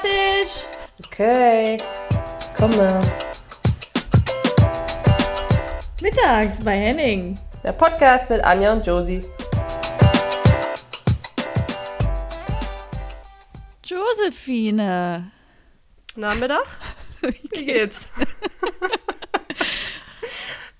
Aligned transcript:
fertig. 0.00 0.66
Okay, 1.06 1.78
komme. 2.56 3.00
Mittags 6.00 6.62
bei 6.64 6.76
Henning. 6.76 7.38
Der 7.62 7.72
Podcast 7.72 8.30
mit 8.30 8.42
Anja 8.42 8.72
und 8.72 8.86
Josie. 8.86 9.24
Josephine. 13.84 15.30
Nachmittag? 16.16 16.64
Wie 17.20 17.48
geht's? 17.48 18.10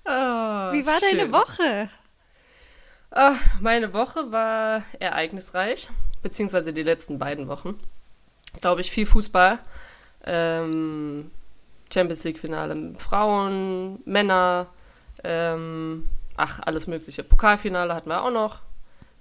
oh, 0.05 0.09
Wie 0.71 0.85
war 0.85 0.99
schön. 0.99 1.17
deine 1.17 1.31
Woche? 1.31 1.89
Ach, 3.11 3.39
meine 3.59 3.93
Woche 3.93 4.31
war 4.31 4.83
ereignisreich, 4.99 5.89
beziehungsweise 6.23 6.71
die 6.73 6.83
letzten 6.83 7.19
beiden 7.19 7.47
Wochen. 7.49 7.77
Glaube 8.59 8.81
ich, 8.81 8.91
viel 8.91 9.05
Fußball. 9.05 9.59
Ähm, 10.25 11.31
Champions 11.91 12.23
League-Finale 12.23 12.93
Frauen, 12.97 13.99
Männer, 14.05 14.67
ähm, 15.23 16.07
ach, 16.37 16.59
alles 16.65 16.87
Mögliche. 16.87 17.23
Pokalfinale 17.23 17.93
hatten 17.93 18.09
wir 18.09 18.23
auch 18.23 18.31
noch. 18.31 18.61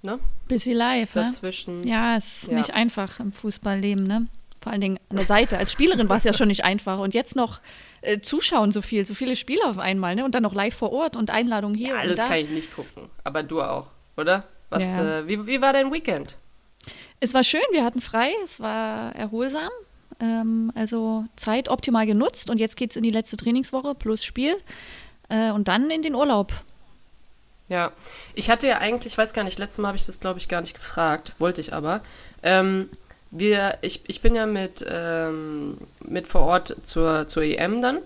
Ne? 0.02 0.18
Busy 0.48 0.72
live, 0.72 1.14
ne? 1.14 1.22
Dazwischen. 1.24 1.82
Ne? 1.82 1.88
Ja, 1.88 2.16
es 2.16 2.44
ist 2.44 2.50
ja. 2.50 2.56
nicht 2.56 2.72
einfach 2.72 3.20
im 3.20 3.32
Fußballleben, 3.32 4.04
ne? 4.04 4.28
Vor 4.62 4.72
allen 4.72 4.80
Dingen 4.80 4.98
an 5.08 5.16
der 5.16 5.26
Seite. 5.26 5.58
Als 5.58 5.72
Spielerin 5.72 6.08
war 6.08 6.18
es 6.18 6.24
ja 6.24 6.32
schon 6.32 6.48
nicht 6.48 6.64
einfach. 6.64 6.98
Und 6.98 7.14
jetzt 7.14 7.34
noch 7.34 7.60
äh, 8.02 8.20
zuschauen 8.20 8.72
so 8.72 8.82
viel, 8.82 9.06
so 9.06 9.14
viele 9.14 9.36
Spiele 9.36 9.64
auf 9.64 9.78
einmal, 9.78 10.14
ne? 10.14 10.24
Und 10.24 10.34
dann 10.34 10.42
noch 10.42 10.54
live 10.54 10.74
vor 10.74 10.92
Ort 10.92 11.16
und 11.16 11.30
Einladung 11.30 11.74
hier. 11.74 11.90
Ja, 11.90 11.96
alles 11.96 12.18
kann 12.18 12.38
ich 12.38 12.50
nicht 12.50 12.74
gucken. 12.74 13.10
Aber 13.24 13.42
du 13.42 13.62
auch, 13.62 13.88
oder? 14.16 14.44
Was, 14.70 14.96
ja. 14.96 15.18
äh, 15.18 15.26
wie, 15.26 15.46
wie 15.46 15.60
war 15.60 15.72
dein 15.72 15.92
Weekend? 15.92 16.36
Es 17.20 17.34
war 17.34 17.44
schön, 17.44 17.60
wir 17.70 17.84
hatten 17.84 18.00
frei, 18.00 18.32
es 18.42 18.60
war 18.60 19.14
erholsam. 19.14 19.70
Ähm, 20.20 20.72
also 20.74 21.24
Zeit 21.36 21.68
optimal 21.68 22.06
genutzt 22.06 22.50
und 22.50 22.58
jetzt 22.58 22.76
geht 22.76 22.90
es 22.90 22.96
in 22.96 23.02
die 23.02 23.10
letzte 23.10 23.36
Trainingswoche 23.36 23.94
plus 23.94 24.24
Spiel 24.24 24.56
äh, 25.28 25.50
und 25.50 25.68
dann 25.68 25.90
in 25.90 26.02
den 26.02 26.14
Urlaub. 26.14 26.52
Ja, 27.68 27.92
ich 28.34 28.50
hatte 28.50 28.66
ja 28.66 28.78
eigentlich, 28.78 29.12
ich 29.12 29.18
weiß 29.18 29.32
gar 29.32 29.44
nicht, 29.44 29.58
letztes 29.58 29.78
Mal 29.78 29.88
habe 29.88 29.98
ich 29.98 30.04
das, 30.04 30.18
glaube 30.18 30.38
ich, 30.40 30.48
gar 30.48 30.60
nicht 30.60 30.74
gefragt, 30.74 31.34
wollte 31.38 31.60
ich 31.60 31.72
aber. 31.72 32.02
Ähm, 32.42 32.90
wir, 33.30 33.78
ich, 33.80 34.02
ich 34.08 34.20
bin 34.22 34.34
ja 34.34 34.46
mit, 34.46 34.84
ähm, 34.88 35.78
mit 36.00 36.26
vor 36.26 36.42
Ort 36.42 36.76
zur, 36.82 37.28
zur 37.28 37.44
EM 37.44 37.80
dann 37.80 37.98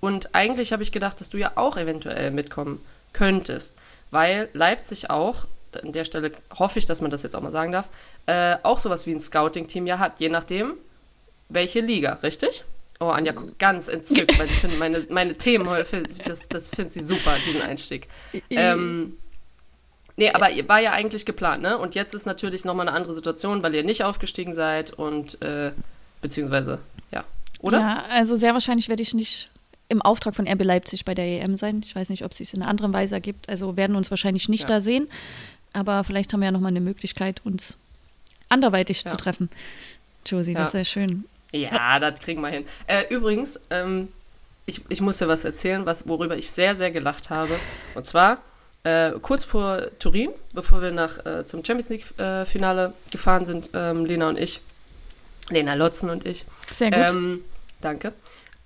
und 0.00 0.34
eigentlich 0.34 0.72
habe 0.72 0.82
ich 0.82 0.90
gedacht, 0.92 1.20
dass 1.20 1.30
du 1.30 1.38
ja 1.38 1.52
auch 1.54 1.76
eventuell 1.76 2.32
mitkommen 2.32 2.84
könntest, 3.12 3.76
weil 4.10 4.48
Leipzig 4.54 5.08
auch, 5.10 5.46
an 5.76 5.92
der 5.92 6.04
Stelle 6.04 6.32
hoffe 6.58 6.78
ich, 6.78 6.86
dass 6.86 7.00
man 7.00 7.10
das 7.10 7.22
jetzt 7.22 7.34
auch 7.34 7.40
mal 7.40 7.52
sagen 7.52 7.72
darf, 7.72 7.88
äh, 8.26 8.56
auch 8.62 8.78
sowas 8.78 9.06
wie 9.06 9.12
ein 9.12 9.20
Scouting-Team 9.20 9.86
ja 9.86 9.98
hat, 9.98 10.20
je 10.20 10.28
nachdem, 10.28 10.74
welche 11.48 11.80
Liga, 11.80 12.14
richtig? 12.22 12.64
Oh, 13.00 13.08
Anja 13.08 13.32
guckt 13.32 13.58
ganz 13.58 13.88
entzückt, 13.88 14.38
weil 14.38 14.48
sie 14.48 14.54
findet 14.54 14.78
meine, 14.78 15.04
meine 15.10 15.34
Themen 15.34 15.68
heute, 15.68 16.04
das, 16.24 16.48
das 16.48 16.68
findet 16.68 16.92
sie 16.92 17.00
super, 17.00 17.34
diesen 17.44 17.62
Einstieg. 17.62 18.06
Ähm, 18.50 19.16
nee, 20.16 20.30
aber 20.30 20.50
ihr 20.50 20.68
war 20.68 20.80
ja 20.80 20.92
eigentlich 20.92 21.26
geplant, 21.26 21.62
ne? 21.62 21.78
Und 21.78 21.94
jetzt 21.94 22.14
ist 22.14 22.26
natürlich 22.26 22.64
nochmal 22.64 22.86
eine 22.86 22.96
andere 22.96 23.12
Situation, 23.12 23.62
weil 23.62 23.74
ihr 23.74 23.84
nicht 23.84 24.04
aufgestiegen 24.04 24.52
seid 24.52 24.92
und, 24.92 25.40
äh, 25.42 25.72
beziehungsweise, 26.20 26.78
ja, 27.10 27.24
oder? 27.60 27.80
Ja, 27.80 28.04
also 28.08 28.36
sehr 28.36 28.52
wahrscheinlich 28.52 28.88
werde 28.88 29.02
ich 29.02 29.14
nicht 29.14 29.50
im 29.92 30.02
Auftrag 30.02 30.34
von 30.34 30.48
RB 30.48 30.64
Leipzig 30.64 31.04
bei 31.04 31.14
der 31.14 31.24
EM 31.24 31.56
sein. 31.56 31.82
Ich 31.84 31.94
weiß 31.94 32.08
nicht, 32.08 32.24
ob 32.24 32.32
es 32.32 32.38
sich 32.38 32.52
in 32.54 32.62
einer 32.62 32.70
anderen 32.70 32.92
Weise 32.92 33.14
ergibt. 33.14 33.48
Also 33.48 33.76
werden 33.76 33.94
uns 33.94 34.10
wahrscheinlich 34.10 34.48
nicht 34.48 34.62
ja. 34.62 34.68
da 34.68 34.80
sehen. 34.80 35.08
Aber 35.72 36.04
vielleicht 36.04 36.32
haben 36.32 36.40
wir 36.40 36.46
ja 36.46 36.52
nochmal 36.52 36.70
eine 36.70 36.80
Möglichkeit, 36.80 37.40
uns 37.44 37.78
anderweitig 38.48 39.02
ja. 39.04 39.10
zu 39.10 39.16
treffen. 39.16 39.48
Josie, 40.26 40.52
ja. 40.52 40.60
das 40.60 40.74
wäre 40.74 40.84
schön. 40.84 41.24
Ja, 41.52 41.98
das 41.98 42.20
kriegen 42.20 42.40
wir 42.40 42.48
hin. 42.48 42.64
Äh, 42.86 43.04
übrigens, 43.10 43.60
ähm, 43.70 44.08
ich, 44.66 44.82
ich 44.88 45.00
muss 45.00 45.18
dir 45.18 45.28
was 45.28 45.44
erzählen, 45.44 45.84
was, 45.86 46.08
worüber 46.08 46.36
ich 46.36 46.50
sehr, 46.50 46.74
sehr 46.74 46.90
gelacht 46.90 47.30
habe. 47.30 47.58
Und 47.94 48.04
zwar 48.04 48.38
äh, 48.84 49.12
kurz 49.20 49.44
vor 49.44 49.82
Turin, 49.98 50.30
bevor 50.52 50.82
wir 50.82 50.92
nach, 50.92 51.24
äh, 51.24 51.44
zum 51.44 51.64
Champions 51.64 51.90
League-Finale 51.90 52.86
äh, 52.86 53.12
gefahren 53.12 53.44
sind, 53.44 53.70
ähm, 53.74 54.04
Lena 54.06 54.28
und 54.28 54.38
ich, 54.38 54.60
Lena 55.50 55.74
Lotzen 55.74 56.10
und 56.10 56.26
ich. 56.26 56.44
Sehr 56.74 56.90
gut. 56.90 57.10
Ähm, 57.10 57.40
danke. 57.80 58.12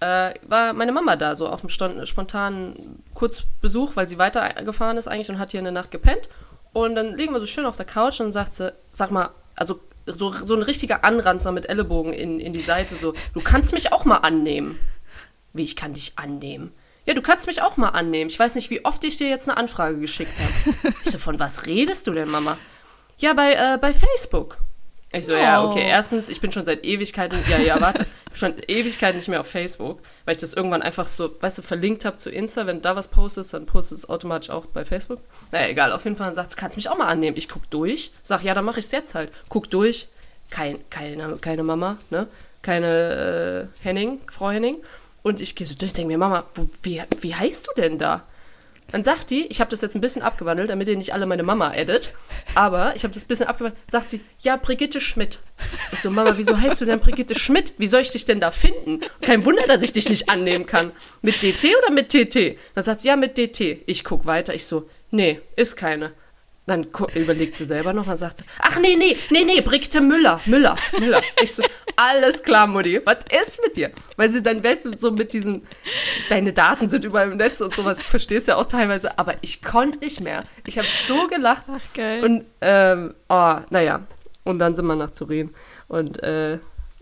Äh, 0.01 0.35
war 0.43 0.73
meine 0.75 0.93
Mama 0.93 1.17
da, 1.17 1.35
so 1.35 1.49
auf 1.49 1.63
dem 1.63 1.71
spontanen 1.71 3.03
Kurzbesuch, 3.15 3.97
weil 3.97 4.09
sie 4.09 4.19
weitergefahren 4.19 4.99
ist 4.99 5.09
eigentlich 5.09 5.31
und 5.31 5.39
hat 5.39 5.53
hier 5.53 5.61
eine 5.61 5.73
Nacht 5.73 5.91
gepennt. 5.91 6.29
Und 6.77 6.95
dann 6.95 7.15
liegen 7.15 7.33
wir 7.33 7.41
so 7.41 7.47
schön 7.47 7.65
auf 7.65 7.79
der 7.79 7.87
Couch 7.87 8.21
und 8.21 8.33
sagt 8.33 8.53
sie, 8.53 8.71
sag 8.91 9.11
mal, 9.11 9.31
also 9.55 9.81
so, 10.05 10.31
so 10.31 10.55
ein 10.55 10.61
richtiger 10.61 11.05
Anranzer 11.05 11.51
mit 11.51 11.71
Ellenbogen 11.71 12.13
in, 12.13 12.39
in 12.39 12.53
die 12.53 12.61
Seite, 12.61 12.97
so, 12.97 13.15
du 13.33 13.41
kannst 13.41 13.73
mich 13.73 13.95
auch 13.95 14.05
mal 14.05 14.19
annehmen. 14.19 14.79
Wie, 15.55 15.63
ich 15.63 15.75
kann 15.75 15.95
dich 15.95 16.19
annehmen? 16.19 16.75
Ja, 17.07 17.15
du 17.15 17.23
kannst 17.23 17.47
mich 17.47 17.63
auch 17.63 17.79
mal 17.79 17.89
annehmen. 17.89 18.29
Ich 18.29 18.39
weiß 18.39 18.57
nicht, 18.57 18.69
wie 18.69 18.85
oft 18.85 19.03
ich 19.05 19.17
dir 19.17 19.27
jetzt 19.27 19.49
eine 19.49 19.57
Anfrage 19.57 19.99
geschickt 19.99 20.39
habe. 20.39 20.95
Ich 21.03 21.13
so, 21.13 21.17
von 21.17 21.41
was 21.41 21.65
redest 21.65 22.07
du 22.09 22.13
denn, 22.13 22.29
Mama? 22.29 22.59
Ja, 23.17 23.33
bei, 23.33 23.55
äh, 23.55 23.79
bei 23.81 23.95
Facebook. 23.95 24.59
Ich 25.13 25.27
so, 25.27 25.37
oh. 25.37 25.39
ja, 25.39 25.65
okay, 25.65 25.85
oh. 25.85 25.89
erstens, 25.89 26.29
ich 26.29 26.41
bin 26.41 26.51
schon 26.51 26.65
seit 26.65 26.85
Ewigkeiten, 26.85 27.39
ja, 27.49 27.59
ja, 27.59 27.81
warte, 27.81 28.07
schon 28.33 28.55
Ewigkeiten 28.67 29.17
nicht 29.17 29.29
mehr 29.29 29.41
auf 29.41 29.47
Facebook, 29.47 30.01
weil 30.25 30.33
ich 30.33 30.41
das 30.41 30.53
irgendwann 30.53 30.83
einfach 30.83 31.07
so, 31.07 31.31
weißt 31.41 31.59
du, 31.59 31.63
verlinkt 31.63 32.05
habe 32.05 32.17
zu 32.17 32.31
Insta, 32.31 32.67
wenn 32.67 32.77
du 32.77 32.83
da 32.83 32.97
was 32.97 33.09
postest, 33.09 33.55
dann 33.55 33.67
postest 33.67 34.05
es 34.05 34.09
automatisch 34.09 34.51
auch 34.51 34.67
bei 34.67 34.85
Facebook. 34.85 35.21
Naja, 35.53 35.69
egal, 35.69 35.93
auf 35.93 36.05
jeden 36.05 36.17
Fall 36.17 36.35
sagt 36.35 36.53
du 36.53 36.57
kannst 36.57 36.77
mich 36.77 36.89
auch 36.91 36.99
mal 36.99 37.07
annehmen. 37.07 37.37
Ich 37.37 37.49
guck 37.49 37.71
durch, 37.71 38.11
sag, 38.23 38.43
ja, 38.43 38.53
dann 38.53 38.65
mache 38.65 38.81
ich 38.81 38.87
es 38.87 38.93
jetzt 38.93 39.15
halt. 39.15 39.31
Guck 39.49 39.71
durch, 39.71 40.09
kein, 40.51 40.79
keine, 40.91 41.37
keine 41.37 41.63
Mama, 41.63 41.99
ne, 42.11 42.27
keine 42.63 43.71
äh, 43.81 43.85
Henning, 43.85 44.21
Frau 44.31 44.51
Henning. 44.51 44.79
Und 45.23 45.41
ich 45.41 45.55
gehe 45.55 45.67
so 45.67 45.75
durch, 45.75 45.93
denke 45.93 46.09
mir, 46.13 46.19
Mama, 46.19 46.45
wo, 46.55 46.69
wie, 46.83 47.03
wie 47.21 47.35
heißt 47.35 47.69
du 47.69 47.81
denn 47.81 47.99
da? 47.99 48.25
Dann 48.97 49.05
sagt 49.05 49.29
die, 49.29 49.45
ich 49.49 49.61
habe 49.61 49.69
das 49.69 49.83
jetzt 49.83 49.95
ein 49.95 50.01
bisschen 50.01 50.23
abgewandelt, 50.23 50.71
damit 50.71 50.89
ihr 50.89 50.97
nicht 50.97 51.13
alle 51.13 51.27
meine 51.27 51.43
Mama 51.43 51.75
edit, 51.75 52.15
aber 52.55 52.97
ich 52.97 53.05
habe 53.05 53.13
das 53.13 53.27
ein 53.27 53.29
bisschen 53.29 53.47
abgewandelt, 53.47 53.79
sagt 53.91 54.09
sie, 54.09 54.23
ja, 54.41 54.57
Brigitte 54.57 55.03
Schmidt. 55.03 55.41
Ich 55.93 56.01
so, 56.01 56.11
Mama, 56.11 56.39
wieso 56.39 56.59
heißt 56.59 56.81
du 56.81 56.87
denn 56.87 56.99
Brigitte 56.99 57.39
Schmidt? 57.39 57.75
Wie 57.77 57.89
soll 57.89 58.01
ich 58.01 58.11
dich 58.11 58.25
denn 58.25 58.41
da 58.41 58.51
finden? 58.51 59.01
Kein 59.21 59.45
Wunder, 59.45 59.65
dass 59.67 59.83
ich 59.83 59.93
dich 59.93 60.09
nicht 60.09 60.31
annehmen 60.31 60.65
kann. 60.65 60.93
Mit 61.21 61.43
DT 61.43 61.77
oder 61.77 61.93
mit 61.93 62.09
TT? 62.09 62.57
Dann 62.75 62.85
sagt 62.85 63.01
sie, 63.01 63.09
ja, 63.09 63.17
mit 63.17 63.37
DT. 63.37 63.83
Ich 63.85 64.03
guck 64.03 64.25
weiter, 64.25 64.55
ich 64.55 64.65
so, 64.65 64.89
nee, 65.11 65.43
ist 65.57 65.77
keine. 65.77 66.15
Dann 66.67 66.89
überlegt 67.15 67.57
sie 67.57 67.65
selber 67.65 67.93
noch, 67.93 68.07
dann 68.07 68.17
sagt 68.17 68.39
sie, 68.39 68.45
ach 68.59 68.81
nee, 68.81 68.97
nee, 68.97 69.17
nee, 69.31 69.45
nee, 69.45 69.61
Brigitte 69.61 70.01
Müller, 70.01 70.41
Müller, 70.47 70.75
Müller. 70.99 71.23
Ich 71.41 71.55
so, 71.55 71.63
alles 71.95 72.43
klar, 72.43 72.67
Mutti, 72.67 73.01
was 73.05 73.19
ist 73.41 73.63
mit 73.63 73.77
dir? 73.77 73.93
Weil 74.17 74.31
sie 74.31 74.43
dann, 74.43 74.65
weißt 74.65 74.87
du, 74.87 74.99
so 74.99 75.13
mit 75.13 75.33
diesen, 75.33 75.65
deine 76.29 76.53
Daten 76.53 76.89
sind 76.89 77.05
überall 77.05 77.31
im 77.31 77.37
Netz 77.37 77.61
und 77.61 77.73
sowas, 77.73 78.01
ich 78.01 78.07
verstehe 78.07 78.39
es 78.39 78.47
ja 78.47 78.57
auch 78.57 78.65
teilweise, 78.65 79.17
aber 79.17 79.35
ich 79.43 79.63
konnte 79.63 79.99
nicht 79.99 80.21
mehr. 80.21 80.43
Ich 80.67 80.77
habe 80.77 80.89
so 80.89 81.29
gelacht. 81.29 81.67
Ach, 81.69 81.95
geil. 81.95 82.25
Und, 82.25 82.45
ähm, 82.61 83.15
oh, 83.29 83.57
naja, 83.71 84.05
und 84.43 84.59
dann 84.59 84.75
sind 84.75 84.87
wir 84.87 84.97
nach 84.97 85.13
Turin 85.13 85.55
und, 85.87 86.21
äh, 86.25 86.59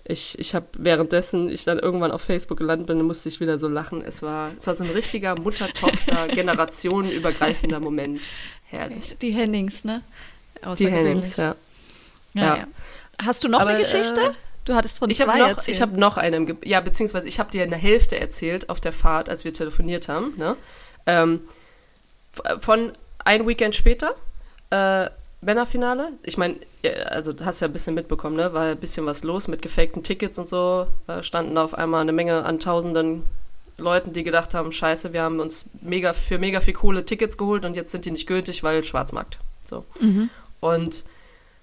ich, 0.06 0.38
ich 0.38 0.54
habe 0.54 0.66
währenddessen 0.76 1.48
ich 1.48 1.64
dann 1.64 1.78
irgendwann 1.78 2.10
auf 2.10 2.20
Facebook 2.20 2.58
gelandet 2.58 2.88
bin, 2.88 3.00
musste 3.02 3.30
ich 3.30 3.40
wieder 3.40 3.56
so 3.56 3.68
lachen. 3.68 4.02
Es 4.02 4.22
war, 4.22 4.50
es 4.56 4.66
war 4.66 4.74
so 4.74 4.84
ein 4.84 4.90
richtiger 4.90 5.34
Mutter-Tochter, 5.34 6.28
generationenübergreifender 6.34 7.80
Moment. 7.80 8.30
Herrlich. 8.74 9.16
Die 9.20 9.30
Hennings, 9.30 9.84
ne? 9.84 10.02
Die 10.78 10.90
Hennings, 10.90 11.36
ja. 11.36 11.54
Ja, 12.34 12.56
ja. 12.56 12.66
Hast 13.22 13.44
du 13.44 13.48
noch 13.48 13.60
Aber, 13.60 13.70
eine 13.70 13.78
Geschichte? 13.78 14.20
Äh, 14.20 14.32
du 14.64 14.74
hattest 14.74 14.98
von 14.98 15.10
ich 15.10 15.18
zwei 15.18 15.38
noch, 15.38 15.48
erzählt. 15.48 15.76
Ich 15.76 15.82
habe 15.82 15.98
noch 15.98 16.16
eine, 16.16 16.56
ja, 16.64 16.80
beziehungsweise 16.80 17.28
ich 17.28 17.38
habe 17.38 17.50
dir 17.50 17.62
eine 17.62 17.76
Hälfte 17.76 18.18
erzählt 18.18 18.68
auf 18.70 18.80
der 18.80 18.92
Fahrt, 18.92 19.28
als 19.28 19.44
wir 19.44 19.52
telefoniert 19.52 20.08
haben. 20.08 20.34
Ne? 20.36 20.56
Ähm, 21.06 21.40
von 22.58 22.92
ein 23.24 23.46
Weekend 23.46 23.74
später, 23.74 24.14
äh, 24.70 25.08
Männerfinale. 25.40 26.12
Ich 26.22 26.38
meine, 26.38 26.56
also 27.06 27.32
du 27.32 27.44
hast 27.44 27.60
ja 27.60 27.68
ein 27.68 27.72
bisschen 27.72 27.94
mitbekommen, 27.94 28.36
ne? 28.36 28.52
War 28.54 28.70
ein 28.70 28.78
bisschen 28.78 29.06
was 29.06 29.24
los 29.24 29.46
mit 29.46 29.62
gefakten 29.62 30.02
Tickets 30.02 30.38
und 30.38 30.48
so. 30.48 30.86
Da 31.06 31.22
standen 31.22 31.58
auf 31.58 31.74
einmal 31.74 32.00
eine 32.00 32.12
Menge 32.12 32.44
an 32.44 32.58
tausenden 32.58 33.24
Leuten, 33.76 34.12
die 34.12 34.24
gedacht 34.24 34.54
haben, 34.54 34.70
scheiße, 34.70 35.12
wir 35.12 35.22
haben 35.22 35.40
uns 35.40 35.66
mega 35.80 36.12
für 36.12 36.38
mega 36.38 36.60
viel 36.60 36.74
Kohle 36.74 37.04
Tickets 37.04 37.36
geholt 37.36 37.64
und 37.64 37.74
jetzt 37.74 37.90
sind 37.90 38.04
die 38.04 38.10
nicht 38.10 38.26
gültig, 38.26 38.62
weil 38.62 38.84
Schwarzmarkt. 38.84 39.38
So. 39.66 39.84
Mhm. 40.00 40.30
Und 40.60 41.04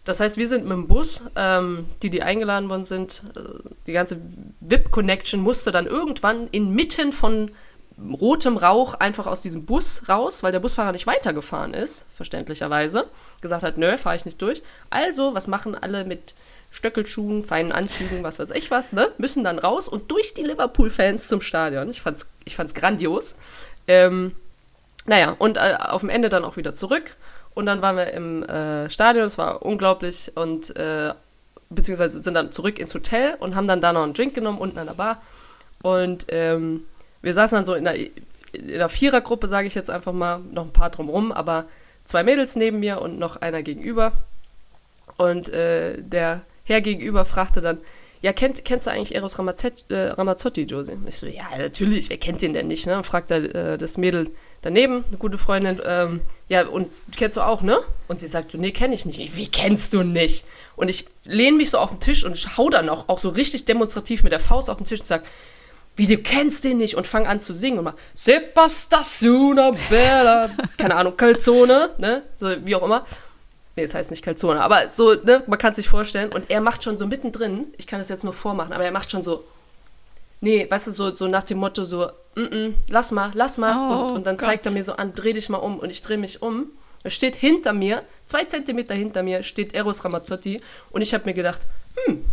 das 0.03 0.19
heißt, 0.19 0.37
wir 0.37 0.47
sind 0.47 0.63
mit 0.63 0.73
dem 0.73 0.87
Bus, 0.87 1.21
ähm, 1.35 1.85
die, 2.01 2.09
die 2.09 2.23
eingeladen 2.23 2.69
worden 2.69 2.83
sind, 2.83 3.23
äh, 3.35 3.41
die 3.87 3.93
ganze 3.93 4.17
VIP-Connection 4.61 5.39
musste 5.39 5.71
dann 5.71 5.85
irgendwann 5.85 6.47
inmitten 6.47 7.11
von 7.11 7.51
rotem 8.19 8.57
Rauch 8.57 8.95
einfach 8.95 9.27
aus 9.27 9.41
diesem 9.41 9.65
Bus 9.65 10.09
raus, 10.09 10.41
weil 10.41 10.51
der 10.51 10.59
Busfahrer 10.59 10.91
nicht 10.91 11.05
weitergefahren 11.05 11.73
ist, 11.73 12.07
verständlicherweise. 12.15 13.09
Gesagt 13.41 13.63
hat, 13.63 13.77
nö, 13.77 13.95
fahre 13.97 14.15
ich 14.15 14.25
nicht 14.25 14.41
durch. 14.41 14.63
Also, 14.89 15.35
was 15.35 15.47
machen 15.47 15.75
alle 15.75 16.03
mit 16.03 16.33
Stöckelschuhen, 16.71 17.43
feinen 17.43 17.71
Anzügen, 17.71 18.23
was 18.23 18.39
weiß 18.39 18.51
ich 18.51 18.71
was, 18.71 18.93
ne? 18.93 19.11
Müssen 19.17 19.43
dann 19.43 19.59
raus 19.59 19.87
und 19.87 20.09
durch 20.09 20.33
die 20.33 20.43
Liverpool-Fans 20.43 21.27
zum 21.27 21.41
Stadion. 21.41 21.89
Ich 21.89 22.01
fand's, 22.01 22.27
ich 22.45 22.55
fand's 22.55 22.73
grandios. 22.73 23.35
Ähm, 23.87 24.33
naja, 25.05 25.35
und 25.37 25.57
äh, 25.57 25.77
auf 25.79 26.01
dem 26.01 26.09
Ende 26.09 26.29
dann 26.29 26.45
auch 26.45 26.57
wieder 26.57 26.73
zurück. 26.73 27.15
Und 27.53 27.65
dann 27.65 27.81
waren 27.81 27.97
wir 27.97 28.13
im 28.13 28.43
äh, 28.43 28.89
Stadion, 28.89 29.25
es 29.25 29.37
war 29.37 29.61
unglaublich 29.63 30.31
und 30.35 30.73
äh, 30.77 31.13
beziehungsweise 31.69 32.21
sind 32.21 32.33
dann 32.33 32.53
zurück 32.53 32.79
ins 32.79 32.93
Hotel 32.93 33.35
und 33.39 33.55
haben 33.55 33.67
dann 33.67 33.81
da 33.81 33.91
noch 33.91 34.03
einen 34.03 34.13
Drink 34.13 34.33
genommen, 34.33 34.59
unten 34.59 34.79
an 34.79 34.87
der 34.87 34.93
Bar. 34.93 35.21
Und 35.81 36.25
ähm, 36.29 36.85
wir 37.21 37.33
saßen 37.33 37.57
dann 37.57 37.65
so 37.65 37.73
in 37.73 37.83
der, 37.83 37.95
in 37.95 38.11
der 38.53 38.89
Vierergruppe, 38.89 39.49
sage 39.49 39.67
ich 39.67 39.75
jetzt 39.75 39.89
einfach 39.89 40.13
mal, 40.13 40.39
noch 40.39 40.63
ein 40.63 40.73
paar 40.73 40.89
drumrum, 40.89 41.33
aber 41.33 41.65
zwei 42.05 42.23
Mädels 42.23 42.55
neben 42.55 42.79
mir 42.79 43.01
und 43.01 43.19
noch 43.19 43.37
einer 43.37 43.63
gegenüber. 43.63 44.13
Und 45.17 45.49
äh, 45.49 46.01
der 46.01 46.41
Herr 46.71 46.81
gegenüber 46.81 47.25
fragte 47.25 47.61
dann, 47.61 47.79
ja, 48.21 48.33
kennt, 48.33 48.63
kennst 48.65 48.85
du 48.85 48.91
eigentlich 48.91 49.15
Eros 49.15 49.39
Ramazzotti, 49.39 49.83
äh, 49.89 50.09
Ramazzotti, 50.09 50.61
Josie? 50.63 50.97
Ich 51.07 51.15
so, 51.15 51.25
ja, 51.25 51.45
natürlich, 51.57 52.09
wer 52.09 52.17
kennt 52.17 52.43
den 52.43 52.53
denn 52.53 52.67
nicht, 52.67 52.85
ne? 52.85 52.97
Und 52.97 53.03
fragt 53.03 53.31
er 53.31 53.55
äh, 53.55 53.77
das 53.79 53.97
Mädel 53.97 54.29
daneben, 54.61 55.03
eine 55.07 55.17
gute 55.17 55.39
Freundin, 55.39 55.81
ähm, 55.83 56.21
ja, 56.47 56.67
und 56.67 56.91
kennst 57.17 57.37
du 57.37 57.41
auch, 57.41 57.63
ne? 57.63 57.79
Und 58.07 58.19
sie 58.19 58.27
sagt, 58.27 58.53
nee, 58.53 58.71
kenne 58.71 58.93
ich 58.93 59.07
nicht. 59.07 59.19
Ich, 59.19 59.37
wie 59.37 59.47
kennst 59.47 59.93
du 59.93 60.03
nicht? 60.03 60.45
Und 60.75 60.89
ich 60.89 61.07
lehne 61.25 61.57
mich 61.57 61.71
so 61.71 61.79
auf 61.79 61.89
den 61.89 61.99
Tisch 61.99 62.23
und 62.23 62.35
hau 62.57 62.69
dann 62.69 62.89
auch, 62.89 63.09
auch 63.09 63.17
so 63.17 63.29
richtig 63.29 63.65
demonstrativ 63.65 64.21
mit 64.21 64.31
der 64.31 64.39
Faust 64.39 64.69
auf 64.69 64.77
den 64.77 64.85
Tisch 64.85 64.99
und 64.99 65.07
sag, 65.07 65.23
wie 65.95 66.07
du 66.07 66.17
kennst 66.17 66.63
den 66.63 66.77
nicht 66.77 66.95
und 66.95 67.07
fang 67.07 67.25
an 67.25 67.39
zu 67.39 67.53
singen 67.53 67.79
und 67.79 67.85
mach 67.85 67.95
Sepastazione 68.13 69.75
Bella, 69.89 70.51
keine 70.77 70.95
Ahnung, 70.95 71.17
Calzone, 71.17 71.89
ne, 71.97 72.21
so 72.35 72.49
wie 72.65 72.75
auch 72.75 72.83
immer. 72.83 73.05
Nee, 73.81 73.87
das 73.87 73.95
heißt 73.95 74.11
nicht 74.11 74.23
Calzone, 74.23 74.61
aber 74.61 74.89
so, 74.89 75.15
ne, 75.15 75.43
man 75.47 75.57
kann 75.57 75.71
es 75.71 75.77
sich 75.77 75.89
vorstellen. 75.89 76.31
Und 76.31 76.51
er 76.51 76.61
macht 76.61 76.83
schon 76.83 76.99
so 76.99 77.07
mittendrin, 77.07 77.73
ich 77.77 77.87
kann 77.87 77.97
das 77.99 78.09
jetzt 78.09 78.23
nur 78.23 78.33
vormachen, 78.33 78.73
aber 78.73 78.85
er 78.85 78.91
macht 78.91 79.09
schon 79.09 79.23
so, 79.23 79.43
nee, 80.39 80.67
weißt 80.69 80.85
du, 80.87 80.91
so, 80.91 81.15
so 81.15 81.27
nach 81.27 81.43
dem 81.43 81.57
Motto 81.57 81.83
so, 81.83 82.11
mm 82.35 82.41
-mm, 82.41 82.73
lass 82.89 83.11
mal, 83.11 83.31
lass 83.33 83.57
mal. 83.57 83.73
Oh, 83.75 84.05
und, 84.09 84.11
und 84.17 84.27
dann 84.27 84.37
Gott. 84.37 84.45
zeigt 84.45 84.65
er 84.67 84.71
mir 84.71 84.83
so 84.83 84.93
an, 84.93 85.15
dreh 85.15 85.33
dich 85.33 85.49
mal 85.49 85.57
um. 85.57 85.79
Und 85.79 85.89
ich 85.89 86.03
drehe 86.03 86.17
mich 86.19 86.43
um. 86.43 86.67
Er 87.03 87.09
steht 87.09 87.35
hinter 87.35 87.73
mir, 87.73 88.03
zwei 88.27 88.45
Zentimeter 88.45 88.93
hinter 88.93 89.23
mir, 89.23 89.41
steht 89.41 89.73
Eros 89.73 90.05
Ramazzotti. 90.05 90.61
Und 90.91 91.01
ich 91.01 91.15
habe 91.15 91.25
mir 91.25 91.33
gedacht, 91.33 91.61
hm, 92.05 92.23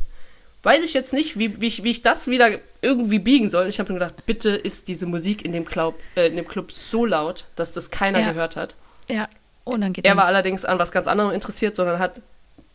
weiß 0.62 0.84
ich 0.84 0.92
jetzt 0.92 1.14
nicht, 1.14 1.38
wie, 1.38 1.58
wie, 1.62 1.68
ich, 1.68 1.82
wie 1.82 1.90
ich 1.92 2.02
das 2.02 2.26
wieder 2.26 2.58
irgendwie 2.82 3.20
biegen 3.20 3.48
soll. 3.48 3.62
Und 3.62 3.70
ich 3.70 3.80
habe 3.80 3.90
mir 3.90 3.98
gedacht, 4.00 4.26
bitte 4.26 4.50
ist 4.50 4.88
diese 4.88 5.06
Musik 5.06 5.46
in 5.46 5.52
dem, 5.52 5.64
Club, 5.64 5.94
äh, 6.14 6.26
in 6.26 6.36
dem 6.36 6.46
Club 6.46 6.72
so 6.72 7.06
laut, 7.06 7.46
dass 7.56 7.72
das 7.72 7.90
keiner 7.90 8.20
Ja. 8.20 8.32
gehört 8.32 8.56
hat. 8.56 8.74
Ja, 9.08 9.28
unangenehm. 9.68 10.10
Er 10.10 10.16
war 10.16 10.24
allerdings 10.24 10.64
an 10.64 10.78
was 10.78 10.92
ganz 10.92 11.06
anderem 11.06 11.32
interessiert, 11.32 11.76
sondern 11.76 11.98
hat 11.98 12.20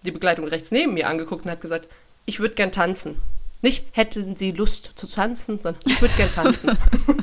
die 0.04 0.12
Begleitung 0.12 0.48
rechts 0.48 0.72
neben 0.72 0.94
mir 0.94 1.08
angeguckt 1.08 1.46
und 1.46 1.52
hat 1.52 1.62
gesagt, 1.62 1.88
ich 2.26 2.40
würde 2.40 2.56
gern 2.56 2.72
tanzen. 2.72 3.22
Nicht 3.62 3.86
hätten 3.94 4.36
Sie 4.36 4.52
Lust 4.52 4.92
zu 4.96 5.08
tanzen, 5.08 5.60
sondern 5.60 5.82
ich 5.86 6.02
würde 6.02 6.14
gern 6.16 6.32
tanzen. 6.32 6.78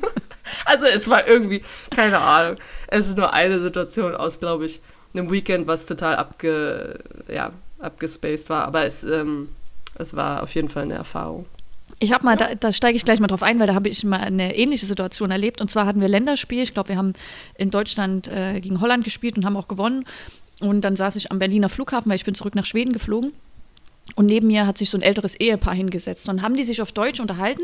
also 0.64 0.87
es 0.87 1.08
war 1.08 1.26
irgendwie, 1.26 1.62
keine 1.94 2.19
Ahnung. 2.19 2.56
Es 2.88 3.08
ist 3.08 3.19
nur 3.19 3.32
eine 3.32 3.58
Situation 3.58 4.14
aus, 4.14 4.40
glaube 4.40 4.67
ich, 4.67 4.81
einem 5.14 5.31
Weekend, 5.31 5.67
was 5.67 5.87
total 5.87 6.17
abge, 6.17 6.99
ja, 7.28 7.52
abgespaced 7.78 8.49
war. 8.49 8.64
Aber 8.64 8.87
es, 8.87 9.05
ähm, 9.05 9.50
es 9.96 10.17
war 10.17 10.43
auf 10.43 10.55
jeden 10.55 10.69
Fall 10.69 10.84
eine 10.84 10.94
Erfahrung. 10.94 11.46
Ich 12.02 12.12
habe 12.12 12.25
mal, 12.25 12.35
da, 12.35 12.55
da 12.55 12.73
steige 12.73 12.97
ich 12.97 13.05
gleich 13.05 13.20
mal 13.20 13.26
drauf 13.26 13.43
ein, 13.43 13.61
weil 13.61 13.67
da 13.67 13.75
habe 13.75 13.91
ich 13.91 14.02
mal 14.05 14.20
eine 14.20 14.56
ähnliche 14.56 14.87
Situation 14.87 15.31
erlebt. 15.31 15.61
Und 15.61 15.70
zwar 15.70 15.85
hatten 15.85 16.00
wir 16.00 16.08
Länderspiel. 16.08 16.62
Ich 16.62 16.73
glaube, 16.73 16.88
wir 16.88 16.97
haben 16.97 17.12
in 17.58 17.70
Deutschland 17.70 18.26
äh, 18.26 18.58
gegen 18.61 18.81
Holland 18.81 19.05
gespielt 19.05 19.37
und 19.37 19.44
haben 19.44 19.56
auch 19.56 19.69
gewonnen. 19.69 20.06
Und 20.62 20.81
dann 20.81 20.97
saß 20.97 21.17
ich 21.17 21.31
am 21.31 21.38
Berliner 21.38 21.69
Flughafen, 21.69 22.08
weil 22.08 22.17
ich 22.17 22.25
bin 22.25 22.35
zurück 22.35 22.55
nach 22.55 22.64
Schweden 22.64 22.94
geflogen. 22.94 23.32
Und 24.17 24.26
neben 24.26 24.47
mir 24.47 24.67
hat 24.67 24.79
sich 24.79 24.88
so 24.88 24.97
ein 24.97 25.02
älteres 25.02 25.37
Ehepaar 25.37 25.75
hingesetzt. 25.75 26.26
Und 26.31 26.41
haben 26.41 26.56
die 26.56 26.62
sich 26.62 26.81
auf 26.81 26.91
Deutsch 26.91 27.20
unterhalten 27.20 27.62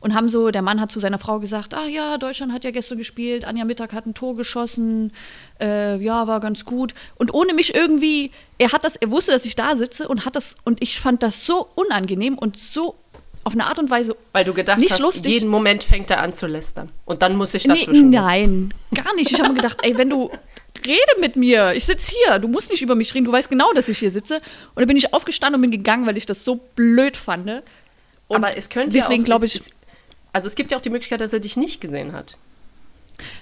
und 0.00 0.14
haben 0.14 0.28
so, 0.28 0.50
der 0.50 0.62
Mann 0.62 0.78
hat 0.78 0.92
zu 0.92 1.00
seiner 1.00 1.18
Frau 1.18 1.40
gesagt, 1.40 1.72
ah 1.72 1.86
ja, 1.86 2.18
Deutschland 2.18 2.52
hat 2.52 2.64
ja 2.64 2.70
gestern 2.72 2.98
gespielt, 2.98 3.46
Anja 3.46 3.64
Mittag 3.64 3.94
hat 3.94 4.04
ein 4.04 4.14
Tor 4.14 4.36
geschossen, 4.36 5.12
äh, 5.58 5.96
ja, 5.96 6.26
war 6.26 6.40
ganz 6.40 6.66
gut. 6.66 6.94
Und 7.16 7.32
ohne 7.32 7.54
mich 7.54 7.74
irgendwie, 7.74 8.30
er 8.58 8.72
hat 8.72 8.84
das, 8.84 8.96
er 8.96 9.10
wusste, 9.10 9.32
dass 9.32 9.46
ich 9.46 9.56
da 9.56 9.76
sitze 9.76 10.06
und 10.06 10.26
hat 10.26 10.36
das, 10.36 10.56
und 10.64 10.82
ich 10.82 11.00
fand 11.00 11.22
das 11.22 11.46
so 11.46 11.66
unangenehm 11.74 12.36
und 12.36 12.56
so 12.56 12.94
auf 13.50 13.54
eine 13.54 13.66
Art 13.66 13.78
und 13.78 13.90
Weise 13.90 14.16
Weil 14.32 14.44
du 14.44 14.54
gedacht 14.54 14.78
Nicht 14.78 14.92
hast, 14.92 15.00
lustig. 15.00 15.32
jeden 15.32 15.48
Moment 15.48 15.82
fängt 15.84 16.10
er 16.10 16.20
an 16.20 16.32
zu 16.32 16.46
lästern. 16.46 16.90
Und 17.04 17.22
dann 17.22 17.36
muss 17.36 17.52
ich 17.54 17.66
Nee, 17.66 17.74
dazwischen. 17.80 18.10
nein, 18.10 18.72
gar 18.94 19.14
nicht. 19.14 19.30
Ich 19.32 19.38
habe 19.40 19.50
mir 19.50 19.56
gedacht, 19.56 19.78
ey, 19.82 19.96
wenn 19.98 20.08
du 20.10 20.30
rede 20.86 21.20
mit 21.20 21.36
mir, 21.36 21.72
ich 21.74 21.84
sitze 21.84 22.14
hier, 22.24 22.38
du 22.38 22.48
musst 22.48 22.70
nicht 22.70 22.80
über 22.82 22.94
mich 22.94 23.12
reden, 23.14 23.24
du 23.24 23.32
weißt 23.32 23.48
genau, 23.50 23.72
dass 23.72 23.88
ich 23.88 23.98
hier 23.98 24.10
sitze. 24.10 24.36
Und 24.36 24.76
dann 24.80 24.86
bin 24.86 24.96
ich 24.96 25.12
aufgestanden 25.12 25.56
und 25.56 25.62
bin 25.62 25.70
gegangen, 25.70 26.06
weil 26.06 26.16
ich 26.16 26.26
das 26.26 26.44
so 26.44 26.56
blöd 26.76 27.16
fand. 27.16 27.48
Und 28.28 28.36
Aber 28.44 28.56
es 28.56 28.70
könnte 28.70 28.96
deswegen 28.96 29.22
ja 29.22 29.24
auch, 29.24 29.26
glaube 29.26 29.46
ich, 29.46 29.56
es- 29.56 29.70
Also 30.32 30.46
es 30.46 30.54
gibt 30.54 30.70
ja 30.70 30.78
auch 30.78 30.82
die 30.82 30.90
Möglichkeit, 30.90 31.20
dass 31.20 31.32
er 31.32 31.40
dich 31.40 31.56
nicht 31.56 31.80
gesehen 31.80 32.12
hat. 32.12 32.36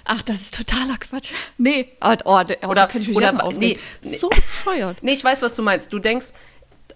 ach, 0.05 0.21
das 0.23 0.37
ist 0.41 0.55
totaler 0.57 0.97
Quatsch. 0.97 1.29
Nee, 1.57 1.87
oh, 2.01 2.13
oh, 2.25 2.39
oh, 2.39 2.67
Oder- 2.67 2.73
da 2.81 2.87
kann 2.87 3.01
ich 3.01 3.07
mich 3.07 3.15
oder- 3.15 3.31
nee, 3.53 3.77
nee. 4.03 4.15
So 4.17 4.27
bescheuert. 4.29 4.97
Nee, 5.01 5.13
ich 5.13 5.23
weiß, 5.23 5.41
was 5.41 5.55
du 5.55 5.61
meinst. 5.61 5.93
Du 5.93 5.99
denkst, 5.99 6.27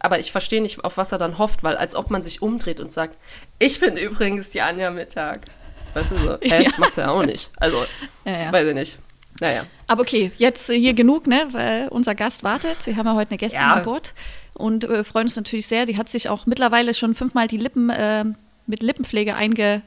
aber 0.03 0.19
ich 0.19 0.31
verstehe 0.31 0.61
nicht, 0.61 0.83
auf 0.85 0.97
was 0.97 1.11
er 1.11 1.17
dann 1.17 1.39
hofft, 1.39 1.63
weil 1.63 1.75
als 1.77 1.95
ob 1.95 2.11
man 2.11 2.21
sich 2.21 2.41
umdreht 2.43 2.79
und 2.79 2.91
sagt, 2.91 3.17
ich 3.57 3.79
bin 3.79 3.97
übrigens 3.97 4.51
die 4.51 4.61
Anja 4.61 4.91
Mittag. 4.91 5.45
Weißt 5.95 6.11
du 6.11 6.17
so? 6.17 6.37
Hä? 6.41 6.63
Ja. 6.65 6.71
Machst 6.77 6.97
du 6.97 7.01
ja 7.01 7.09
auch 7.09 7.23
nicht. 7.23 7.49
Also, 7.57 7.85
Ja, 8.25 8.43
ja. 8.43 8.51
weiß 8.53 8.67
ich 8.67 8.73
nicht. 8.75 8.97
Naja. 9.39 9.65
Aber 9.87 10.01
okay, 10.01 10.31
jetzt 10.37 10.69
äh, 10.69 10.77
hier 10.77 10.93
genug, 10.93 11.25
ne? 11.25 11.47
Weil 11.51 11.87
unser 11.87 12.13
Gast 12.15 12.43
wartet. 12.43 12.85
Wir 12.85 12.95
haben 12.97 13.07
ja 13.07 13.15
heute 13.15 13.31
eine 13.31 13.37
Gästin 13.37 13.59
Ja. 13.61 13.73
an 13.73 13.83
Bord 13.83 14.13
und 14.53 14.83
äh, 14.83 15.03
freuen 15.03 15.25
uns 15.25 15.35
natürlich 15.35 15.65
sehr. 15.67 15.85
Die 15.87 15.97
hat 15.97 16.09
sich 16.09 16.29
auch 16.29 16.45
mittlerweile 16.45 16.93
schon 16.93 17.15
fünfmal 17.15 17.47
die 17.47 17.57
Lippen 17.57 17.89
äh, 17.89 18.25
mit 18.67 18.83
Lippenpflege 18.83 19.35
einge. 19.35 19.81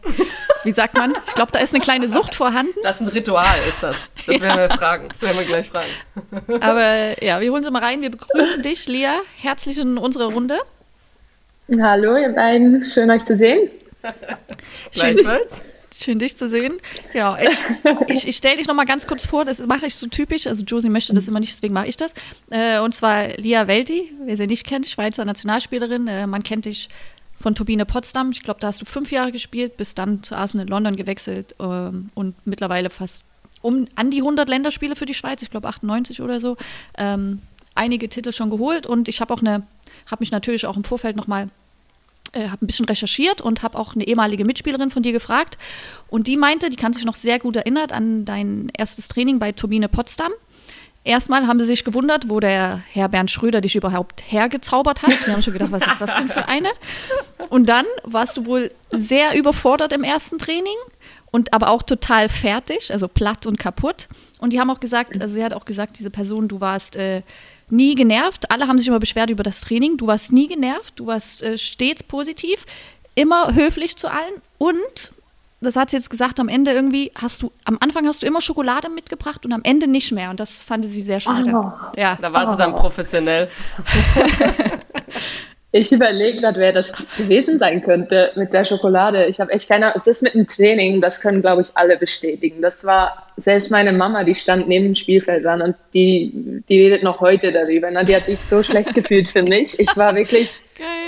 Wie 0.64 0.72
sagt 0.72 0.96
man? 0.98 1.14
Ich 1.26 1.34
glaube, 1.34 1.52
da 1.52 1.60
ist 1.60 1.74
eine 1.74 1.82
kleine 1.82 2.08
Sucht 2.08 2.34
vorhanden. 2.34 2.74
Das 2.82 3.00
ist 3.00 3.06
ein 3.06 3.08
Ritual, 3.08 3.56
ist 3.68 3.82
das. 3.82 4.08
Das 4.26 4.40
werden 4.40 4.58
wir 4.58 4.76
fragen. 4.76 5.08
Das 5.08 5.22
werden 5.22 5.38
wir 5.38 5.44
gleich 5.44 5.68
fragen. 5.68 5.90
Aber 6.60 7.22
ja, 7.22 7.40
wir 7.40 7.52
holen 7.52 7.62
sie 7.62 7.70
mal 7.70 7.82
rein. 7.82 8.02
Wir 8.02 8.10
begrüßen 8.10 8.62
dich, 8.62 8.88
Lea, 8.88 9.20
herzlich 9.40 9.78
in 9.78 9.96
unsere 9.96 10.26
Runde. 10.32 10.58
Hallo, 11.80 12.16
ihr 12.16 12.30
beiden. 12.30 12.84
Schön, 12.84 13.10
euch 13.10 13.24
zu 13.24 13.36
sehen. 13.36 13.70
Schön, 14.92 15.16
dich, 15.16 15.26
schön 15.96 16.18
dich 16.18 16.36
zu 16.36 16.48
sehen. 16.48 16.80
Ja, 17.12 17.38
ich, 17.38 17.48
ich, 18.08 18.28
ich 18.28 18.36
stelle 18.36 18.56
dich 18.56 18.66
noch 18.66 18.74
mal 18.74 18.86
ganz 18.86 19.06
kurz 19.06 19.26
vor. 19.26 19.44
Das 19.44 19.58
mache 19.66 19.86
ich 19.86 19.96
so 19.96 20.06
typisch. 20.06 20.46
Also 20.46 20.64
Josie 20.64 20.88
möchte 20.88 21.14
das 21.14 21.26
immer 21.28 21.40
nicht, 21.40 21.52
deswegen 21.52 21.74
mache 21.74 21.86
ich 21.86 21.96
das. 21.96 22.14
Äh, 22.50 22.78
und 22.80 22.94
zwar 22.94 23.28
Lia 23.36 23.66
Welti, 23.66 24.12
wer 24.24 24.36
sie 24.36 24.46
nicht 24.46 24.66
kennt, 24.66 24.88
Schweizer 24.88 25.24
Nationalspielerin. 25.24 26.06
Äh, 26.06 26.26
man 26.26 26.42
kennt 26.42 26.66
dich 26.66 26.88
von 27.40 27.54
Turbine 27.54 27.86
Potsdam. 27.86 28.30
Ich 28.30 28.42
glaube, 28.42 28.60
da 28.60 28.68
hast 28.68 28.80
du 28.80 28.84
fünf 28.84 29.10
Jahre 29.10 29.32
gespielt, 29.32 29.76
bist 29.76 29.98
dann 29.98 30.22
zu 30.22 30.36
Arsenal 30.36 30.66
in 30.66 30.70
London 30.70 30.96
gewechselt 30.96 31.54
ähm, 31.60 32.10
und 32.14 32.34
mittlerweile 32.46 32.90
fast 32.90 33.24
um 33.62 33.88
an 33.94 34.10
die 34.10 34.18
100 34.18 34.48
Länderspiele 34.48 34.96
für 34.96 35.06
die 35.06 35.14
Schweiz. 35.14 35.42
Ich 35.42 35.50
glaube 35.50 35.68
98 35.68 36.22
oder 36.22 36.40
so. 36.40 36.56
Ähm, 36.96 37.40
einige 37.74 38.08
Titel 38.08 38.32
schon 38.32 38.50
geholt 38.50 38.86
und 38.86 39.08
ich 39.08 39.20
habe 39.20 39.32
auch 39.32 39.40
eine, 39.40 39.66
habe 40.06 40.20
mich 40.20 40.30
natürlich 40.30 40.66
auch 40.66 40.76
im 40.76 40.84
Vorfeld 40.84 41.16
noch 41.16 41.26
mal 41.26 41.50
äh, 42.32 42.48
habe 42.48 42.64
ein 42.64 42.66
bisschen 42.66 42.86
recherchiert 42.86 43.40
und 43.40 43.62
habe 43.62 43.78
auch 43.78 43.94
eine 43.94 44.06
ehemalige 44.06 44.44
Mitspielerin 44.44 44.90
von 44.90 45.02
dir 45.02 45.12
gefragt. 45.12 45.58
Und 46.08 46.26
die 46.26 46.36
meinte, 46.36 46.70
die 46.70 46.76
kann 46.76 46.92
sich 46.92 47.04
noch 47.04 47.14
sehr 47.14 47.38
gut 47.38 47.56
erinnert 47.56 47.92
an 47.92 48.24
dein 48.24 48.70
erstes 48.76 49.08
Training 49.08 49.38
bei 49.38 49.52
Turbine 49.52 49.88
Potsdam. 49.88 50.32
Erstmal 51.06 51.46
haben 51.46 51.60
sie 51.60 51.66
sich 51.66 51.84
gewundert, 51.84 52.28
wo 52.28 52.40
der 52.40 52.82
Herr 52.92 53.08
Bernd 53.08 53.30
Schröder 53.30 53.60
dich 53.60 53.76
überhaupt 53.76 54.24
hergezaubert 54.26 55.02
hat. 55.02 55.24
Die 55.24 55.30
haben 55.30 55.40
schon 55.40 55.52
gedacht, 55.52 55.70
was 55.70 55.86
ist 55.86 56.00
das 56.00 56.16
denn 56.16 56.28
für 56.28 56.48
eine? 56.48 56.68
Und 57.48 57.68
dann 57.68 57.86
warst 58.02 58.36
du 58.36 58.44
wohl 58.44 58.72
sehr 58.90 59.38
überfordert 59.38 59.92
im 59.92 60.02
ersten 60.02 60.38
Training 60.38 60.74
und 61.30 61.52
aber 61.52 61.70
auch 61.70 61.84
total 61.84 62.28
fertig, 62.28 62.90
also 62.90 63.06
platt 63.06 63.46
und 63.46 63.56
kaputt. 63.56 64.08
Und 64.40 64.52
die 64.52 64.58
haben 64.58 64.68
auch 64.68 64.80
gesagt, 64.80 65.22
also 65.22 65.32
sie 65.32 65.44
hat 65.44 65.54
auch 65.54 65.64
gesagt, 65.64 65.96
diese 66.00 66.10
Person, 66.10 66.48
du 66.48 66.60
warst 66.60 66.96
äh, 66.96 67.22
nie 67.70 67.94
genervt. 67.94 68.50
Alle 68.50 68.66
haben 68.66 68.78
sich 68.78 68.88
immer 68.88 68.98
beschwert 68.98 69.30
über 69.30 69.44
das 69.44 69.60
Training. 69.60 69.98
Du 69.98 70.08
warst 70.08 70.32
nie 70.32 70.48
genervt, 70.48 70.94
du 70.96 71.06
warst 71.06 71.40
äh, 71.40 71.56
stets 71.56 72.02
positiv, 72.02 72.66
immer 73.14 73.54
höflich 73.54 73.96
zu 73.96 74.10
allen 74.10 74.42
und 74.58 75.12
das 75.60 75.76
hat 75.76 75.90
sie 75.90 75.96
jetzt 75.96 76.10
gesagt, 76.10 76.38
am 76.38 76.48
Ende 76.48 76.72
irgendwie 76.72 77.12
hast 77.14 77.42
du, 77.42 77.50
am 77.64 77.78
Anfang 77.80 78.06
hast 78.06 78.22
du 78.22 78.26
immer 78.26 78.40
Schokolade 78.40 78.88
mitgebracht 78.90 79.44
und 79.46 79.52
am 79.52 79.62
Ende 79.64 79.86
nicht 79.86 80.12
mehr. 80.12 80.30
Und 80.30 80.40
das 80.40 80.56
fand 80.56 80.84
sie 80.84 81.00
sehr 81.00 81.20
schade. 81.20 81.50
Oh. 81.52 81.72
Ja. 81.98 82.18
Da 82.20 82.32
war 82.32 82.48
sie 82.48 82.56
dann 82.56 82.74
professionell. 82.74 83.48
Ich 85.72 85.92
überlege 85.92 86.40
gerade, 86.40 86.58
wer 86.58 86.72
das 86.72 86.94
gewesen 87.18 87.58
sein 87.58 87.82
könnte 87.82 88.30
mit 88.34 88.54
der 88.54 88.64
Schokolade. 88.64 89.26
Ich 89.26 89.40
habe 89.40 89.52
echt 89.52 89.68
keine 89.68 89.86
Ahnung. 89.86 90.00
Das 90.06 90.22
mit 90.22 90.32
dem 90.32 90.48
Training, 90.48 91.02
das 91.02 91.20
können, 91.20 91.42
glaube 91.42 91.60
ich, 91.60 91.68
alle 91.74 91.98
bestätigen. 91.98 92.62
Das 92.62 92.86
war 92.86 93.26
selbst 93.36 93.70
meine 93.70 93.92
Mama, 93.92 94.24
die 94.24 94.34
stand 94.34 94.68
neben 94.68 94.86
dem 94.86 94.94
Spielfeld 94.94 95.44
dran 95.44 95.60
und 95.60 95.76
die, 95.92 96.62
die 96.68 96.80
redet 96.80 97.02
noch 97.02 97.20
heute 97.20 97.52
darüber. 97.52 97.90
Na, 97.90 98.04
die 98.04 98.16
hat 98.16 98.24
sich 98.24 98.40
so 98.40 98.62
schlecht 98.62 98.94
gefühlt 98.94 99.28
für 99.28 99.42
mich. 99.42 99.78
Ich 99.78 99.94
war 99.98 100.14
wirklich 100.14 100.54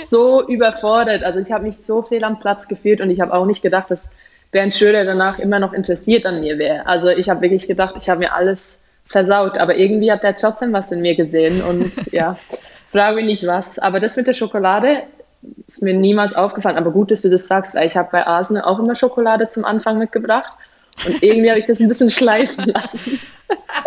so 0.05 0.47
überfordert. 0.47 1.23
Also 1.23 1.39
ich 1.39 1.51
habe 1.51 1.63
mich 1.63 1.77
so 1.77 2.03
viel 2.03 2.23
am 2.23 2.39
Platz 2.39 2.67
gefühlt 2.67 3.01
und 3.01 3.09
ich 3.09 3.21
habe 3.21 3.33
auch 3.33 3.47
nicht 3.47 3.63
gedacht, 3.63 3.89
dass 3.89 4.11
Bernd 4.51 4.73
Schröder 4.73 5.05
danach 5.05 5.39
immer 5.39 5.59
noch 5.59 5.73
interessiert 5.73 6.25
an 6.25 6.41
mir 6.41 6.57
wäre. 6.57 6.85
Also 6.87 7.09
ich 7.09 7.29
habe 7.29 7.41
wirklich 7.41 7.67
gedacht, 7.67 7.95
ich 7.97 8.09
habe 8.09 8.19
mir 8.19 8.33
alles 8.33 8.87
versaut. 9.05 9.57
Aber 9.57 9.75
irgendwie 9.75 10.11
hat 10.11 10.23
er 10.23 10.35
trotzdem 10.35 10.73
was 10.73 10.91
in 10.91 11.01
mir 11.01 11.15
gesehen 11.15 11.61
und 11.61 11.93
ja. 12.11 12.37
Frage 12.87 13.17
mich 13.17 13.25
nicht 13.25 13.45
was. 13.45 13.77
Aber 13.77 13.99
das 13.99 14.17
mit 14.17 14.25
der 14.25 14.33
Schokolade 14.33 15.03
ist 15.67 15.83
mir 15.83 15.93
niemals 15.93 16.33
aufgefallen. 16.33 16.77
Aber 16.77 16.91
gut, 16.91 17.11
dass 17.11 17.21
du 17.21 17.29
das 17.29 17.47
sagst, 17.47 17.75
weil 17.75 17.87
ich 17.87 17.95
habe 17.95 18.09
bei 18.11 18.25
Arsenal 18.25 18.63
auch 18.63 18.79
immer 18.79 18.95
Schokolade 18.95 19.49
zum 19.49 19.65
Anfang 19.65 19.99
mitgebracht. 19.99 20.53
Und 21.05 21.23
irgendwie 21.23 21.49
habe 21.49 21.59
ich 21.59 21.65
das 21.65 21.79
ein 21.79 21.87
bisschen 21.87 22.09
schleifen 22.09 22.65
lassen. 22.65 23.19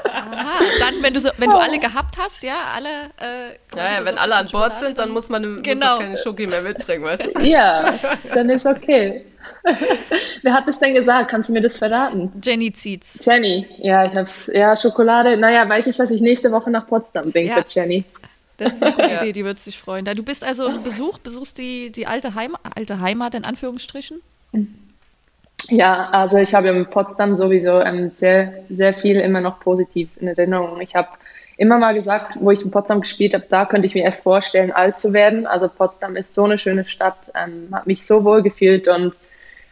Aha, 0.05 0.59
dann, 0.81 0.95
wenn 1.03 1.15
du, 1.15 1.21
so, 1.21 1.29
wenn 1.37 1.51
du 1.51 1.57
alle 1.57 1.79
gehabt 1.79 2.17
hast, 2.19 2.43
ja, 2.43 2.57
alle. 2.75 2.89
Äh, 3.21 3.57
Ja, 3.77 3.99
ja, 3.99 4.05
wenn 4.05 4.19
alle 4.19 4.35
an 4.37 4.49
Bord 4.51 4.77
sind, 4.77 4.99
dann 4.99 5.11
muss 5.11 5.29
man, 5.29 5.57
muss 5.57 5.63
Genau. 5.63 5.97
man 5.99 6.07
keine 6.07 6.19
Schoki 6.19 6.47
mehr 6.47 6.63
mitbringen, 6.63 7.05
weißt 7.05 7.29
du? 7.35 7.41
Ja, 7.43 7.95
dann 8.35 8.51
ist 8.51 8.67
okay. 8.67 9.25
Wer 10.43 10.55
hat 10.55 10.67
das 10.67 10.79
denn 10.81 10.95
gesagt? 10.95 11.31
Kannst 11.31 11.49
du 11.49 11.53
mir 11.53 11.61
das 11.61 11.77
verraten? 11.77 12.33
Jenny 12.43 12.73
zieht's. 12.73 13.25
Jenny. 13.25 13.67
Ja, 13.79 14.05
ich 14.07 14.15
hab's. 14.17 14.51
Ja, 14.53 14.77
Schokolade. 14.77 15.37
Naja, 15.37 15.69
weiß 15.69 15.87
ich, 15.89 15.99
was 15.99 16.11
ich 16.11 16.21
nächste 16.21 16.51
Woche 16.51 16.71
nach 16.71 16.87
Potsdam 16.87 17.31
bringe 17.31 17.51
Ja. 17.51 17.57
für 17.57 17.65
Jenny. 17.69 18.05
Das 18.57 18.73
ist 18.75 18.83
eine 18.83 18.95
gute 18.95 19.09
Ja. 19.11 19.23
Idee, 19.23 19.33
die 19.33 19.45
wird 19.45 19.59
sich 19.59 19.79
freuen. 19.79 20.05
Da 20.05 20.15
Du 20.15 20.23
bist 20.23 20.45
also 20.45 20.67
ein 20.67 20.83
Besuch, 20.83 21.19
besuchst 21.19 21.59
die, 21.59 21.91
die 21.93 22.07
alte, 22.07 22.35
Heim, 22.35 22.57
alte 22.75 23.01
Heimat 23.01 23.35
in 23.35 23.45
Anführungsstrichen. 23.45 24.21
Ja, 25.69 26.11
also 26.11 26.39
ich 26.39 26.55
habe 26.55 26.69
in 26.69 26.87
Potsdam 26.87 27.37
sowieso 27.37 27.81
ähm, 27.81 28.11
sehr, 28.11 28.65
sehr 28.69 28.95
viel 28.95 29.21
immer 29.21 29.41
noch 29.41 29.61
Positives 29.61 30.17
in 30.17 30.29
Erinnerung. 30.29 30.81
Ich 30.81 30.95
habe 30.95 31.09
immer 31.57 31.79
mal 31.79 31.95
gesagt, 31.95 32.37
wo 32.41 32.51
ich 32.51 32.63
in 32.63 32.71
Potsdam 32.71 33.01
gespielt 33.01 33.35
habe, 33.35 33.45
da 33.49 33.67
könnte 33.67 33.87
ich 33.87 33.95
mir 33.95 34.05
echt 34.05 34.21
vorstellen, 34.21 34.73
alt 34.73 34.99
zu 34.99 35.13
werden. 35.13 35.47
Also 35.47 35.69
Potsdam 35.69 36.17
ist 36.17 36.35
so 36.35 36.45
eine 36.45 36.59
schöne 36.59 36.85
Stadt, 36.85 37.31
ähm, 37.35 37.69
habe 37.73 37.89
mich 37.89 38.05
so 38.05 38.25
wohl 38.25 38.43
gefühlt 38.43 38.89
und 38.89 39.15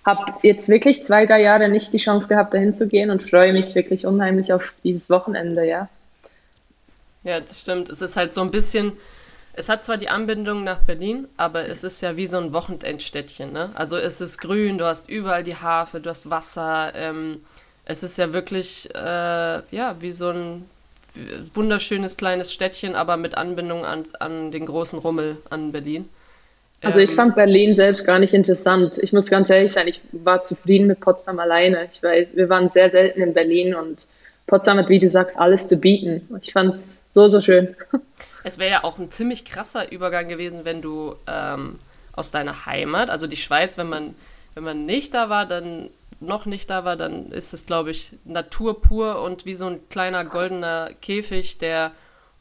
habe 0.05 0.33
jetzt 0.43 0.69
wirklich 0.69 1.03
zwei, 1.03 1.27
drei 1.27 1.43
Jahre 1.43 1.69
nicht 1.69 1.93
die 1.93 1.99
Chance 1.99 2.29
gehabt, 2.29 2.55
dahin 2.55 2.75
zu 2.75 2.89
gehen 2.89 3.11
und 3.11 3.23
freue 3.23 3.53
mich 3.53 3.75
wirklich 3.75 4.07
unheimlich 4.07 4.53
auf 4.53 4.73
dieses 4.85 5.11
Wochenende, 5.11 5.67
ja. 5.67 5.89
Ja, 7.23 7.41
das 7.41 7.61
stimmt. 7.61 7.91
Es 7.91 8.01
ist 8.01 8.17
halt 8.17 8.33
so 8.33 8.41
ein 8.41 8.51
bisschen, 8.51 8.93
es 9.53 9.69
hat 9.69 9.85
zwar 9.85 9.97
die 9.97 10.09
Anbindung 10.09 10.65
nach 10.65 10.81
Berlin, 10.81 11.29
aber 11.37 11.67
es 11.69 11.85
ist 11.85 12.01
ja 12.01 12.17
wie 12.17 12.27
so 12.27 12.39
ein 12.39 12.53
Wochenendstädtchen, 12.53 13.53
ne? 13.53 13.71
Also 13.75 13.97
es 13.97 14.21
ist 14.21 14.39
grün, 14.39 14.79
du 14.79 14.85
hast 14.87 15.09
überall 15.09 15.43
die 15.43 15.57
Hafe, 15.57 16.01
du 16.01 16.11
hast 16.11 16.31
Wasser, 16.31 16.93
ähm, 16.95 17.41
es 17.85 18.03
ist 18.03 18.19
ja 18.19 18.33
wirklich, 18.33 18.89
äh, 18.95 18.99
ja, 19.71 19.97
wie 20.01 20.13
so 20.13 20.31
ein 20.31 20.67
wunderschönes 21.55 22.17
kleines 22.17 22.53
Städtchen, 22.53 22.95
aber 22.95 23.17
mit 23.17 23.37
Anbindung 23.37 23.85
an, 23.85 24.05
an 24.21 24.53
den 24.53 24.67
großen 24.67 24.99
Rummel 24.99 25.39
an 25.51 25.73
Berlin. 25.73 26.09
Also 26.83 27.01
ich 27.01 27.11
Ähm, 27.11 27.17
fand 27.17 27.35
Berlin 27.35 27.75
selbst 27.75 28.05
gar 28.07 28.19
nicht 28.19 28.33
interessant. 28.33 28.99
Ich 28.99 29.13
muss 29.13 29.29
ganz 29.29 29.51
ehrlich 29.51 29.73
sein, 29.73 29.89
ich 29.89 30.01
war 30.13 30.45
zufrieden 30.45 30.87
mit 30.87 31.01
Potsdam 31.01 31.39
alleine. 31.39 31.89
Ich 31.93 32.03
weiß, 32.03 32.37
wir 32.37 32.49
waren 32.49 32.69
sehr 32.69 32.89
selten 32.91 33.21
in 33.23 33.35
Berlin 33.35 33.75
und 33.75 34.07
Potsdam 34.47 34.79
hat, 34.79 34.89
wie 34.89 34.99
du 34.99 35.11
sagst, 35.11 35.39
alles 35.39 35.67
zu 35.67 35.79
bieten. 35.79 36.29
Ich 36.43 36.53
fand 36.53 36.75
es 36.75 37.05
so, 37.09 37.29
so 37.29 37.41
schön. 37.41 37.77
Es 38.43 38.59
wäre 38.59 38.71
ja 38.71 38.85
auch 38.85 38.99
ein 38.99 39.11
ziemlich 39.11 39.45
krasser 39.45 39.91
Übergang 39.93 40.29
gewesen, 40.29 40.65
wenn 40.65 40.83
du 40.83 41.17
ähm, 41.27 41.79
aus 42.13 42.31
deiner 42.31 42.67
Heimat, 42.67 43.11
also 43.11 43.27
die 43.27 43.37
Schweiz, 43.37 43.79
wenn 43.79 43.89
man, 43.89 44.15
wenn 44.55 44.65
man 44.65 44.87
nicht 44.87 45.15
da 45.15 45.29
war, 45.29 45.47
dann 45.47 45.91
noch 46.21 46.47
nicht 46.47 46.69
da 46.69 46.85
war, 46.85 46.97
dann 46.97 47.33
ist 47.33 47.53
es, 47.53 47.67
glaube 47.67 47.91
ich, 47.91 48.13
Natur 48.25 48.81
pur 48.81 49.23
und 49.23 49.47
wie 49.47 49.55
so 49.55 49.67
ein 49.67 49.89
kleiner 49.89 50.25
goldener 50.25 50.91
Käfig, 51.01 51.59
der 51.59 51.93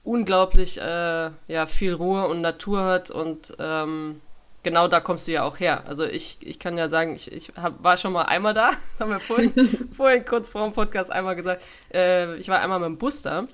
unglaublich 0.03 0.79
äh, 0.79 1.29
ja, 1.47 1.65
viel 1.65 1.93
Ruhe 1.93 2.27
und 2.27 2.41
Natur 2.41 2.83
hat 2.83 3.11
und 3.11 3.55
ähm, 3.59 4.21
genau 4.63 4.87
da 4.87 4.99
kommst 4.99 5.27
du 5.27 5.31
ja 5.31 5.43
auch 5.43 5.59
her. 5.59 5.83
Also 5.87 6.05
ich, 6.05 6.37
ich 6.41 6.59
kann 6.59 6.77
ja 6.77 6.89
sagen, 6.89 7.15
ich, 7.15 7.31
ich 7.31 7.51
hab, 7.55 7.81
war 7.83 7.95
schon 7.95 8.13
mal 8.13 8.23
einmal 8.23 8.53
da, 8.53 8.71
das 8.71 8.79
haben 8.99 9.11
wir 9.11 9.19
vorhin, 9.19 9.53
vorhin 9.95 10.25
kurz 10.25 10.49
vor 10.49 10.63
dem 10.65 10.73
Podcast 10.73 11.11
einmal 11.11 11.35
gesagt, 11.35 11.63
äh, 11.93 12.35
ich 12.35 12.49
war 12.49 12.59
einmal 12.59 12.79
mit 12.79 12.87
dem 12.87 12.97
Bus 12.97 13.21
da 13.21 13.47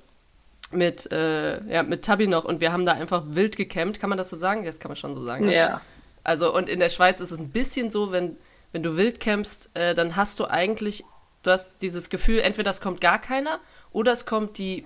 mit, 0.72 1.10
äh, 1.12 1.62
ja, 1.72 1.82
mit 1.82 2.04
Tabi 2.04 2.26
noch 2.26 2.44
und 2.44 2.60
wir 2.60 2.72
haben 2.72 2.86
da 2.86 2.92
einfach 2.92 3.22
wild 3.28 3.56
gecampt. 3.56 4.00
Kann 4.00 4.10
man 4.10 4.18
das 4.18 4.30
so 4.30 4.36
sagen? 4.36 4.64
Das 4.64 4.80
kann 4.80 4.88
man 4.90 4.96
schon 4.96 5.14
so 5.14 5.24
sagen. 5.24 5.46
Ne? 5.46 5.54
Ja. 5.54 5.80
Also, 6.24 6.52
und 6.54 6.68
in 6.68 6.80
der 6.80 6.88
Schweiz 6.90 7.20
ist 7.20 7.30
es 7.30 7.38
ein 7.38 7.50
bisschen 7.50 7.90
so, 7.90 8.10
wenn, 8.12 8.36
wenn 8.72 8.82
du 8.82 8.96
wild 8.96 9.20
campst, 9.20 9.70
äh, 9.74 9.94
dann 9.94 10.16
hast 10.16 10.40
du 10.40 10.46
eigentlich, 10.46 11.04
du 11.44 11.50
hast 11.52 11.82
dieses 11.82 12.10
Gefühl, 12.10 12.40
entweder 12.40 12.70
es 12.70 12.80
kommt 12.80 13.00
gar 13.00 13.20
keiner 13.20 13.60
oder 13.92 14.10
es 14.10 14.26
kommt 14.26 14.58
die, 14.58 14.84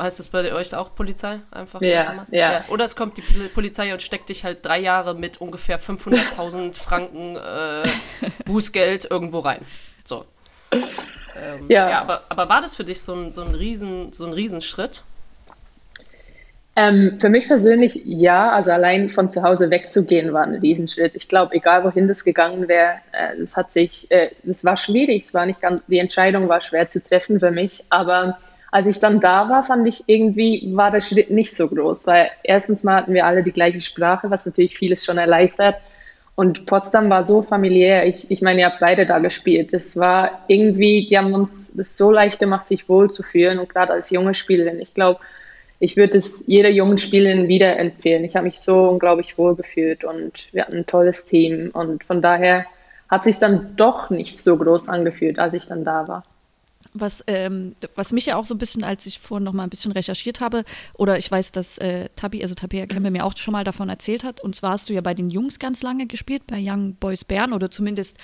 heißt 0.00 0.18
das 0.20 0.28
bei 0.28 0.52
euch 0.54 0.74
auch 0.74 0.94
Polizei? 0.94 1.40
Einfach 1.50 1.82
Ja, 1.82 2.04
normal? 2.08 2.26
ja. 2.30 2.64
Oder 2.68 2.86
es 2.86 2.96
kommt 2.96 3.18
die 3.18 3.22
Pol- 3.22 3.48
Polizei 3.50 3.92
und 3.92 4.00
steckt 4.00 4.30
dich 4.30 4.42
halt 4.42 4.64
drei 4.64 4.78
Jahre 4.80 5.14
mit 5.14 5.38
ungefähr 5.40 5.78
500.000 5.78 6.74
Franken 6.74 7.36
äh, 7.36 7.86
Bußgeld 8.46 9.04
irgendwo 9.10 9.40
rein. 9.40 9.60
So. 10.06 10.24
Ähm, 11.36 11.66
Ja. 11.68 11.90
ja 11.90 12.02
aber, 12.02 12.22
aber 12.28 12.48
war 12.48 12.60
das 12.60 12.76
für 12.76 12.84
dich 12.84 13.00
so 13.00 13.14
ein, 13.14 13.30
so 13.30 13.42
ein, 13.42 13.54
Riesen, 13.54 14.12
so 14.12 14.26
ein 14.26 14.32
Riesenschritt? 14.32 15.02
Ähm, 16.76 17.18
für 17.20 17.28
mich 17.28 17.46
persönlich 17.46 18.00
ja, 18.04 18.50
also 18.50 18.72
allein 18.72 19.08
von 19.08 19.30
zu 19.30 19.42
Hause 19.42 19.70
wegzugehen 19.70 20.32
war 20.32 20.42
ein 20.42 20.56
Riesenschritt. 20.56 21.14
Ich 21.14 21.28
glaube, 21.28 21.54
egal 21.54 21.84
wohin 21.84 22.08
das 22.08 22.24
gegangen 22.24 22.66
wäre, 22.66 22.94
äh, 23.12 23.38
das 23.38 23.56
hat 23.56 23.72
sich, 23.72 24.10
äh, 24.10 24.30
das 24.42 24.64
war 24.64 24.76
schwierig, 24.76 25.22
es 25.22 25.34
war 25.34 25.46
nicht 25.46 25.60
ganz, 25.60 25.82
die 25.86 25.98
Entscheidung 25.98 26.48
war 26.48 26.60
schwer 26.60 26.88
zu 26.88 27.02
treffen 27.02 27.38
für 27.38 27.52
mich, 27.52 27.84
aber 27.90 28.38
als 28.72 28.88
ich 28.88 28.98
dann 28.98 29.20
da 29.20 29.48
war, 29.48 29.62
fand 29.62 29.86
ich 29.86 30.02
irgendwie, 30.08 30.68
war 30.74 30.90
der 30.90 31.00
Schritt 31.00 31.30
nicht 31.30 31.54
so 31.54 31.68
groß, 31.68 32.08
weil 32.08 32.28
erstens 32.42 32.82
mal 32.82 32.96
hatten 32.96 33.14
wir 33.14 33.24
alle 33.24 33.44
die 33.44 33.52
gleiche 33.52 33.80
Sprache, 33.80 34.28
was 34.30 34.44
natürlich 34.46 34.76
vieles 34.76 35.04
schon 35.04 35.16
erleichtert. 35.16 35.76
Und 36.36 36.66
Potsdam 36.66 37.10
war 37.10 37.24
so 37.24 37.42
familiär. 37.42 38.06
Ich, 38.06 38.30
ich 38.30 38.42
meine, 38.42 38.60
ihr 38.60 38.66
habt 38.66 38.80
beide 38.80 39.06
da 39.06 39.20
gespielt. 39.20 39.72
Das 39.72 39.96
war 39.96 40.44
irgendwie, 40.48 41.06
die 41.06 41.16
haben 41.16 41.32
uns 41.32 41.74
das 41.76 41.96
so 41.96 42.10
leicht 42.10 42.40
gemacht, 42.40 42.66
sich 42.66 42.88
wohlzufühlen. 42.88 43.58
Und 43.58 43.68
gerade 43.68 43.92
als 43.92 44.10
junge 44.10 44.34
Spielerin, 44.34 44.80
ich 44.80 44.94
glaube, 44.94 45.20
ich 45.78 45.96
würde 45.96 46.18
es 46.18 46.46
jeder 46.46 46.70
jungen 46.70 46.98
Spielerin 46.98 47.46
wieder 47.46 47.78
empfehlen. 47.78 48.24
Ich 48.24 48.34
habe 48.34 48.46
mich 48.46 48.58
so 48.58 48.88
unglaublich 48.88 49.38
wohl 49.38 49.54
gefühlt 49.54 50.04
und 50.04 50.52
wir 50.52 50.62
hatten 50.62 50.78
ein 50.78 50.86
tolles 50.86 51.26
Team. 51.26 51.70
Und 51.72 52.02
von 52.02 52.20
daher 52.20 52.66
hat 53.08 53.24
sich 53.24 53.38
dann 53.38 53.76
doch 53.76 54.10
nicht 54.10 54.38
so 54.38 54.56
groß 54.56 54.88
angefühlt, 54.88 55.38
als 55.38 55.54
ich 55.54 55.66
dann 55.66 55.84
da 55.84 56.08
war. 56.08 56.24
Was, 56.96 57.24
ähm, 57.26 57.74
was 57.96 58.12
mich 58.12 58.26
ja 58.26 58.36
auch 58.36 58.46
so 58.46 58.54
ein 58.54 58.58
bisschen, 58.58 58.84
als 58.84 59.04
ich 59.06 59.18
vorhin 59.18 59.44
noch 59.44 59.52
mal 59.52 59.64
ein 59.64 59.70
bisschen 59.70 59.90
recherchiert 59.90 60.40
habe, 60.40 60.64
oder 60.94 61.18
ich 61.18 61.28
weiß, 61.28 61.50
dass 61.50 61.76
äh, 61.78 62.08
Tabi, 62.14 62.40
also 62.42 62.54
Tabea 62.54 62.86
Kempe 62.86 63.10
mir 63.10 63.24
auch 63.24 63.36
schon 63.36 63.52
mal 63.52 63.64
davon 63.64 63.88
erzählt 63.88 64.22
hat, 64.22 64.40
und 64.40 64.54
zwar 64.54 64.72
hast 64.72 64.88
du 64.88 64.92
ja 64.92 65.00
bei 65.00 65.12
den 65.12 65.28
Jungs 65.28 65.58
ganz 65.58 65.82
lange 65.82 66.06
gespielt, 66.06 66.46
bei 66.46 66.58
Young 66.60 66.94
Boys 66.94 67.24
Bern 67.24 67.52
oder 67.52 67.68
zumindest 67.70 68.18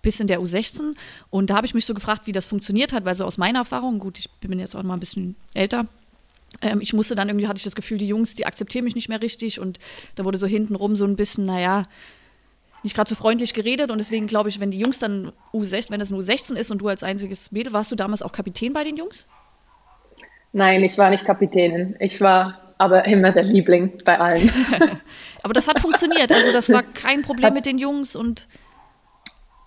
bis 0.00 0.18
in 0.18 0.28
der 0.28 0.40
U16. 0.40 0.94
Und 1.30 1.50
da 1.50 1.56
habe 1.56 1.66
ich 1.66 1.74
mich 1.74 1.84
so 1.84 1.92
gefragt, 1.92 2.26
wie 2.26 2.32
das 2.32 2.46
funktioniert 2.46 2.92
hat, 2.92 3.04
weil 3.04 3.14
so 3.14 3.24
aus 3.24 3.38
meiner 3.38 3.60
Erfahrung, 3.60 3.98
gut, 3.98 4.18
ich 4.18 4.30
bin 4.40 4.58
jetzt 4.58 4.74
auch 4.74 4.82
mal 4.82 4.94
ein 4.94 5.00
bisschen 5.00 5.36
älter, 5.52 5.86
ähm, 6.62 6.80
ich 6.80 6.92
musste 6.92 7.14
dann 7.14 7.28
irgendwie, 7.28 7.48
hatte 7.48 7.58
ich 7.58 7.64
das 7.64 7.74
Gefühl, 7.74 7.98
die 7.98 8.08
Jungs, 8.08 8.34
die 8.34 8.46
akzeptieren 8.46 8.84
mich 8.84 8.94
nicht 8.94 9.08
mehr 9.08 9.20
richtig 9.20 9.60
und 9.60 9.78
da 10.14 10.24
wurde 10.24 10.38
so 10.38 10.46
hintenrum 10.46 10.96
so 10.96 11.04
ein 11.04 11.16
bisschen, 11.16 11.46
naja, 11.46 11.86
nicht 12.82 12.94
gerade 12.94 13.08
so 13.08 13.14
freundlich 13.14 13.54
geredet 13.54 13.90
und 13.90 13.98
deswegen 13.98 14.26
glaube 14.26 14.48
ich, 14.48 14.60
wenn 14.60 14.70
die 14.70 14.78
Jungs 14.78 14.98
dann 14.98 15.32
U16, 15.52 15.90
wenn 15.90 16.00
das 16.00 16.10
ein 16.10 16.18
U16 16.18 16.56
ist 16.56 16.70
und 16.70 16.78
du 16.78 16.88
als 16.88 17.02
einziges 17.02 17.50
Mädel, 17.52 17.72
warst 17.72 17.90
du 17.92 17.96
damals 17.96 18.22
auch 18.22 18.32
Kapitän 18.32 18.72
bei 18.72 18.84
den 18.84 18.96
Jungs? 18.96 19.26
Nein, 20.52 20.82
ich 20.84 20.96
war 20.96 21.10
nicht 21.10 21.24
Kapitänin. 21.24 21.96
Ich 22.00 22.20
war 22.20 22.60
aber 22.78 23.04
immer 23.06 23.32
der 23.32 23.44
Liebling 23.44 23.92
bei 24.04 24.18
allen. 24.18 24.50
Aber 25.42 25.54
das 25.54 25.68
hat 25.68 25.80
funktioniert, 25.80 26.30
also 26.30 26.52
das 26.52 26.70
war 26.70 26.82
kein 26.82 27.22
Problem 27.22 27.54
mit 27.54 27.64
den 27.66 27.78
Jungs 27.78 28.16
und 28.16 28.48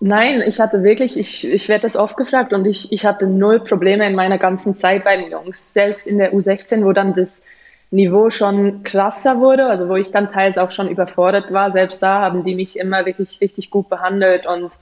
Nein, 0.02 0.42
ich 0.46 0.58
hatte 0.58 0.82
wirklich, 0.82 1.18
ich, 1.18 1.46
ich 1.46 1.68
werde 1.68 1.82
das 1.82 1.94
oft 1.94 2.16
gefragt 2.16 2.54
und 2.54 2.66
ich, 2.66 2.90
ich 2.90 3.04
hatte 3.04 3.26
null 3.26 3.60
Probleme 3.60 4.06
in 4.06 4.14
meiner 4.14 4.38
ganzen 4.38 4.74
Zeit 4.74 5.04
bei 5.04 5.18
den 5.18 5.30
Jungs. 5.30 5.74
Selbst 5.74 6.06
in 6.06 6.16
der 6.16 6.32
U16, 6.32 6.84
wo 6.84 6.92
dann 6.92 7.12
das 7.12 7.46
Niveau 7.90 8.30
schon 8.30 8.82
krasser 8.84 9.38
wurde, 9.40 9.66
also 9.66 9.88
wo 9.88 9.96
ich 9.96 10.10
dann 10.12 10.30
teils 10.30 10.58
auch 10.58 10.70
schon 10.70 10.88
überfordert 10.88 11.52
war, 11.52 11.70
selbst 11.70 12.02
da 12.02 12.20
haben 12.20 12.44
die 12.44 12.54
mich 12.54 12.78
immer 12.78 13.04
wirklich 13.04 13.40
richtig 13.40 13.70
gut 13.70 13.88
behandelt 13.88 14.46
und 14.46 14.72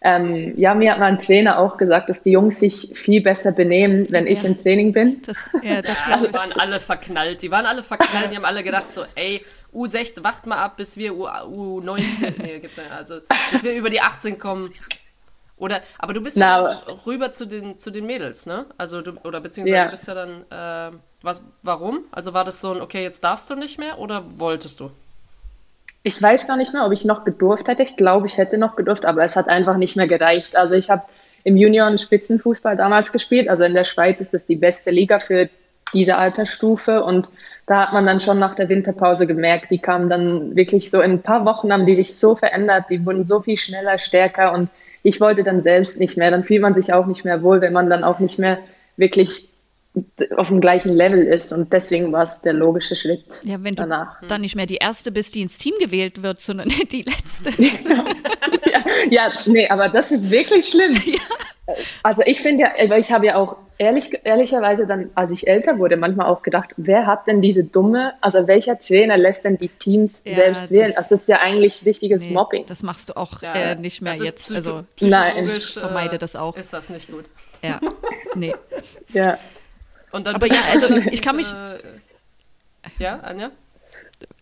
ähm, 0.00 0.54
ja, 0.56 0.74
mir 0.74 0.92
hat 0.92 1.00
mein 1.00 1.18
Trainer 1.18 1.58
auch 1.58 1.76
gesagt, 1.76 2.08
dass 2.08 2.22
die 2.22 2.30
Jungs 2.30 2.60
sich 2.60 2.92
viel 2.94 3.20
besser 3.20 3.50
benehmen, 3.52 4.06
wenn 4.10 4.28
ich 4.28 4.42
Ja. 4.42 4.48
im 4.48 4.56
Training 4.56 4.92
bin. 4.92 5.20
das, 5.26 5.36
ja, 5.62 5.82
das 5.82 5.98
Ja, 5.98 6.04
glaube 6.06 6.22
die 6.24 6.30
ich. 6.30 6.34
waren 6.36 6.52
alle 6.52 6.78
verknallt. 6.78 7.42
Die 7.42 7.50
waren 7.50 7.66
alle 7.66 7.82
verknallt. 7.82 8.30
Die 8.30 8.36
haben 8.36 8.44
alle 8.44 8.62
gedacht 8.62 8.92
so, 8.92 9.02
ey, 9.16 9.44
U16, 9.74 10.22
wacht 10.22 10.46
mal 10.46 10.58
ab, 10.58 10.76
bis 10.76 10.96
wir 10.96 11.16
U, 11.16 11.26
U19, 11.26 12.32
nee, 12.40 12.60
gibt's 12.60 12.76
ja, 12.76 12.84
also 12.96 13.16
bis 13.50 13.64
wir 13.64 13.72
über 13.74 13.90
die 13.90 14.00
18 14.00 14.38
kommen. 14.38 14.72
Oder, 15.58 15.82
aber 15.98 16.12
du 16.12 16.20
bist 16.20 16.36
ja 16.36 16.82
Na, 16.86 16.92
rüber 17.06 17.32
zu 17.32 17.46
den, 17.46 17.78
zu 17.78 17.90
den 17.90 18.06
Mädels, 18.06 18.46
ne? 18.46 18.66
Also 18.76 19.02
du, 19.02 19.12
oder 19.24 19.40
beziehungsweise 19.40 19.84
Ja. 19.84 19.90
bist 19.90 20.06
ja 20.08 20.14
dann, 20.14 20.44
äh, 20.50 20.96
was, 21.22 21.42
warum? 21.62 22.04
Also 22.12 22.32
war 22.34 22.44
das 22.44 22.60
so 22.60 22.72
ein, 22.72 22.80
okay, 22.80 23.02
jetzt 23.02 23.24
darfst 23.24 23.50
du 23.50 23.56
nicht 23.56 23.78
mehr 23.78 23.98
oder 23.98 24.24
wolltest 24.36 24.80
du? 24.80 24.90
Ich 26.04 26.22
weiß 26.22 26.46
gar 26.46 26.56
nicht 26.56 26.72
mehr, 26.72 26.86
ob 26.86 26.92
ich 26.92 27.04
noch 27.04 27.24
gedurft 27.24 27.66
hätte. 27.68 27.82
Ich 27.82 27.96
glaube, 27.96 28.28
ich 28.28 28.38
hätte 28.38 28.56
noch 28.56 28.76
gedurft, 28.76 29.04
aber 29.04 29.24
es 29.24 29.36
hat 29.36 29.48
einfach 29.48 29.76
nicht 29.76 29.96
mehr 29.96 30.06
gereicht. 30.06 30.56
Also 30.56 30.74
ich 30.76 30.90
habe 30.90 31.02
im 31.44 31.56
Junioren 31.56 31.98
Spitzenfußball 31.98 32.76
damals 32.76 33.12
gespielt. 33.12 33.48
Also 33.48 33.64
in 33.64 33.74
der 33.74 33.84
Schweiz 33.84 34.20
ist 34.20 34.32
das 34.32 34.46
die 34.46 34.56
beste 34.56 34.90
Liga 34.90 35.18
für 35.18 35.48
diese 35.92 36.16
Altersstufe. 36.16 37.02
Und 37.02 37.30
da 37.66 37.82
hat 37.82 37.92
man 37.92 38.06
dann 38.06 38.20
schon 38.20 38.38
nach 38.38 38.54
der 38.54 38.68
Winterpause 38.68 39.26
gemerkt, 39.26 39.70
die 39.70 39.78
kamen 39.78 40.08
dann 40.08 40.54
wirklich 40.54 40.90
so 40.90 41.00
in 41.00 41.12
ein 41.12 41.22
paar 41.22 41.44
Wochen 41.44 41.72
haben 41.72 41.86
die 41.86 41.96
sich 41.96 42.16
so 42.16 42.34
verändert, 42.36 42.86
die 42.90 43.04
wurden 43.04 43.24
so 43.24 43.40
viel 43.40 43.56
schneller, 43.56 43.98
stärker 43.98 44.52
und 44.52 44.70
ich 45.08 45.20
wollte 45.20 45.42
dann 45.42 45.60
selbst 45.60 45.98
nicht 45.98 46.16
mehr. 46.16 46.30
Dann 46.30 46.44
fühlt 46.44 46.60
man 46.60 46.74
sich 46.74 46.92
auch 46.92 47.06
nicht 47.06 47.24
mehr 47.24 47.42
wohl, 47.42 47.60
wenn 47.60 47.72
man 47.72 47.88
dann 47.88 48.04
auch 48.04 48.18
nicht 48.18 48.38
mehr 48.38 48.58
wirklich 48.96 49.48
auf 50.36 50.48
dem 50.48 50.60
gleichen 50.60 50.92
Level 50.92 51.22
ist. 51.22 51.52
Und 51.52 51.72
deswegen 51.72 52.12
war 52.12 52.22
es 52.22 52.42
der 52.42 52.52
logische 52.52 52.94
Schritt 52.94 53.40
Ja, 53.42 53.56
wenn 53.64 53.74
du 53.74 53.82
danach. 53.82 54.20
dann 54.28 54.42
nicht 54.42 54.54
mehr 54.54 54.66
die 54.66 54.76
Erste 54.76 55.10
bist, 55.10 55.34
die 55.34 55.40
ins 55.40 55.56
Team 55.58 55.74
gewählt 55.80 56.22
wird, 56.22 56.40
sondern 56.40 56.68
die 56.92 57.02
Letzte. 57.02 57.50
ja, 57.60 58.84
ja, 59.10 59.32
nee, 59.46 59.66
aber 59.68 59.88
das 59.88 60.12
ist 60.12 60.30
wirklich 60.30 60.68
schlimm. 60.68 61.00
Also 62.02 62.22
ich 62.24 62.40
finde 62.40 62.64
ja, 62.64 62.90
weil 62.90 63.00
ich 63.00 63.12
habe 63.12 63.26
ja 63.26 63.36
auch 63.36 63.56
ehrlich, 63.78 64.18
ehrlicherweise 64.24 64.86
dann, 64.86 65.10
als 65.14 65.30
ich 65.30 65.46
älter 65.46 65.78
wurde, 65.78 65.96
manchmal 65.96 66.26
auch 66.26 66.42
gedacht, 66.42 66.70
wer 66.76 67.06
hat 67.06 67.26
denn 67.26 67.40
diese 67.40 67.62
dumme, 67.64 68.14
also 68.20 68.46
welcher 68.46 68.78
Trainer 68.78 69.16
lässt 69.16 69.44
denn 69.44 69.58
die 69.58 69.68
Teams 69.68 70.22
Ja, 70.24 70.34
selbst 70.34 70.64
das- 70.64 70.70
wählen? 70.72 70.92
Also 70.96 71.10
das 71.10 71.22
ist 71.22 71.28
ja 71.28 71.40
eigentlich 71.40 71.84
richtiges 71.84 72.24
Nee, 72.24 72.32
Mobbing. 72.32 72.66
Das 72.66 72.82
machst 72.82 73.08
du 73.10 73.16
auch 73.16 73.42
Ja, 73.42 73.52
äh, 73.54 73.76
nicht 73.76 74.00
mehr 74.02 74.14
jetzt. 74.14 74.50
Also, 74.52 74.84
Nein. 75.00 75.32
psychologisch, 75.34 75.68
Ich 75.76 75.80
vermeide 75.82 76.18
das 76.18 76.36
auch. 76.36 76.56
Ist 76.56 76.72
das 76.72 76.88
nicht 76.90 77.10
gut. 77.10 77.24
ja. 77.62 77.80
Nee. 78.34 78.54
Ja. 79.12 79.38
Und 80.12 80.26
dann 80.26 80.36
Aber 80.36 80.46
ja, 80.46 80.56
also 80.72 80.88
ich 81.12 81.20
kann 81.22 81.36
mich- 81.36 81.52
Äh, 81.52 81.78
ja, 83.02 83.18
Anja? 83.20 83.50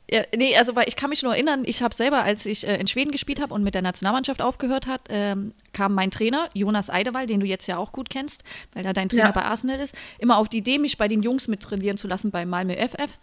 Ja, 0.09 0.23
nee, 0.37 0.57
also 0.57 0.77
weil 0.77 0.87
ich 0.87 0.95
kann 0.95 1.11
mich 1.11 1.23
nur 1.25 1.33
erinnern, 1.35 1.65
ich 1.67 1.83
habe 1.83 1.93
selber, 1.95 2.23
als 2.23 2.47
ich 2.47 2.67
äh, 2.67 2.77
in 2.77 2.87
Schweden 2.87 3.11
gespielt 3.11 3.41
habe 3.41 3.53
und 3.53 3.65
mit 3.65 3.75
der 3.75 3.83
Nationalmannschaft 3.83 4.41
aufgehört 4.41 4.87
hat, 4.87 5.01
ähm, 5.09 5.53
kam 5.73 5.95
mein 5.95 6.13
Trainer, 6.13 6.49
Jonas 6.55 6.91
Eidewall, 6.91 7.27
den 7.27 7.41
du 7.41 7.47
jetzt 7.47 7.67
ja 7.67 7.77
auch 7.77 7.91
gut 7.91 8.09
kennst, 8.09 8.45
weil 8.73 8.87
er 8.87 8.93
dein 8.93 9.09
Trainer 9.09 9.25
Ja. 9.27 9.31
bei 9.33 9.43
Arsenal 9.43 9.81
ist, 9.81 9.97
immer 10.19 10.39
auf 10.39 10.49
die 10.49 10.59
Idee, 10.59 10.79
mich 10.79 10.97
bei 10.97 11.09
den 11.09 11.23
Jungs 11.23 11.49
mit 11.49 11.61
trainieren 11.61 11.97
zu 11.97 12.07
lassen 12.07 12.31
bei 12.31 12.47
Malmö 12.47 12.75
FF. 12.75 13.19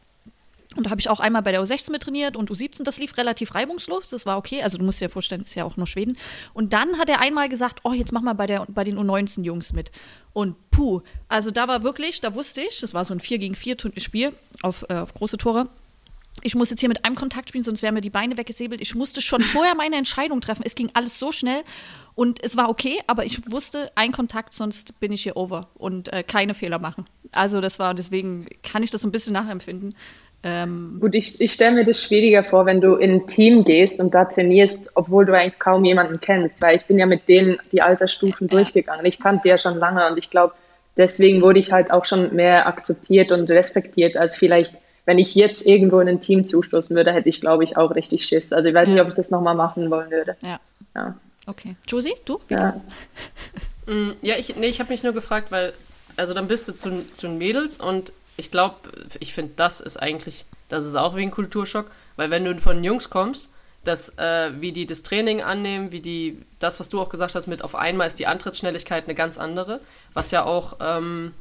Und 0.76 0.88
da 0.88 0.90
habe 0.90 1.00
ich 1.00 1.08
auch 1.10 1.20
einmal 1.20 1.44
bei 1.44 1.52
der 1.52 1.62
U16 1.62 1.92
mit 1.92 2.02
trainiert 2.02 2.36
und 2.36 2.50
U17, 2.50 2.84
das 2.84 2.98
lief 2.98 3.16
relativ 3.18 3.54
reibungslos, 3.54 4.10
das 4.10 4.26
war 4.26 4.38
okay. 4.38 4.64
Also 4.64 4.78
du 4.78 4.84
musst 4.84 5.00
dir 5.00 5.06
ja 5.06 5.10
vorstellen, 5.10 5.44
ist 5.44 5.56
ja 5.56 5.66
auch 5.66 5.78
nur 5.78 5.86
Schweden. 5.88 6.18
Und 6.54 6.74
dann 6.74 6.98
hat 6.98 7.10
er 7.10 7.22
einmal 7.22 7.48
gesagt, 7.48 7.82
oh, 7.84 7.94
jetzt 7.94 8.12
mach 8.12 8.22
mal 8.22 8.34
bei, 8.34 8.48
der, 8.48 8.66
bei 8.68 8.84
den 8.84 8.98
U19-Jungs 8.98 9.72
mit. 9.74 9.92
Und 10.34 10.56
puh, 10.72 11.02
also 11.28 11.52
da 11.52 11.68
war 11.68 11.84
wirklich, 11.84 12.22
da 12.22 12.34
wusste 12.34 12.62
ich, 12.62 12.82
das 12.82 12.94
war 12.94 13.06
so 13.06 13.14
ein 13.14 13.20
4 13.20 13.38
gegen 13.38 13.56
4 13.56 13.78
Spiel 13.98 14.34
auf, 14.64 14.84
äh, 14.90 14.96
auf 14.96 15.14
große 15.14 15.38
Tore. 15.38 15.70
Ich 16.42 16.56
muss 16.56 16.70
jetzt 16.70 16.80
hier 16.80 16.90
mit 16.90 17.06
einem 17.06 17.16
Kontakt 17.16 17.50
spielen, 17.50 17.64
sonst 17.64 17.82
wären 17.84 17.94
mir 17.94 18.02
die 18.02 18.10
Beine 18.10 18.38
weggesäbelt. 18.38 18.82
Ich 18.82 18.96
musste 18.96 19.22
schon 19.22 19.42
vorher 19.44 19.76
meine 19.76 19.96
Entscheidung 19.98 20.42
treffen. 20.42 20.64
Es 20.66 20.76
ging 20.76 20.90
alles 20.94 21.20
so 21.20 21.32
schnell 21.32 21.62
und 22.16 22.44
es 22.44 22.58
war 22.58 22.70
okay, 22.70 23.00
aber 23.08 23.26
ich 23.26 23.52
wusste, 23.52 23.92
ein 23.96 24.12
Kontakt, 24.12 24.54
sonst 24.54 25.00
bin 25.00 25.12
ich 25.12 25.24
hier 25.24 25.38
over 25.38 25.70
und 25.76 26.12
äh, 26.12 26.24
keine 26.24 26.54
Fehler 26.54 26.80
machen. 26.80 27.06
Also 27.32 27.62
das 27.62 27.80
war, 27.80 27.94
deswegen 27.94 28.48
kann 28.64 28.84
ich 28.84 28.90
das 28.90 29.02
so 29.02 29.08
ein 29.08 29.12
bisschen 29.12 29.34
nachempfinden. 29.34 29.96
Ähm, 30.46 30.98
Gut, 31.00 31.16
ich, 31.16 31.40
ich 31.40 31.54
stelle 31.54 31.72
mir 31.76 31.86
das 31.86 32.04
schwieriger 32.04 32.44
vor, 32.44 32.66
wenn 32.66 32.82
du 32.82 32.96
in 32.96 33.12
ein 33.12 33.28
Team 33.28 33.64
gehst 33.64 34.02
und 34.02 34.14
da 34.14 34.26
trainierst, 34.26 34.90
obwohl 34.96 35.26
du 35.26 35.36
eigentlich 35.38 35.58
kaum 35.60 35.86
jemanden 35.86 36.20
kennst, 36.20 36.62
weil 36.62 36.76
ich 36.76 36.86
bin 36.86 37.00
ja 37.00 37.06
mit 37.06 37.30
denen 37.30 37.58
die 37.72 37.82
Altersstufen 37.82 38.48
Ja. 38.50 38.58
durchgegangen. 38.58 39.06
Ich 39.06 39.20
kannte 39.20 39.48
ja 39.48 39.58
schon 39.58 39.78
lange 39.78 40.06
und 40.12 40.18
ich 40.18 40.30
glaube, 40.30 40.54
deswegen 40.98 41.42
wurde 41.42 41.60
ich 41.60 41.72
halt 41.72 41.92
auch 41.92 42.04
schon 42.04 42.36
mehr 42.36 42.68
akzeptiert 42.68 43.32
und 43.32 43.50
respektiert, 43.50 44.18
als 44.18 44.36
vielleicht, 44.36 44.76
wenn 45.06 45.20
ich 45.20 45.36
jetzt 45.36 45.66
irgendwo 45.66 46.00
in 46.00 46.08
ein 46.08 46.22
Team 46.22 46.46
zustoßen 46.46 46.96
würde, 46.96 47.12
hätte 47.12 47.30
ich, 47.30 47.42
glaube 47.42 47.64
ich, 47.64 47.76
auch 47.78 47.94
richtig 47.96 48.26
Schiss. 48.26 48.54
Also 48.54 48.70
ich 48.70 48.76
weiß 48.76 48.88
nicht, 48.88 48.98
Ja. 48.98 49.04
ob 49.04 49.10
ich 49.10 49.16
das 49.16 49.30
nochmal 49.32 49.56
machen 49.56 49.90
wollen 49.92 50.10
würde. 50.12 50.36
ja, 50.42 50.60
Ja. 50.96 51.16
okay. 51.48 51.76
Josie, 51.88 52.16
du? 52.26 52.40
Ja. 52.50 52.80
Mm, 53.86 54.12
Ja, 54.22 54.36
ich, 54.38 54.56
nee, 54.56 54.68
ich 54.68 54.80
habe 54.80 54.92
mich 54.94 55.04
nur 55.04 55.12
gefragt, 55.12 55.52
weil, 55.52 55.74
also 56.16 56.34
dann 56.34 56.48
bist 56.48 56.70
du 56.70 56.72
zu, 56.74 57.06
zu 57.14 57.28
den 57.28 57.38
Mädels 57.38 57.80
und 57.82 58.14
ich 58.38 58.50
glaube, 58.50 58.76
ich 59.20 59.34
finde, 59.34 59.52
das 59.58 59.82
ist 59.82 59.98
eigentlich, 59.98 60.46
das 60.70 60.86
ist 60.86 60.96
auch 60.96 61.18
wie 61.18 61.22
ein 61.22 61.32
Kulturschock, 61.32 61.92
weil 62.16 62.32
wenn 62.32 62.46
du 62.46 62.58
von 62.60 62.78
den 62.78 62.86
Jungs 62.86 63.10
kommst, 63.10 63.50
dass, 63.84 64.18
äh, 64.18 64.52
wie 64.62 64.72
die 64.72 64.88
das 64.88 65.04
Training 65.04 65.42
annehmen, 65.42 65.92
wie 65.92 66.00
die, 66.00 66.42
das, 66.60 66.80
was 66.80 66.88
du 66.88 67.02
auch 67.02 67.10
gesagt 67.10 67.36
hast, 67.36 67.48
mit 67.48 67.62
auf 67.62 67.76
einmal 67.76 68.08
ist 68.08 68.20
die 68.20 68.28
Antrittsschnelligkeit 68.28 69.04
eine 69.04 69.16
ganz 69.16 69.38
andere, 69.38 69.82
was 70.14 70.32
ja 70.32 70.46
auch, 70.46 70.78
ähm, 70.80 71.34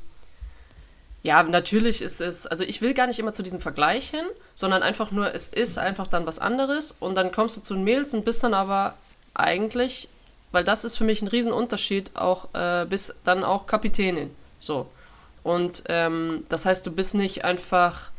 ja, 1.23 1.43
natürlich 1.45 2.03
ist 2.03 2.21
es, 2.21 2.47
also 2.47 2.65
ich 2.65 2.83
will 2.83 2.95
gar 2.95 3.07
nicht 3.07 3.21
immer 3.21 3.33
zu 3.33 3.45
diesem 3.45 3.61
Vergleich 3.61 4.11
hin, 4.11 4.25
sondern 4.57 4.83
einfach 4.83 5.13
nur, 5.13 5.33
es 5.33 5.47
ist 5.47 5.79
einfach 5.79 6.09
dann 6.09 6.27
was 6.27 6.41
anderes 6.41 6.97
und 6.99 7.15
dann 7.15 7.31
kommst 7.31 7.57
du 7.57 7.61
zu 7.61 7.75
den 7.75 7.85
Mädels 7.85 8.13
und 8.13 8.25
bist 8.25 8.43
dann 8.43 8.55
aber 8.55 8.95
eigentlich, 9.33 10.09
weil 10.51 10.65
das 10.65 10.85
ist 10.85 10.97
für 10.97 11.05
mich 11.05 11.23
ein 11.23 11.29
Riesenunterschied, 11.29 12.17
auch 12.17 12.53
äh, 12.55 12.87
bis 12.87 13.15
dann 13.25 13.45
auch 13.45 13.69
Kapitänin. 13.69 14.35
So. 14.59 14.89
Und 15.45 15.85
ähm, 15.89 16.45
das 16.49 16.67
heißt, 16.67 16.87
du 16.87 16.91
bist 16.91 17.15
nicht 17.15 17.45
einfach, 17.45 18.11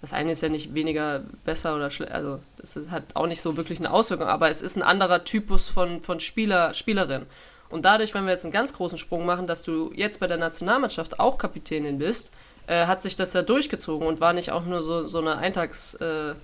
das 0.00 0.12
eine 0.12 0.30
ist 0.30 0.42
ja 0.42 0.48
nicht 0.48 0.74
weniger 0.74 1.22
besser 1.44 1.74
oder 1.74 1.90
schlecht, 1.90 2.12
also 2.12 2.38
das 2.58 2.78
hat 2.90 3.02
auch 3.14 3.26
nicht 3.26 3.40
so 3.40 3.56
wirklich 3.56 3.80
eine 3.80 3.92
Auswirkung, 3.92 4.28
aber 4.28 4.48
es 4.48 4.62
ist 4.62 4.76
ein 4.76 4.82
anderer 4.82 5.24
Typus 5.24 5.68
von, 5.68 6.02
von 6.02 6.20
Spieler, 6.20 6.72
Spielerin. 6.72 7.26
Und 7.74 7.84
dadurch, 7.84 8.14
wenn 8.14 8.24
wir 8.24 8.30
jetzt 8.30 8.44
einen 8.44 8.52
ganz 8.52 8.72
großen 8.72 8.98
Sprung 8.98 9.26
machen, 9.26 9.46
dass 9.46 9.62
du 9.64 9.92
jetzt 9.94 10.20
bei 10.20 10.26
der 10.28 10.36
Nationalmannschaft 10.36 11.18
auch 11.18 11.38
Kapitänin 11.38 11.98
bist, 11.98 12.32
äh, 12.68 12.86
hat 12.86 13.02
sich 13.02 13.16
das 13.16 13.32
ja 13.34 13.42
durchgezogen 13.42 14.06
und 14.06 14.20
war 14.20 14.32
nicht 14.32 14.52
auch 14.52 14.64
nur 14.64 14.82
so, 14.82 15.06
so 15.06 15.18
eine 15.18 15.36
Eintagsidee. 15.38 16.36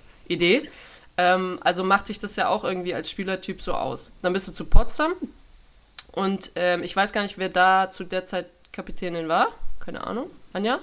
Äh, 0.57 0.61
ähm, 1.17 1.57
also 1.63 1.83
macht 1.83 2.07
sich 2.07 2.19
das 2.19 2.35
ja 2.35 2.47
auch 2.49 2.63
irgendwie 2.63 2.93
als 2.93 3.09
Spielertyp 3.09 3.61
so 3.61 3.73
aus. 3.73 4.11
Dann 4.21 4.33
bist 4.33 4.47
du 4.47 4.51
zu 4.51 4.65
Potsdam 4.65 5.13
und 6.11 6.51
ähm, 6.55 6.83
ich 6.83 6.95
weiß 6.95 7.13
gar 7.13 7.21
nicht, 7.23 7.37
wer 7.37 7.49
da 7.49 7.89
zu 7.89 8.03
der 8.03 8.23
Zeit 8.25 8.45
Kapitänin 8.71 9.27
war. 9.27 9.47
Keine 9.83 10.05
Ahnung. 10.05 10.29
Anja? 10.53 10.79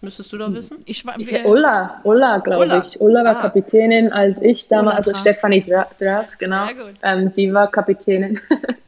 Müsstest 0.00 0.32
du 0.32 0.38
da 0.38 0.52
wissen? 0.52 0.78
Ich 0.84 1.04
war, 1.06 1.18
Ich, 1.18 1.32
Ulla, 1.44 2.00
Ulla, 2.04 2.38
glaube 2.38 2.82
ich. 2.86 3.00
Ulla 3.00 3.24
war 3.24 3.36
Ah. 3.38 3.42
Kapitänin 3.42 4.12
als 4.12 4.40
ich 4.42 4.68
damals, 4.68 5.06
Ulla 5.06 5.14
also. 5.16 5.20
Stefanie 5.20 5.62
Dra- 5.62 5.86
Dras, 5.98 6.36
genau. 6.38 6.66
Sehr 6.66 6.74
gut. 6.74 6.94
Ähm, 7.02 7.32
die 7.32 7.52
war 7.54 7.70
Kapitänin, 7.70 8.38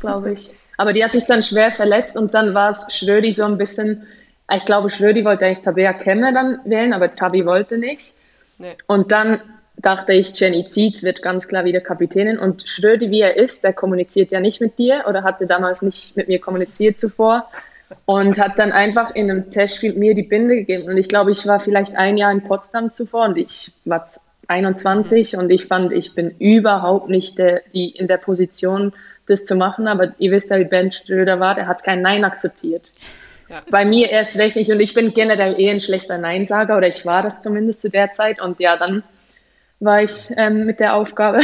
glaube 0.00 0.32
ich. 0.32 0.50
Aber 0.76 0.92
die 0.92 1.04
hat 1.04 1.12
sich 1.12 1.26
dann 1.26 1.42
schwer 1.42 1.72
verletzt 1.72 2.16
und 2.16 2.34
dann 2.34 2.54
war 2.54 2.70
es 2.70 2.86
Schrödi 2.90 3.32
so 3.32 3.44
ein 3.44 3.58
bisschen, 3.58 4.06
ich 4.52 4.64
glaube, 4.64 4.90
Schrödi 4.90 5.24
wollte 5.24 5.46
eigentlich 5.46 5.60
Tabea 5.60 5.92
Kemme 5.92 6.32
dann 6.32 6.60
wählen, 6.64 6.92
aber 6.92 7.14
Tabi 7.14 7.44
wollte 7.44 7.78
nicht. 7.78 8.14
Nee. 8.58 8.76
Und 8.86 9.12
dann 9.12 9.40
dachte 9.76 10.12
ich, 10.12 10.38
Jenny 10.38 10.66
Zietz 10.66 11.02
wird 11.02 11.22
ganz 11.22 11.48
klar 11.48 11.64
wieder 11.64 11.80
Kapitänin. 11.80 12.38
Und 12.38 12.68
Schrödi, 12.68 13.10
wie 13.10 13.20
er 13.20 13.36
ist, 13.36 13.64
der 13.64 13.72
kommuniziert 13.72 14.30
ja 14.30 14.40
nicht 14.40 14.60
mit 14.60 14.78
dir 14.78 15.04
oder 15.08 15.22
hatte 15.22 15.46
damals 15.46 15.82
nicht 15.82 16.16
mit 16.16 16.28
mir 16.28 16.40
kommuniziert 16.40 16.98
zuvor 17.00 17.48
und 18.04 18.38
hat 18.38 18.58
dann 18.58 18.72
einfach 18.72 19.14
in 19.14 19.30
einem 19.30 19.50
Testspiel 19.50 19.94
mir 19.94 20.14
die 20.14 20.22
Binde 20.22 20.56
gegeben. 20.56 20.88
Und 20.88 20.96
ich 20.96 21.08
glaube, 21.08 21.32
ich 21.32 21.46
war 21.46 21.60
vielleicht 21.60 21.96
ein 21.96 22.16
Jahr 22.16 22.32
in 22.32 22.42
Potsdam 22.42 22.92
zuvor 22.92 23.26
und 23.26 23.38
ich 23.38 23.72
war 23.84 24.06
21 24.48 25.36
und 25.36 25.50
ich 25.50 25.66
fand, 25.66 25.92
ich 25.92 26.14
bin 26.14 26.34
überhaupt 26.38 27.08
nicht 27.08 27.38
der, 27.38 27.62
die 27.72 27.90
in 27.90 28.08
der 28.08 28.16
Position, 28.16 28.92
das 29.30 29.46
zu 29.46 29.54
machen. 29.54 29.88
Aber 29.88 30.12
ihr 30.18 30.30
wisst 30.32 30.50
ja, 30.50 30.58
wie 30.58 30.64
Ben 30.64 30.92
Schröder 30.92 31.40
war, 31.40 31.54
der 31.54 31.66
hat 31.66 31.84
kein 31.84 32.02
Nein 32.02 32.24
akzeptiert. 32.24 32.84
Ja. 33.48 33.62
Bei 33.70 33.84
mir 33.84 34.10
erst 34.10 34.36
recht 34.36 34.56
nicht. 34.56 34.70
Und 34.70 34.80
ich 34.80 34.94
bin 34.94 35.12
generell 35.12 35.58
eh 35.58 35.70
ein 35.70 35.80
schlechter 35.80 36.18
Neinsager 36.18 36.76
oder 36.76 36.88
ich 36.88 37.04
war 37.04 37.22
das 37.22 37.40
zumindest 37.40 37.80
zu 37.80 37.90
der 37.90 38.12
Zeit. 38.12 38.40
Und 38.40 38.60
ja, 38.60 38.76
dann 38.76 39.02
war 39.80 40.02
ich 40.02 40.30
ähm, 40.36 40.66
mit 40.66 40.78
der 40.78 40.94
Aufgabe 40.94 41.40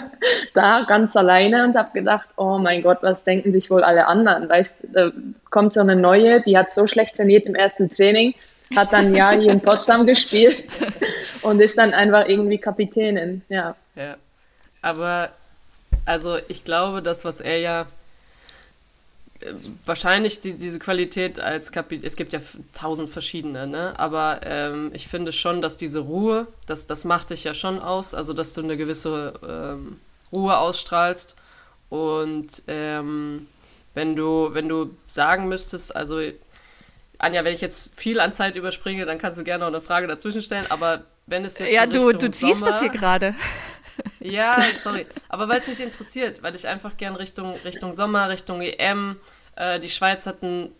da 0.54 0.84
ganz 0.88 1.16
alleine 1.16 1.64
und 1.64 1.76
habe 1.76 1.90
gedacht, 1.92 2.28
oh 2.36 2.56
mein 2.58 2.82
Gott, 2.82 2.98
was 3.02 3.24
denken 3.24 3.52
sich 3.52 3.70
wohl 3.70 3.82
alle 3.82 4.06
anderen? 4.06 4.48
Weißt, 4.48 4.86
da 4.92 5.10
kommt 5.50 5.74
so 5.74 5.80
eine 5.80 5.96
neue, 5.96 6.40
die 6.40 6.56
hat 6.56 6.72
so 6.72 6.86
schlecht 6.86 7.16
trainiert 7.16 7.46
im 7.46 7.56
ersten 7.56 7.90
Training, 7.90 8.34
hat 8.76 8.92
dann 8.92 9.14
Jahr 9.14 9.34
hier 9.34 9.50
in 9.50 9.60
Potsdam 9.60 10.06
gespielt 10.06 10.64
und 11.42 11.60
ist 11.60 11.78
dann 11.78 11.92
einfach 11.92 12.28
irgendwie 12.28 12.58
Kapitänin. 12.58 13.42
Ja, 13.48 13.74
Ja. 13.96 14.16
Aber, 14.82 15.30
also 16.06 16.38
ich 16.48 16.64
glaube, 16.64 17.02
das, 17.02 17.24
was 17.24 17.40
er 17.40 17.58
ja 17.58 17.86
äh, 19.40 19.52
wahrscheinlich 19.86 20.40
die, 20.40 20.56
diese 20.56 20.78
Qualität 20.78 21.40
als 21.40 21.72
Kapitän, 21.72 22.06
es 22.06 22.16
gibt 22.16 22.32
ja 22.32 22.40
tausend 22.72 23.10
verschiedene, 23.10 23.66
ne? 23.66 23.98
aber 23.98 24.40
ähm, 24.44 24.90
ich 24.92 25.08
finde 25.08 25.32
schon, 25.32 25.62
dass 25.62 25.76
diese 25.76 26.00
Ruhe, 26.00 26.46
das, 26.66 26.86
das 26.86 27.04
macht 27.04 27.30
dich 27.30 27.44
ja 27.44 27.54
schon 27.54 27.78
aus, 27.78 28.14
also 28.14 28.32
dass 28.32 28.54
du 28.54 28.62
eine 28.62 28.76
gewisse 28.76 29.34
ähm, 29.46 30.00
Ruhe 30.32 30.56
ausstrahlst 30.58 31.36
und 31.88 32.62
ähm, 32.68 33.46
wenn 33.94 34.14
du, 34.14 34.50
wenn 34.52 34.68
du 34.68 34.94
sagen 35.06 35.48
müsstest, 35.48 35.94
also 35.96 36.20
Anja, 37.18 37.44
wenn 37.44 37.52
ich 37.52 37.60
jetzt 37.60 37.90
viel 37.94 38.18
an 38.18 38.32
Zeit 38.32 38.56
überspringe, 38.56 39.04
dann 39.04 39.18
kannst 39.18 39.38
du 39.38 39.44
gerne 39.44 39.64
noch 39.64 39.72
eine 39.72 39.82
Frage 39.82 40.06
dazwischen 40.06 40.40
stellen, 40.40 40.64
aber 40.70 41.02
wenn 41.26 41.44
es 41.44 41.58
jetzt 41.58 41.72
ja, 41.72 41.84
so 41.90 42.12
du, 42.12 42.18
du 42.18 42.30
ziehst 42.30 42.62
das 42.66 42.80
hier 42.80 42.88
Sommer- 42.88 42.98
gerade. 42.98 43.34
ja, 44.20 44.60
sorry. 44.82 45.06
Aber 45.28 45.48
weil 45.48 45.58
es 45.58 45.66
mich 45.68 45.80
interessiert, 45.80 46.42
weil 46.42 46.54
ich 46.54 46.66
einfach 46.66 46.96
gern 46.96 47.16
Richtung, 47.16 47.54
Richtung 47.64 47.92
Sommer, 47.92 48.28
Richtung 48.28 48.60
EM, 48.60 49.16
äh, 49.56 49.78
die 49.80 49.90
Schweiz 49.90 50.26
hatten, 50.26 50.70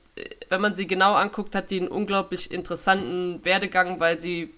wenn 0.48 0.60
man 0.60 0.74
sie 0.74 0.86
genau 0.86 1.14
anguckt, 1.14 1.54
hat 1.54 1.70
die 1.70 1.78
einen 1.80 1.88
unglaublich 1.88 2.50
interessanten 2.50 3.44
Werdegang, 3.44 4.00
weil 4.00 4.20
sie, 4.20 4.52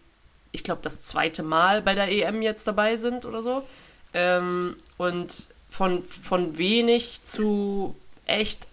ich 0.50 0.64
glaube, 0.64 0.80
das 0.82 1.02
zweite 1.02 1.42
Mal 1.42 1.82
bei 1.82 1.94
der 1.94 2.10
EM 2.10 2.42
jetzt 2.42 2.66
dabei 2.66 2.96
sind 2.96 3.26
oder 3.26 3.42
so. 3.42 3.62
Ähm, 4.14 4.76
und 4.98 5.48
von, 5.70 6.02
von 6.02 6.58
wenig 6.58 7.22
zu 7.22 7.94
echt 8.26 8.66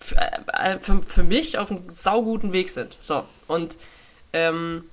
f- 0.00 0.14
äh, 0.52 0.78
für, 0.78 1.02
für 1.02 1.22
mich 1.22 1.58
auf 1.58 1.70
einem 1.70 1.90
sauguten 1.90 2.52
Weg 2.52 2.70
sind. 2.70 2.96
So. 3.00 3.24
Und 3.48 3.76
ähm, 4.32 4.84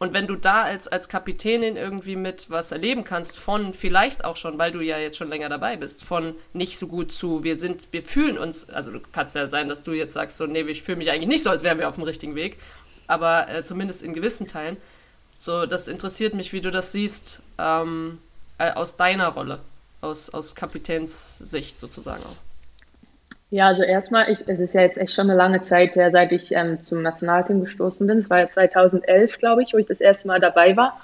und 0.00 0.14
wenn 0.14 0.26
du 0.26 0.34
da 0.34 0.62
als, 0.62 0.88
als 0.88 1.10
Kapitänin 1.10 1.76
irgendwie 1.76 2.16
mit 2.16 2.48
was 2.48 2.72
erleben 2.72 3.04
kannst, 3.04 3.38
von 3.38 3.74
vielleicht 3.74 4.24
auch 4.24 4.36
schon, 4.36 4.58
weil 4.58 4.72
du 4.72 4.80
ja 4.80 4.96
jetzt 4.96 5.18
schon 5.18 5.28
länger 5.28 5.50
dabei 5.50 5.76
bist, 5.76 6.04
von 6.04 6.34
nicht 6.54 6.78
so 6.78 6.86
gut 6.86 7.12
zu, 7.12 7.44
wir 7.44 7.54
sind, 7.54 7.92
wir 7.92 8.02
fühlen 8.02 8.38
uns, 8.38 8.70
also 8.70 8.90
du 8.92 9.00
kannst 9.12 9.36
ja 9.36 9.50
sein, 9.50 9.68
dass 9.68 9.82
du 9.82 9.92
jetzt 9.92 10.14
sagst, 10.14 10.38
so, 10.38 10.46
nee, 10.46 10.62
ich 10.62 10.82
fühle 10.82 10.96
mich 10.96 11.10
eigentlich 11.10 11.28
nicht 11.28 11.44
so, 11.44 11.50
als 11.50 11.62
wären 11.62 11.78
wir 11.78 11.86
auf 11.86 11.96
dem 11.96 12.04
richtigen 12.04 12.34
Weg, 12.34 12.56
aber 13.08 13.50
äh, 13.50 13.62
zumindest 13.62 14.02
in 14.02 14.14
gewissen 14.14 14.46
Teilen. 14.46 14.78
So, 15.36 15.66
das 15.66 15.86
interessiert 15.86 16.32
mich, 16.32 16.54
wie 16.54 16.62
du 16.62 16.70
das 16.70 16.92
siehst, 16.92 17.42
ähm, 17.58 18.20
äh, 18.56 18.72
aus 18.72 18.96
deiner 18.96 19.28
Rolle, 19.28 19.60
aus, 20.00 20.30
aus 20.30 20.54
Kapitänssicht 20.54 21.78
sozusagen 21.78 22.24
auch. 22.24 22.49
Ja, 23.50 23.66
also 23.66 23.82
erstmal, 23.82 24.30
ich, 24.30 24.46
es 24.46 24.60
ist 24.60 24.74
ja 24.74 24.82
jetzt 24.82 24.96
echt 24.96 25.12
schon 25.12 25.28
eine 25.28 25.36
lange 25.36 25.60
Zeit 25.60 25.96
her, 25.96 26.12
seit 26.12 26.30
ich 26.30 26.52
ähm, 26.52 26.80
zum 26.80 27.02
Nationalteam 27.02 27.60
gestoßen 27.60 28.06
bin. 28.06 28.18
Es 28.18 28.30
war 28.30 28.38
ja 28.38 28.48
2011, 28.48 29.38
glaube 29.38 29.62
ich, 29.62 29.72
wo 29.74 29.78
ich 29.78 29.86
das 29.86 30.00
erste 30.00 30.28
Mal 30.28 30.38
dabei 30.38 30.76
war. 30.76 31.00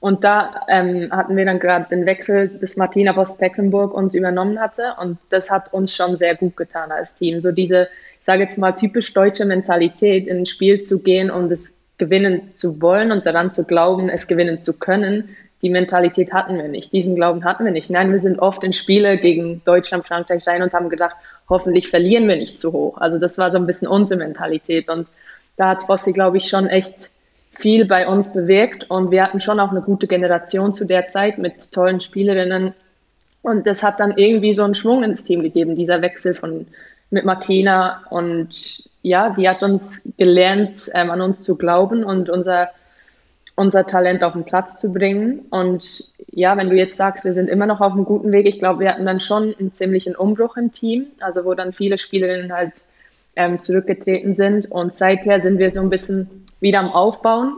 Und 0.00 0.22
da 0.22 0.64
ähm, 0.68 1.08
hatten 1.10 1.36
wir 1.36 1.44
dann 1.44 1.58
gerade 1.58 1.86
den 1.90 2.06
Wechsel, 2.06 2.48
dass 2.60 2.76
Martina 2.76 3.14
Voss-Tecklenburg 3.14 3.92
uns 3.92 4.14
übernommen 4.14 4.60
hatte. 4.60 4.94
Und 5.00 5.18
das 5.30 5.50
hat 5.50 5.72
uns 5.72 5.94
schon 5.94 6.16
sehr 6.16 6.36
gut 6.36 6.56
getan 6.56 6.92
als 6.92 7.16
Team. 7.16 7.40
So 7.40 7.50
diese, 7.50 7.88
ich 8.20 8.24
sage 8.24 8.44
jetzt 8.44 8.58
mal, 8.58 8.72
typisch 8.72 9.12
deutsche 9.12 9.44
Mentalität, 9.44 10.28
in 10.28 10.38
ein 10.38 10.46
Spiel 10.46 10.82
zu 10.82 11.02
gehen 11.02 11.32
und 11.32 11.50
es 11.50 11.82
gewinnen 11.98 12.52
zu 12.54 12.80
wollen 12.80 13.10
und 13.10 13.26
daran 13.26 13.50
zu 13.50 13.64
glauben, 13.64 14.08
es 14.08 14.28
gewinnen 14.28 14.60
zu 14.60 14.78
können. 14.78 15.30
Die 15.62 15.70
Mentalität 15.70 16.32
hatten 16.32 16.56
wir 16.56 16.68
nicht. 16.68 16.92
Diesen 16.92 17.16
Glauben 17.16 17.44
hatten 17.44 17.64
wir 17.64 17.72
nicht. 17.72 17.90
Nein, 17.90 18.12
wir 18.12 18.20
sind 18.20 18.38
oft 18.38 18.62
in 18.62 18.72
Spiele 18.72 19.18
gegen 19.18 19.62
Deutschland, 19.64 20.06
Frankreich 20.06 20.46
rein 20.46 20.62
und 20.62 20.72
haben 20.72 20.88
gedacht, 20.88 21.16
hoffentlich 21.48 21.88
verlieren 21.88 22.28
wir 22.28 22.36
nicht 22.36 22.60
zu 22.60 22.72
hoch. 22.72 22.98
Also 22.98 23.18
das 23.18 23.38
war 23.38 23.50
so 23.50 23.58
ein 23.58 23.66
bisschen 23.66 23.88
unsere 23.88 24.18
Mentalität. 24.18 24.88
Und 24.88 25.08
da 25.56 25.70
hat 25.70 25.84
Fossi, 25.84 26.12
glaube 26.12 26.36
ich, 26.36 26.48
schon 26.48 26.66
echt 26.66 27.10
viel 27.50 27.84
bei 27.84 28.06
uns 28.06 28.32
bewirkt. 28.32 28.90
Und 28.90 29.10
wir 29.10 29.22
hatten 29.22 29.40
schon 29.40 29.60
auch 29.60 29.70
eine 29.70 29.82
gute 29.82 30.06
Generation 30.06 30.74
zu 30.74 30.84
der 30.84 31.08
Zeit 31.08 31.38
mit 31.38 31.72
tollen 31.72 32.00
Spielerinnen. 32.00 32.74
Und 33.42 33.66
das 33.66 33.82
hat 33.82 34.00
dann 34.00 34.16
irgendwie 34.16 34.54
so 34.54 34.64
einen 34.64 34.74
Schwung 34.74 35.02
ins 35.02 35.24
Team 35.24 35.42
gegeben, 35.42 35.76
dieser 35.76 36.02
Wechsel 36.02 36.34
von 36.34 36.66
mit 37.10 37.24
Martina. 37.24 38.02
Und 38.10 38.88
ja, 39.02 39.30
die 39.30 39.48
hat 39.48 39.62
uns 39.62 40.12
gelernt, 40.18 40.88
ähm, 40.94 41.10
an 41.10 41.20
uns 41.20 41.42
zu 41.42 41.56
glauben 41.56 42.04
und 42.04 42.28
unser 42.28 42.68
unser 43.58 43.86
Talent 43.86 44.22
auf 44.22 44.34
den 44.34 44.44
Platz 44.44 44.78
zu 44.78 44.92
bringen. 44.92 45.40
Und 45.50 46.12
ja, 46.30 46.56
wenn 46.56 46.70
du 46.70 46.76
jetzt 46.76 46.96
sagst, 46.96 47.24
wir 47.24 47.34
sind 47.34 47.50
immer 47.50 47.66
noch 47.66 47.80
auf 47.80 47.92
einem 47.92 48.04
guten 48.04 48.32
Weg, 48.32 48.46
ich 48.46 48.60
glaube, 48.60 48.80
wir 48.80 48.90
hatten 48.90 49.04
dann 49.04 49.18
schon 49.18 49.52
einen 49.58 49.74
ziemlichen 49.74 50.14
Umbruch 50.14 50.56
im 50.56 50.70
Team, 50.70 51.08
also 51.18 51.44
wo 51.44 51.54
dann 51.54 51.72
viele 51.72 51.98
Spielerinnen 51.98 52.52
halt 52.52 52.72
ähm, 53.34 53.58
zurückgetreten 53.58 54.34
sind. 54.34 54.70
Und 54.70 54.94
seither 54.94 55.40
sind 55.40 55.58
wir 55.58 55.72
so 55.72 55.80
ein 55.80 55.90
bisschen 55.90 56.44
wieder 56.60 56.78
am 56.78 56.92
Aufbauen. 56.92 57.56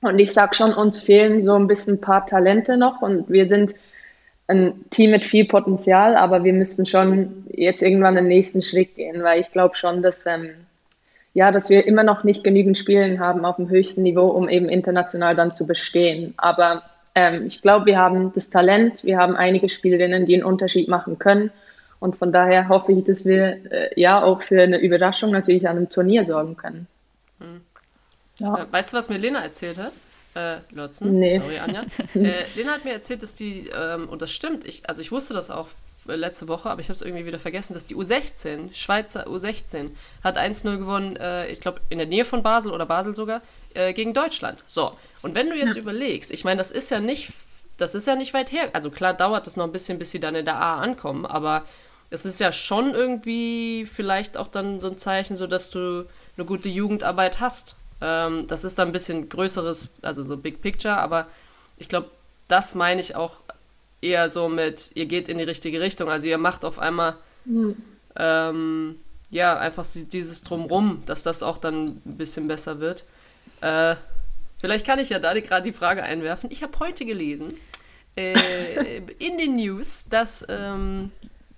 Und 0.00 0.18
ich 0.18 0.32
sage 0.32 0.54
schon, 0.54 0.72
uns 0.72 0.98
fehlen 1.00 1.42
so 1.42 1.52
ein 1.52 1.66
bisschen 1.66 1.96
ein 1.96 2.00
paar 2.00 2.24
Talente 2.24 2.78
noch 2.78 3.02
und 3.02 3.28
wir 3.28 3.46
sind 3.46 3.74
ein 4.46 4.84
Team 4.88 5.10
mit 5.10 5.26
viel 5.26 5.44
Potenzial, 5.44 6.16
aber 6.16 6.44
wir 6.44 6.52
müssen 6.54 6.86
schon 6.86 7.44
jetzt 7.50 7.82
irgendwann 7.82 8.14
den 8.14 8.28
nächsten 8.28 8.62
Schritt 8.62 8.94
gehen, 8.94 9.22
weil 9.22 9.40
ich 9.40 9.52
glaube 9.52 9.76
schon, 9.76 10.02
dass 10.02 10.24
ähm, 10.24 10.50
ja, 11.36 11.52
dass 11.52 11.68
wir 11.68 11.86
immer 11.86 12.02
noch 12.02 12.24
nicht 12.24 12.44
genügend 12.44 12.78
Spielen 12.78 13.20
haben 13.20 13.44
auf 13.44 13.56
dem 13.56 13.68
höchsten 13.68 14.02
Niveau, 14.02 14.28
um 14.28 14.48
eben 14.48 14.70
international 14.70 15.36
dann 15.36 15.52
zu 15.52 15.66
bestehen. 15.66 16.32
Aber 16.38 16.82
ähm, 17.14 17.44
ich 17.44 17.60
glaube, 17.60 17.84
wir 17.84 17.98
haben 17.98 18.32
das 18.32 18.48
Talent, 18.48 19.04
wir 19.04 19.18
haben 19.18 19.36
einige 19.36 19.68
Spielerinnen, 19.68 20.24
die 20.24 20.32
einen 20.32 20.44
Unterschied 20.44 20.88
machen 20.88 21.18
können. 21.18 21.50
Und 22.00 22.16
von 22.16 22.32
daher 22.32 22.70
hoffe 22.70 22.92
ich, 22.92 23.04
dass 23.04 23.26
wir 23.26 23.58
äh, 23.70 24.00
ja 24.00 24.22
auch 24.22 24.40
für 24.40 24.62
eine 24.62 24.80
Überraschung 24.80 25.30
natürlich 25.30 25.68
an 25.68 25.76
einem 25.76 25.90
Turnier 25.90 26.24
sorgen 26.24 26.56
können. 26.56 26.86
Hm. 27.40 27.60
Ja. 28.38 28.62
Äh, 28.62 28.72
weißt 28.72 28.94
du, 28.94 28.96
was 28.96 29.10
mir 29.10 29.18
Lena 29.18 29.42
erzählt 29.42 29.76
hat? 29.76 29.92
Äh, 30.36 30.58
Lotzen, 30.70 31.18
nee. 31.18 31.38
sorry 31.38 31.58
Anja. 31.58 31.86
äh, 32.14 32.44
Lena 32.54 32.72
hat 32.72 32.84
mir 32.84 32.92
erzählt, 32.92 33.22
dass 33.22 33.34
die, 33.34 33.70
ähm, 33.74 34.06
und 34.08 34.20
das 34.20 34.30
stimmt, 34.30 34.66
ich, 34.66 34.86
also 34.86 35.00
ich 35.00 35.10
wusste 35.10 35.32
das 35.32 35.50
auch 35.50 35.68
letzte 36.04 36.46
Woche, 36.46 36.68
aber 36.68 36.80
ich 36.82 36.88
habe 36.88 36.94
es 36.94 37.00
irgendwie 37.00 37.24
wieder 37.24 37.38
vergessen, 37.38 37.72
dass 37.72 37.86
die 37.86 37.96
U16, 37.96 38.74
Schweizer 38.74 39.26
U16, 39.26 39.90
hat 40.22 40.36
1-0 40.36 40.76
gewonnen, 40.76 41.16
äh, 41.16 41.48
ich 41.48 41.60
glaube 41.60 41.80
in 41.88 41.96
der 41.96 42.06
Nähe 42.06 42.26
von 42.26 42.42
Basel 42.42 42.70
oder 42.70 42.84
Basel 42.84 43.14
sogar, 43.14 43.40
äh, 43.72 43.94
gegen 43.94 44.12
Deutschland. 44.12 44.62
So, 44.66 44.92
und 45.22 45.34
wenn 45.34 45.48
du 45.48 45.56
jetzt 45.56 45.76
ja. 45.76 45.82
überlegst, 45.82 46.30
ich 46.30 46.44
meine, 46.44 46.58
das 46.58 46.70
ist 46.70 46.90
ja 46.90 47.00
nicht, 47.00 47.32
das 47.78 47.94
ist 47.94 48.06
ja 48.06 48.14
nicht 48.14 48.34
weit 48.34 48.52
her. 48.52 48.68
Also 48.74 48.90
klar 48.90 49.14
dauert 49.14 49.46
das 49.46 49.56
noch 49.56 49.64
ein 49.64 49.72
bisschen, 49.72 49.98
bis 49.98 50.10
sie 50.10 50.20
dann 50.20 50.34
in 50.34 50.44
der 50.44 50.60
A 50.60 50.80
ankommen, 50.80 51.24
aber 51.24 51.64
es 52.10 52.26
ist 52.26 52.40
ja 52.40 52.52
schon 52.52 52.94
irgendwie 52.94 53.86
vielleicht 53.86 54.36
auch 54.36 54.48
dann 54.48 54.80
so 54.80 54.88
ein 54.88 54.98
Zeichen, 54.98 55.34
so 55.34 55.46
dass 55.46 55.70
du 55.70 56.04
eine 56.36 56.46
gute 56.46 56.68
Jugendarbeit 56.68 57.40
hast. 57.40 57.76
Ähm, 58.00 58.46
das 58.46 58.64
ist 58.64 58.78
dann 58.78 58.88
ein 58.88 58.92
bisschen 58.92 59.28
größeres, 59.28 59.90
also 60.02 60.24
so 60.24 60.36
Big 60.36 60.60
Picture, 60.60 60.96
aber 60.96 61.26
ich 61.78 61.88
glaube, 61.88 62.10
das 62.48 62.74
meine 62.74 63.00
ich 63.00 63.16
auch 63.16 63.42
eher 64.00 64.28
so 64.28 64.48
mit, 64.48 64.92
ihr 64.94 65.06
geht 65.06 65.28
in 65.28 65.38
die 65.38 65.44
richtige 65.44 65.80
Richtung. 65.80 66.08
Also 66.08 66.28
ihr 66.28 66.38
macht 66.38 66.64
auf 66.64 66.78
einmal 66.78 67.16
mhm. 67.44 67.76
ähm, 68.16 68.96
ja 69.30 69.58
einfach 69.58 69.86
dieses 69.86 70.42
Drumrum, 70.42 71.02
dass 71.06 71.22
das 71.22 71.42
auch 71.42 71.58
dann 71.58 72.00
ein 72.04 72.16
bisschen 72.16 72.46
besser 72.48 72.80
wird. 72.80 73.04
Äh, 73.60 73.96
vielleicht 74.58 74.86
kann 74.86 74.98
ich 74.98 75.10
ja 75.10 75.18
da 75.18 75.38
gerade 75.40 75.64
die 75.64 75.76
Frage 75.76 76.02
einwerfen. 76.02 76.50
Ich 76.50 76.62
habe 76.62 76.78
heute 76.78 77.04
gelesen 77.04 77.56
äh, 78.16 78.98
in 79.18 79.38
den 79.38 79.56
News, 79.56 80.06
dass 80.08 80.46
ähm, 80.48 81.10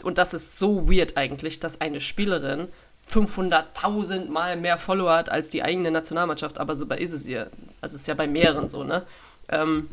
und 0.03 0.19
das 0.19 0.33
ist 0.33 0.59
so 0.59 0.89
weird 0.91 1.17
eigentlich, 1.17 1.61
dass 1.61 1.81
eine 1.81 2.01
Spielerin 2.01 2.69
500.000 3.11 4.29
Mal 4.29 4.57
mehr 4.57 4.79
Follower 4.79 5.15
hat 5.15 5.31
als 5.31 5.49
die 5.49 5.63
eigene 5.63 5.91
Nationalmannschaft, 5.91 6.59
aber 6.59 6.77
so 6.77 6.87
bei 6.87 6.99
ist 6.99 7.13
es 7.13 7.29
ja, 7.29 7.47
also 7.81 7.95
es 7.95 8.03
ist 8.03 8.07
ja 8.07 8.15
bei 8.15 8.27
mehreren 8.27 8.69
so, 8.69 8.85
ne? 8.85 9.05
Ähm, 9.49 9.89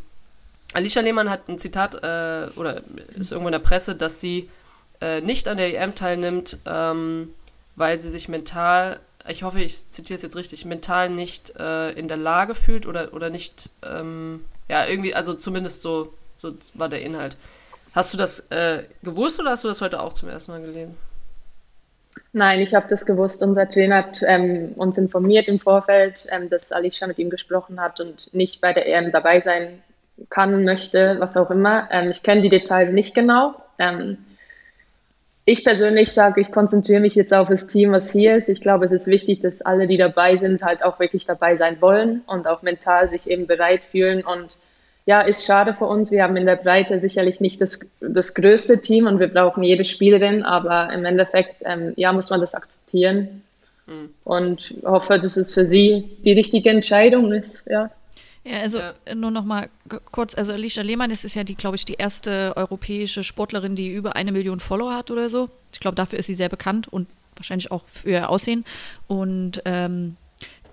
Alicia 0.74 1.02
Lehmann 1.02 1.30
hat 1.30 1.48
ein 1.48 1.58
Zitat, 1.58 1.96
äh, 1.96 2.50
oder 2.58 2.82
ist 3.16 3.32
irgendwo 3.32 3.48
in 3.48 3.54
der 3.54 3.60
Presse, 3.60 3.96
dass 3.96 4.20
sie 4.20 4.50
äh, 5.00 5.22
nicht 5.22 5.48
an 5.48 5.58
der 5.58 5.80
EM 5.80 5.96
teilnimmt, 5.96 6.58
ähm, 6.66 7.34
weil 7.78 7.98
sie 7.98 8.10
sich 8.10 8.28
mental, 8.28 9.00
ich 9.28 9.44
hoffe, 9.44 9.62
ich 9.62 9.90
zitiere 9.90 10.16
es 10.16 10.22
jetzt 10.22 10.36
richtig, 10.36 10.66
mental 10.66 11.10
nicht 11.10 11.56
äh, 11.58 11.92
in 11.92 12.10
der 12.10 12.18
Lage 12.18 12.56
fühlt 12.56 12.86
oder, 12.86 13.14
oder 13.14 13.30
nicht, 13.30 13.70
ähm, 13.84 14.44
ja, 14.68 14.86
irgendwie, 14.86 15.16
also 15.16 15.34
zumindest 15.34 15.82
so, 15.82 16.14
so 16.34 16.54
war 16.74 16.90
der 16.90 17.02
Inhalt. 17.02 17.38
Hast 17.94 18.14
du 18.14 18.18
das 18.18 18.42
äh, 18.52 18.84
gewusst 19.04 19.40
oder 19.40 19.52
hast 19.52 19.64
du 19.64 19.70
das 19.70 19.80
heute 19.82 20.02
auch 20.02 20.12
zum 20.12 20.28
ersten 20.28 20.52
Mal 20.52 20.62
gelesen? 20.62 20.98
Nein, 22.38 22.60
ich 22.60 22.76
habe 22.76 22.88
das 22.90 23.06
gewusst. 23.06 23.42
Unser 23.42 23.70
Trainer 23.70 23.96
hat 23.96 24.22
ähm, 24.28 24.74
uns 24.76 24.98
informiert 24.98 25.48
im 25.48 25.58
Vorfeld, 25.58 26.28
ähm, 26.30 26.50
dass 26.50 26.74
Alicia 26.74 27.08
mit 27.08 27.18
ihm 27.18 27.30
gesprochen 27.30 27.80
hat 27.80 28.02
und 28.02 28.34
nicht 28.34 28.60
bei 28.60 28.74
der 28.74 28.88
EM 28.88 29.14
dabei 29.14 29.40
sein 29.40 29.82
kann, 30.30 30.66
möchte, 30.66 31.16
was 31.20 31.38
auch 31.38 31.50
immer. 31.50 31.88
Ähm, 31.92 32.10
ich 32.10 32.24
kenne 32.24 32.42
die 32.42 32.50
Details 32.50 32.92
nicht 32.92 33.16
genau. 33.16 33.56
Ähm, 33.80 34.18
ich 35.46 35.64
persönlich 35.64 36.12
sage, 36.12 36.42
ich 36.42 36.52
konzentriere 36.52 37.00
mich 37.00 37.16
jetzt 37.16 37.34
auf 37.34 37.48
das 37.48 37.68
Team, 37.68 37.94
was 37.94 38.12
hier 38.12 38.36
ist. 38.36 38.50
Ich 38.50 38.60
glaube, 38.60 38.84
es 38.84 38.92
ist 38.92 39.08
wichtig, 39.08 39.40
dass 39.40 39.62
alle, 39.62 39.88
die 39.88 39.96
dabei 39.96 40.36
sind, 40.36 40.62
halt 40.62 40.84
auch 40.84 41.00
wirklich 41.00 41.26
dabei 41.26 41.56
sein 41.56 41.80
wollen 41.80 42.22
und 42.28 42.50
auch 42.50 42.64
mental 42.64 43.08
sich 43.08 43.30
eben 43.30 43.48
bereit 43.48 43.86
fühlen. 43.86 44.26
Und 44.26 44.58
ja, 45.06 45.22
ist 45.22 45.46
schade 45.46 45.74
für 45.74 45.86
uns. 45.86 46.12
Wir 46.12 46.24
haben 46.24 46.36
in 46.36 46.46
der 46.46 46.56
Breite 46.56 47.00
sicherlich 47.00 47.40
nicht 47.40 47.62
das, 47.62 47.80
das 48.00 48.34
größte 48.34 48.82
Team 48.82 49.06
und 49.06 49.20
wir 49.20 49.28
brauchen 49.28 49.62
jede 49.62 49.86
Spielerin, 49.86 50.44
aber 50.44 50.92
im 50.92 51.06
Endeffekt, 51.06 51.62
ähm, 51.64 51.94
ja, 51.96 52.12
muss 52.12 52.32
man 52.32 52.42
das 52.42 52.56
akzeptieren. 52.56 53.44
Mhm. 53.86 54.10
Und 54.24 54.74
hoffe, 54.84 55.20
dass 55.20 55.38
es 55.38 55.54
für 55.54 55.66
sie 55.66 56.10
die 56.24 56.34
richtige 56.34 56.72
Entscheidung 56.72 57.32
ist, 57.32 57.66
ja. 57.68 57.92
Ja, 58.44 58.60
also 58.60 58.78
ja. 58.78 58.94
nur 59.16 59.32
noch 59.32 59.44
mal 59.44 59.70
kurz, 60.12 60.36
also 60.36 60.54
Alicia 60.54 60.84
Lehmann, 60.84 61.10
das 61.10 61.24
ist 61.24 61.34
ja 61.34 61.44
die, 61.44 61.56
glaube 61.56 61.78
ich, 61.78 61.86
die 61.86 61.96
erste 61.96 62.54
europäische 62.56 63.24
Sportlerin, 63.24 63.76
die 63.76 63.92
über 63.92 64.16
eine 64.16 64.32
Million 64.32 64.60
Follower 64.60 64.94
hat 64.94 65.10
oder 65.10 65.30
so. 65.30 65.50
Ich 65.74 65.80
glaube, 65.80 65.96
dafür 65.96 66.20
ist 66.20 66.28
sie 66.28 66.36
sehr 66.36 66.50
bekannt 66.50 66.88
und 66.88 67.08
wahrscheinlich 67.36 67.72
auch 67.72 67.84
für 67.88 68.10
ihr 68.10 68.30
Aussehen. 68.30 68.64
Und 69.08 69.64
ähm, 69.66 70.16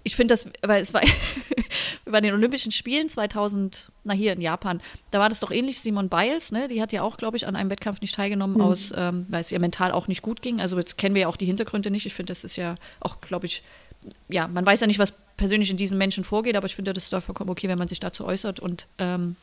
ich 0.03 0.16
finde 0.16 0.33
das, 0.33 0.47
weil 0.61 0.83
es 0.83 0.92
war 0.92 1.01
bei 2.05 2.21
den 2.21 2.35
Olympischen 2.35 2.73
Spielen 2.73 3.09
2000, 3.09 3.91
na 4.05 4.15
hier 4.15 4.33
in 4.33 4.41
Japan, 4.41 4.81
da 5.11 5.19
war 5.19 5.29
das 5.29 5.41
doch 5.41 5.51
ähnlich, 5.51 5.81
Simon 5.81 6.09
Biles, 6.09 6.53
ne? 6.53 6.69
Die 6.69 6.81
hat 6.81 6.93
ja 6.93 7.03
auch, 7.03 7.17
glaube 7.17 7.37
ich, 7.37 7.47
an 7.47 7.57
einem 7.57 7.71
Wettkampf 7.71 8.01
nicht 8.01 8.15
teilgenommen, 8.15 8.57
mhm. 8.57 8.63
aus, 8.63 8.93
ähm, 8.97 9.27
weil 9.29 9.41
es 9.41 9.53
ihr 9.53 9.61
mental 9.61 9.93
auch 9.93 10.09
nicht 10.09 10.23
gut 10.23 10.43
ging. 10.43 10.61
Also 10.61 10.77
jetzt 10.79 10.99
kennen 10.99 11.15
wir 11.15 11.23
ja 11.23 11.29
auch 11.29 11.37
die 11.37 11.47
Hintergründe 11.47 11.91
nicht. 11.91 12.07
Ich 12.07 12.15
finde, 12.15 12.31
das 12.31 12.45
ist 12.45 12.57
ja 12.57 12.75
auch, 13.01 13.21
glaube 13.21 13.47
ich, 13.47 13.63
ja, 14.29 14.49
man 14.49 14.67
weiß 14.67 14.81
ja 14.81 14.87
nicht, 14.87 14.99
was 14.99 15.13
persönlich 15.37 15.71
in 15.71 15.77
diesen 15.77 15.99
Menschen 15.99 16.25
vorgeht, 16.25 16.57
aber 16.57 16.67
ich 16.67 16.75
finde, 16.75 16.93
das 16.93 17.05
ist 17.05 17.13
doch 17.13 17.23
vollkommen 17.23 17.51
okay, 17.51 17.69
wenn 17.69 17.79
man 17.79 17.89
sich 17.89 18.01
dazu 18.01 18.25
äußert 18.25 18.61
und 18.61 18.87
ähm, 18.99 19.37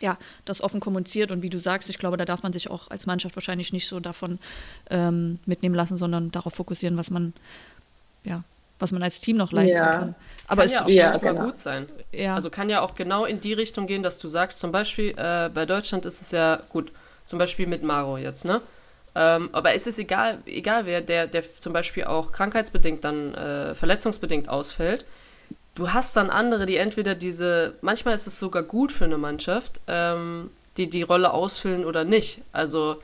ja, 0.00 0.18
das 0.44 0.60
offen 0.60 0.80
kommuniziert. 0.80 1.30
Und 1.30 1.42
wie 1.42 1.50
du 1.50 1.58
sagst, 1.58 1.88
ich 1.90 1.98
glaube, 1.98 2.16
da 2.16 2.24
darf 2.24 2.42
man 2.42 2.52
sich 2.52 2.70
auch 2.70 2.90
als 2.90 3.06
Mannschaft 3.06 3.36
wahrscheinlich 3.36 3.72
nicht 3.72 3.88
so 3.88 4.00
davon 4.00 4.38
ähm, 4.90 5.38
mitnehmen 5.46 5.74
lassen, 5.74 5.96
sondern 5.96 6.30
darauf 6.30 6.54
fokussieren, 6.54 6.96
was 6.96 7.10
man, 7.10 7.32
ja, 8.24 8.42
was 8.78 8.92
man 8.92 9.02
als 9.02 9.20
Team 9.20 9.36
noch 9.36 9.52
leisten 9.52 9.78
ja. 9.78 9.98
kann. 9.98 10.14
Aber 10.46 10.62
kann 10.62 10.66
es 10.66 10.74
ja 10.74 10.84
auch 10.84 10.88
ja, 10.88 11.10
manchmal 11.10 11.34
genau. 11.34 11.46
gut 11.46 11.58
sein. 11.58 11.86
Ja. 12.12 12.34
Also 12.34 12.50
kann 12.50 12.68
ja 12.68 12.80
auch 12.80 12.94
genau 12.94 13.24
in 13.24 13.40
die 13.40 13.52
Richtung 13.52 13.86
gehen, 13.86 14.02
dass 14.02 14.18
du 14.18 14.28
sagst, 14.28 14.60
zum 14.60 14.72
Beispiel 14.72 15.10
äh, 15.16 15.48
bei 15.52 15.66
Deutschland 15.66 16.06
ist 16.06 16.20
es 16.20 16.30
ja 16.30 16.60
gut, 16.68 16.92
zum 17.24 17.38
Beispiel 17.38 17.66
mit 17.66 17.82
Maro 17.82 18.18
jetzt, 18.18 18.44
ne? 18.44 18.60
Ähm, 19.14 19.48
aber 19.52 19.72
es 19.72 19.86
ist 19.86 19.98
egal, 19.98 20.38
egal 20.44 20.84
wer, 20.84 21.00
der, 21.00 21.26
der 21.26 21.42
zum 21.58 21.72
Beispiel 21.72 22.04
auch 22.04 22.32
krankheitsbedingt 22.32 23.02
dann 23.02 23.34
äh, 23.34 23.74
verletzungsbedingt 23.74 24.50
ausfällt. 24.50 25.06
Du 25.74 25.92
hast 25.92 26.14
dann 26.16 26.28
andere, 26.28 26.66
die 26.66 26.76
entweder 26.76 27.14
diese, 27.14 27.74
manchmal 27.80 28.14
ist 28.14 28.26
es 28.26 28.38
sogar 28.38 28.62
gut 28.62 28.92
für 28.92 29.06
eine 29.06 29.16
Mannschaft, 29.16 29.80
ähm, 29.88 30.50
die 30.76 30.90
die 30.90 31.02
Rolle 31.02 31.32
ausfüllen 31.32 31.86
oder 31.86 32.04
nicht. 32.04 32.42
Also 32.52 32.96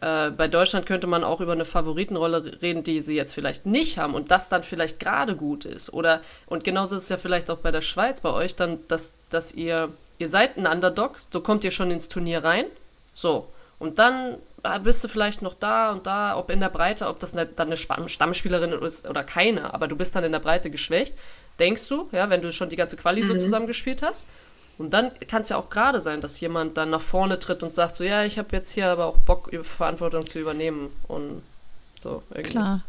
äh, 0.00 0.30
bei 0.30 0.48
Deutschland 0.48 0.86
könnte 0.86 1.06
man 1.06 1.24
auch 1.24 1.40
über 1.40 1.52
eine 1.52 1.64
Favoritenrolle 1.64 2.58
reden, 2.62 2.84
die 2.84 3.00
sie 3.00 3.14
jetzt 3.14 3.34
vielleicht 3.34 3.66
nicht 3.66 3.98
haben 3.98 4.14
und 4.14 4.30
das 4.30 4.48
dann 4.48 4.62
vielleicht 4.62 5.00
gerade 5.00 5.36
gut 5.36 5.64
ist. 5.64 5.92
Oder 5.92 6.20
und 6.46 6.64
genauso 6.64 6.96
ist 6.96 7.04
es 7.04 7.08
ja 7.08 7.16
vielleicht 7.16 7.50
auch 7.50 7.58
bei 7.58 7.70
der 7.70 7.80
Schweiz 7.80 8.20
bei 8.20 8.32
euch 8.32 8.56
dann, 8.56 8.78
dass, 8.88 9.14
dass 9.30 9.52
ihr, 9.52 9.90
ihr 10.18 10.28
seid 10.28 10.56
ein 10.56 10.66
Underdog, 10.66 11.16
so 11.32 11.40
kommt 11.40 11.64
ihr 11.64 11.70
schon 11.70 11.90
ins 11.90 12.08
Turnier 12.08 12.44
rein. 12.44 12.66
So. 13.12 13.48
Und 13.78 13.98
dann 13.98 14.36
bist 14.82 15.04
du 15.04 15.08
vielleicht 15.08 15.42
noch 15.42 15.54
da 15.54 15.92
und 15.92 16.06
da, 16.06 16.36
ob 16.36 16.50
in 16.50 16.60
der 16.60 16.68
Breite, 16.68 17.06
ob 17.06 17.18
das 17.20 17.32
eine, 17.32 17.46
dann 17.46 17.68
eine 17.68 17.76
Stammspielerin 17.76 18.72
ist 18.72 19.08
oder 19.08 19.22
keine, 19.22 19.72
aber 19.72 19.86
du 19.86 19.96
bist 19.96 20.16
dann 20.16 20.24
in 20.24 20.32
der 20.32 20.40
Breite 20.40 20.70
geschwächt, 20.70 21.14
denkst 21.58 21.88
du, 21.88 22.08
ja, 22.12 22.28
wenn 22.28 22.42
du 22.42 22.52
schon 22.52 22.68
die 22.68 22.76
ganze 22.76 22.96
Quali 22.96 23.22
mhm. 23.22 23.26
so 23.26 23.36
zusammengespielt 23.36 24.02
hast. 24.02 24.28
Und 24.78 24.90
dann 24.90 25.10
kann 25.26 25.42
es 25.42 25.48
ja 25.48 25.56
auch 25.56 25.70
gerade 25.70 26.00
sein, 26.00 26.20
dass 26.20 26.40
jemand 26.40 26.76
dann 26.76 26.90
nach 26.90 27.00
vorne 27.00 27.38
tritt 27.38 27.62
und 27.64 27.74
sagt 27.74 27.96
so, 27.96 28.04
ja, 28.04 28.24
ich 28.24 28.38
habe 28.38 28.54
jetzt 28.54 28.70
hier 28.70 28.88
aber 28.88 29.06
auch 29.06 29.18
Bock, 29.18 29.50
Verantwortung 29.62 30.24
zu 30.26 30.38
übernehmen 30.38 30.90
und 31.08 31.42
so. 32.00 32.22
Irgendwie. 32.30 32.50
Klar. 32.50 32.84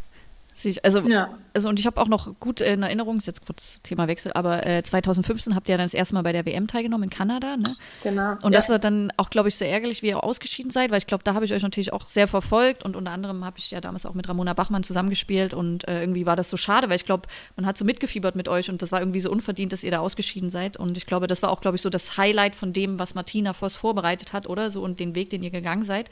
Also, 0.83 0.99
ja. 1.01 1.37
Also 1.53 1.69
und 1.69 1.79
ich 1.79 1.85
habe 1.85 1.99
auch 2.01 2.07
noch 2.07 2.39
gut 2.39 2.61
in 2.61 2.83
Erinnerung, 2.83 3.17
ist 3.17 3.27
jetzt 3.27 3.45
kurz 3.45 3.81
Thema 3.81 4.07
Wechsel, 4.07 4.33
aber 4.33 4.65
äh, 4.65 4.83
2015 4.83 5.55
habt 5.55 5.69
ihr 5.69 5.73
ja 5.73 5.77
dann 5.77 5.85
das 5.85 5.93
erste 5.93 6.13
Mal 6.13 6.23
bei 6.23 6.33
der 6.33 6.45
WM 6.45 6.67
teilgenommen 6.67 7.05
in 7.05 7.09
Kanada, 7.09 7.57
ne? 7.57 7.75
Genau. 8.03 8.33
Und 8.41 8.51
ja. 8.51 8.59
das 8.59 8.69
war 8.69 8.77
dann 8.77 9.11
auch, 9.17 9.29
glaube 9.29 9.49
ich, 9.49 9.55
sehr 9.55 9.71
ärgerlich, 9.71 10.03
wie 10.03 10.07
ihr 10.07 10.23
ausgeschieden 10.23 10.71
seid, 10.71 10.91
weil 10.91 10.97
ich 10.97 11.07
glaube, 11.07 11.23
da 11.23 11.33
habe 11.33 11.45
ich 11.45 11.53
euch 11.53 11.63
natürlich 11.63 11.93
auch 11.93 12.05
sehr 12.07 12.27
verfolgt 12.27 12.83
und 12.83 12.95
unter 12.95 13.11
anderem 13.11 13.45
habe 13.45 13.57
ich 13.57 13.71
ja 13.71 13.81
damals 13.81 14.05
auch 14.05 14.13
mit 14.13 14.27
Ramona 14.27 14.53
Bachmann 14.53 14.83
zusammengespielt 14.83 15.53
und 15.53 15.87
äh, 15.87 16.01
irgendwie 16.01 16.25
war 16.25 16.35
das 16.35 16.49
so 16.49 16.57
schade, 16.57 16.89
weil 16.89 16.97
ich 16.97 17.05
glaube, 17.05 17.27
man 17.55 17.65
hat 17.65 17.77
so 17.77 17.85
mitgefiebert 17.85 18.35
mit 18.35 18.47
euch 18.47 18.69
und 18.69 18.81
das 18.81 18.91
war 18.91 18.99
irgendwie 18.99 19.21
so 19.21 19.31
unverdient, 19.31 19.73
dass 19.73 19.83
ihr 19.83 19.91
da 19.91 19.99
ausgeschieden 19.99 20.49
seid 20.49 20.77
und 20.77 20.97
ich 20.97 21.05
glaube, 21.05 21.27
das 21.27 21.41
war 21.41 21.49
auch, 21.51 21.61
glaube 21.61 21.75
ich, 21.75 21.81
so 21.81 21.89
das 21.89 22.17
Highlight 22.17 22.55
von 22.55 22.73
dem, 22.73 22.99
was 22.99 23.15
Martina 23.15 23.53
Voss 23.53 23.75
vorbereitet 23.75 24.33
hat, 24.33 24.49
oder 24.49 24.71
so 24.71 24.81
und 24.81 24.99
den 24.99 25.15
Weg, 25.15 25.29
den 25.29 25.43
ihr 25.43 25.51
gegangen 25.51 25.83
seid. 25.83 26.09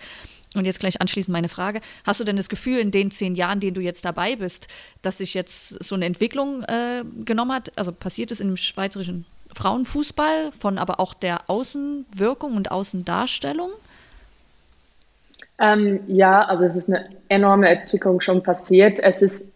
Und 0.55 0.65
jetzt 0.65 0.79
gleich 0.79 1.01
anschließend 1.01 1.33
meine 1.33 1.49
Frage. 1.49 1.81
Hast 2.05 2.21
du 2.21 2.23
denn 2.23 2.37
das 2.37 2.47
Gefühl 2.47 2.79
in 2.79 2.89
den 2.89 3.11
zehn 3.11 3.35
Jahren, 3.35 3.59
denen 3.59 3.73
du 3.73 3.81
jetzt 3.81 4.05
dabei 4.05 4.37
bist, 4.37 4.67
dass 5.01 5.17
sich 5.17 5.33
jetzt 5.37 5.83
so 5.83 5.95
eine 5.95 6.05
Entwicklung 6.05 6.63
äh, 6.63 7.03
genommen 7.23 7.53
hat? 7.53 7.71
Also 7.75 7.91
passiert 7.91 8.31
es 8.31 8.39
im 8.39 8.57
schweizerischen 8.57 9.25
Frauenfußball 9.55 10.51
von 10.59 10.77
aber 10.77 10.99
auch 10.99 11.13
der 11.13 11.49
Außenwirkung 11.49 12.55
und 12.55 12.71
Außendarstellung? 12.71 13.69
Ähm, 15.59 16.01
ja, 16.07 16.43
also 16.43 16.65
es 16.65 16.75
ist 16.75 16.89
eine 16.89 17.09
enorme 17.29 17.69
Entwicklung 17.69 18.21
schon 18.21 18.43
passiert. 18.43 18.99
Es 18.99 19.21
ist, 19.21 19.53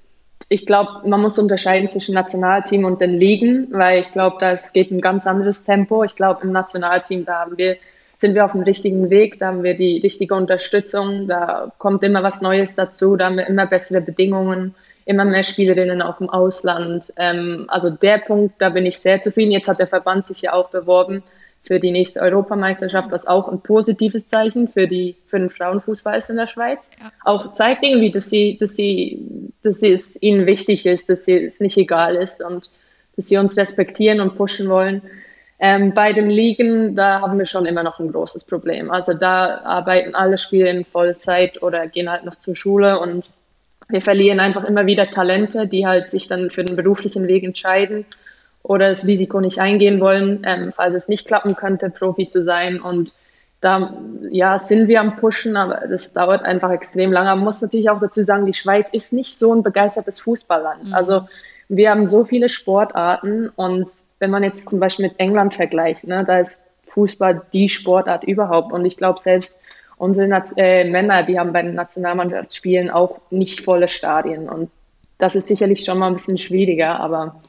ich 0.49 0.65
glaube, 0.65 1.07
man 1.07 1.21
muss 1.21 1.37
unterscheiden 1.37 1.87
zwischen 1.87 2.15
Nationalteam 2.15 2.85
und 2.85 3.01
den 3.01 3.11
Ligen, 3.11 3.67
weil 3.71 4.01
ich 4.01 4.11
glaube, 4.11 4.37
da 4.39 4.55
geht 4.73 4.91
ein 4.91 5.01
ganz 5.01 5.27
anderes 5.27 5.63
Tempo. 5.63 6.03
Ich 6.03 6.15
glaube, 6.15 6.43
im 6.43 6.51
Nationalteam, 6.51 7.25
da 7.25 7.39
haben 7.39 7.57
wir 7.57 7.77
sind 8.21 8.35
wir 8.35 8.45
auf 8.45 8.51
dem 8.51 8.61
richtigen 8.61 9.09
Weg, 9.09 9.39
da 9.39 9.47
haben 9.47 9.63
wir 9.63 9.73
die 9.73 9.97
richtige 9.97 10.35
Unterstützung, 10.35 11.27
da 11.27 11.71
kommt 11.79 12.03
immer 12.03 12.21
was 12.21 12.39
Neues 12.41 12.75
dazu, 12.75 13.15
da 13.17 13.25
haben 13.25 13.37
wir 13.37 13.47
immer 13.47 13.65
bessere 13.65 13.99
Bedingungen, 13.99 14.75
immer 15.05 15.25
mehr 15.25 15.43
Spielerinnen 15.43 16.01
auch 16.01 16.21
im 16.21 16.29
Ausland. 16.29 17.11
Ähm, 17.17 17.65
also 17.67 17.89
der 17.89 18.19
Punkt, 18.19 18.55
da 18.59 18.69
bin 18.69 18.85
ich 18.85 18.99
sehr 18.99 19.21
zufrieden. 19.21 19.51
Jetzt 19.51 19.67
hat 19.67 19.79
der 19.79 19.87
Verband 19.87 20.25
sich 20.25 20.41
ja 20.41 20.53
auch 20.53 20.69
beworben 20.69 21.23
für 21.63 21.79
die 21.79 21.91
nächste 21.91 22.21
Europameisterschaft, 22.21 23.11
was 23.11 23.27
auch 23.27 23.47
ein 23.47 23.61
positives 23.61 24.27
Zeichen 24.27 24.67
für, 24.67 24.87
die, 24.87 25.15
für 25.27 25.39
den 25.39 25.49
Frauenfußball 25.49 26.17
ist 26.17 26.29
in 26.29 26.37
der 26.37 26.47
Schweiz. 26.47 26.89
Ja. 26.99 27.11
Auch 27.23 27.53
zeigt 27.53 27.83
irgendwie, 27.83 28.11
dass, 28.11 28.29
sie, 28.29 28.57
dass, 28.59 28.75
sie, 28.75 29.51
dass 29.61 29.83
es 29.83 30.21
ihnen 30.21 30.47
wichtig 30.47 30.85
ist, 30.85 31.09
dass 31.09 31.25
sie, 31.25 31.43
es 31.43 31.59
nicht 31.59 31.77
egal 31.77 32.15
ist 32.15 32.43
und 32.43 32.69
dass 33.15 33.27
sie 33.27 33.37
uns 33.37 33.57
respektieren 33.57 34.21
und 34.21 34.35
pushen 34.35 34.69
wollen. 34.69 35.03
Ähm, 35.59 35.93
bei 35.93 36.11
dem 36.11 36.29
Ligen, 36.29 36.95
da 36.95 37.21
haben 37.21 37.37
wir 37.37 37.45
schon 37.45 37.67
immer 37.67 37.83
noch 37.83 37.99
ein 37.99 38.11
großes 38.11 38.45
Problem. 38.45 38.89
Also 38.89 39.13
da 39.13 39.59
arbeiten 39.59 40.15
alle 40.15 40.39
Spieler 40.39 40.71
in 40.71 40.85
Vollzeit 40.85 41.61
oder 41.61 41.85
gehen 41.87 42.09
halt 42.09 42.25
noch 42.25 42.33
zur 42.33 42.55
Schule 42.55 42.99
und 42.99 43.25
wir 43.91 44.01
verlieren 44.01 44.39
einfach 44.39 44.63
immer 44.63 44.85
wieder 44.85 45.09
Talente, 45.09 45.67
die 45.67 45.85
halt 45.85 46.09
sich 46.09 46.27
dann 46.27 46.49
für 46.49 46.63
den 46.63 46.75
beruflichen 46.75 47.27
Weg 47.27 47.43
entscheiden 47.43 48.05
oder 48.63 48.89
das 48.89 49.07
Risiko 49.07 49.39
nicht 49.39 49.59
eingehen 49.59 49.99
wollen, 49.99 50.43
ähm, 50.45 50.71
falls 50.75 50.95
es 50.95 51.07
nicht 51.07 51.27
klappen 51.27 51.55
könnte, 51.55 51.89
Profi 51.89 52.27
zu 52.27 52.43
sein. 52.43 52.79
Und 52.79 53.13
da 53.59 53.93
ja, 54.31 54.57
sind 54.59 54.87
wir 54.87 54.99
am 54.99 55.15
Pushen, 55.15 55.55
aber 55.55 55.87
das 55.87 56.13
dauert 56.13 56.43
einfach 56.43 56.71
extrem 56.71 57.11
lange. 57.11 57.29
Man 57.29 57.39
muss 57.39 57.61
natürlich 57.61 57.89
auch 57.89 57.99
dazu 57.99 58.23
sagen, 58.23 58.45
die 58.45 58.53
Schweiz 58.53 58.89
ist 58.91 59.13
nicht 59.13 59.37
so 59.37 59.53
ein 59.53 59.63
begeistertes 59.63 60.19
Fußballland. 60.19 60.87
Mhm. 60.87 60.93
Also 60.93 61.27
wir 61.69 61.91
haben 61.91 62.05
so 62.05 62.25
viele 62.25 62.49
Sportarten 62.49 63.49
und 63.55 63.89
wenn 64.19 64.31
man 64.31 64.43
jetzt 64.43 64.69
zum 64.69 64.79
Beispiel 64.79 65.07
mit 65.07 65.19
England 65.19 65.53
vergleicht, 65.53 66.05
ne, 66.05 66.25
da 66.25 66.39
ist 66.39 66.65
Fußball 66.87 67.43
die 67.53 67.69
Sportart 67.69 68.23
überhaupt. 68.25 68.73
Und 68.73 68.83
ich 68.83 68.97
glaube, 68.97 69.21
selbst 69.21 69.60
unsere 70.01 70.27
Naz 70.27 70.51
äh, 70.57 70.83
Männer, 70.83 71.21
die 71.21 71.37
haben 71.37 71.53
bei 71.53 71.61
den 71.61 71.75
Nationalmannschaftsspielen 71.75 72.89
auch 72.89 73.21
nicht 73.29 73.61
volle 73.61 73.87
Stadien. 73.87 74.49
Und 74.49 74.71
das 75.19 75.35
ist 75.35 75.47
sicherlich 75.47 75.85
schon 75.85 75.99
mal 75.99 76.07
ein 76.07 76.15
bisschen 76.15 76.39
schwieriger, 76.39 76.99
aber 76.99 77.39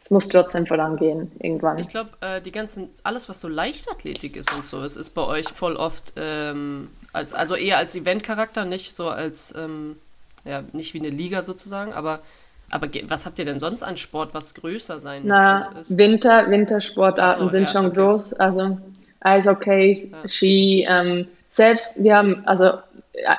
es 0.00 0.12
muss 0.12 0.28
trotzdem 0.28 0.66
vorangehen 0.66 1.32
irgendwann. 1.40 1.78
Ich 1.78 1.88
glaube, 1.88 2.10
äh, 2.20 2.40
die 2.40 2.52
ganzen, 2.52 2.90
alles, 3.02 3.28
was 3.28 3.40
so 3.40 3.48
Leichtathletik 3.48 4.36
ist 4.36 4.54
und 4.54 4.68
so, 4.68 4.80
es 4.82 4.96
ist 4.96 5.10
bei 5.10 5.22
euch 5.22 5.48
voll 5.48 5.74
oft, 5.74 6.12
ähm, 6.16 6.90
als, 7.12 7.34
also 7.34 7.56
eher 7.56 7.78
als 7.78 7.96
Eventcharakter, 7.96 8.64
nicht 8.64 8.94
so 8.94 9.08
als, 9.08 9.52
ähm, 9.58 9.96
ja, 10.44 10.62
nicht 10.72 10.94
wie 10.94 11.00
eine 11.00 11.10
Liga 11.10 11.42
sozusagen, 11.42 11.92
aber 11.92 12.20
aber 12.68 12.88
was 13.04 13.26
habt 13.26 13.38
ihr 13.38 13.44
denn 13.44 13.60
sonst 13.60 13.84
an 13.84 13.96
Sport, 13.96 14.34
was 14.34 14.54
größer 14.54 14.98
sein 14.98 15.22
Na, 15.24 15.70
also 15.74 15.96
Winter, 15.96 16.50
Wintersportarten 16.50 17.44
so, 17.44 17.48
sind 17.48 17.64
ja, 17.64 17.68
schon 17.68 17.86
okay. 17.86 17.94
groß. 17.96 18.32
Also 18.34 18.78
Eishockey, 19.20 20.10
ja. 20.10 20.28
Ski, 20.28 20.84
ähm, 20.88 21.28
selbst 21.48 22.02
wir 22.02 22.16
haben, 22.16 22.46
also 22.46 22.66
äh, 23.12 23.34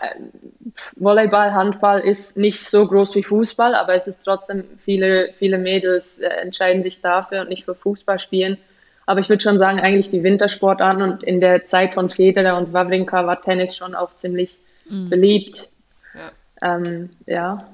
Volleyball, 0.96 1.54
Handball 1.54 2.00
ist 2.00 2.38
nicht 2.38 2.60
so 2.60 2.88
groß 2.88 3.16
wie 3.16 3.24
Fußball, 3.24 3.76
aber 3.76 3.96
es 3.96 4.08
ist 4.08 4.20
trotzdem, 4.20 4.64
viele, 4.80 5.34
viele 5.34 5.58
Mädels 5.58 6.20
äh, 6.20 6.28
entscheiden 6.28 6.84
sich 6.84 7.02
dafür 7.02 7.42
und 7.42 7.50
nicht 7.50 7.66
für 7.66 7.76
Fußball 7.76 8.20
spielen. 8.20 8.58
Aber 9.06 9.22
ich 9.22 9.30
würde 9.30 9.42
schon 9.42 9.58
sagen, 9.58 9.80
eigentlich 9.80 10.10
die 10.10 10.24
Wintersportarten 10.24 11.02
und 11.02 11.24
in 11.24 11.40
der 11.40 11.66
Zeit 11.66 11.94
von 11.94 12.10
Federer 12.10 12.58
und 12.58 12.74
Wawrinka 12.74 13.26
war 13.26 13.42
Tennis 13.42 13.76
schon 13.76 13.96
auch 13.96 14.16
ziemlich 14.16 14.58
mhm. 14.90 15.10
beliebt. 15.10 15.70
Ja. 16.14 16.76
Ähm, 16.76 17.10
ja. 17.26 17.66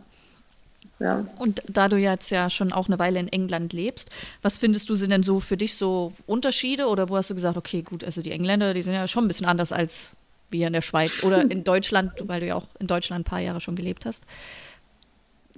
Ja. 0.99 1.25
Und 1.39 1.63
da 1.67 1.89
du 1.89 1.97
jetzt 1.97 2.29
ja 2.29 2.49
schon 2.49 2.71
auch 2.71 2.87
eine 2.87 2.99
Weile 2.99 3.19
in 3.19 3.27
England 3.27 3.73
lebst, 3.73 4.09
was 4.41 4.57
findest 4.57 4.89
du 4.89 4.95
sind 4.95 5.09
denn 5.09 5.23
so 5.23 5.39
für 5.39 5.57
dich 5.57 5.75
so 5.75 6.13
Unterschiede 6.27 6.87
oder 6.87 7.09
wo 7.09 7.17
hast 7.17 7.29
du 7.29 7.35
gesagt, 7.35 7.57
okay, 7.57 7.81
gut, 7.81 8.03
also 8.03 8.21
die 8.21 8.31
Engländer, 8.31 8.73
die 8.73 8.83
sind 8.83 8.93
ja 8.93 9.07
schon 9.07 9.25
ein 9.25 9.27
bisschen 9.27 9.47
anders 9.47 9.73
als 9.73 10.15
wir 10.53 10.67
in 10.67 10.73
der 10.73 10.81
Schweiz 10.81 11.23
oder 11.23 11.41
in 11.51 11.63
Deutschland, 11.63 12.13
weil 12.27 12.39
du 12.39 12.47
ja 12.47 12.55
auch 12.55 12.67
in 12.79 12.87
Deutschland 12.87 13.21
ein 13.21 13.29
paar 13.29 13.41
Jahre 13.41 13.59
schon 13.59 13.75
gelebt 13.75 14.05
hast? 14.05 14.23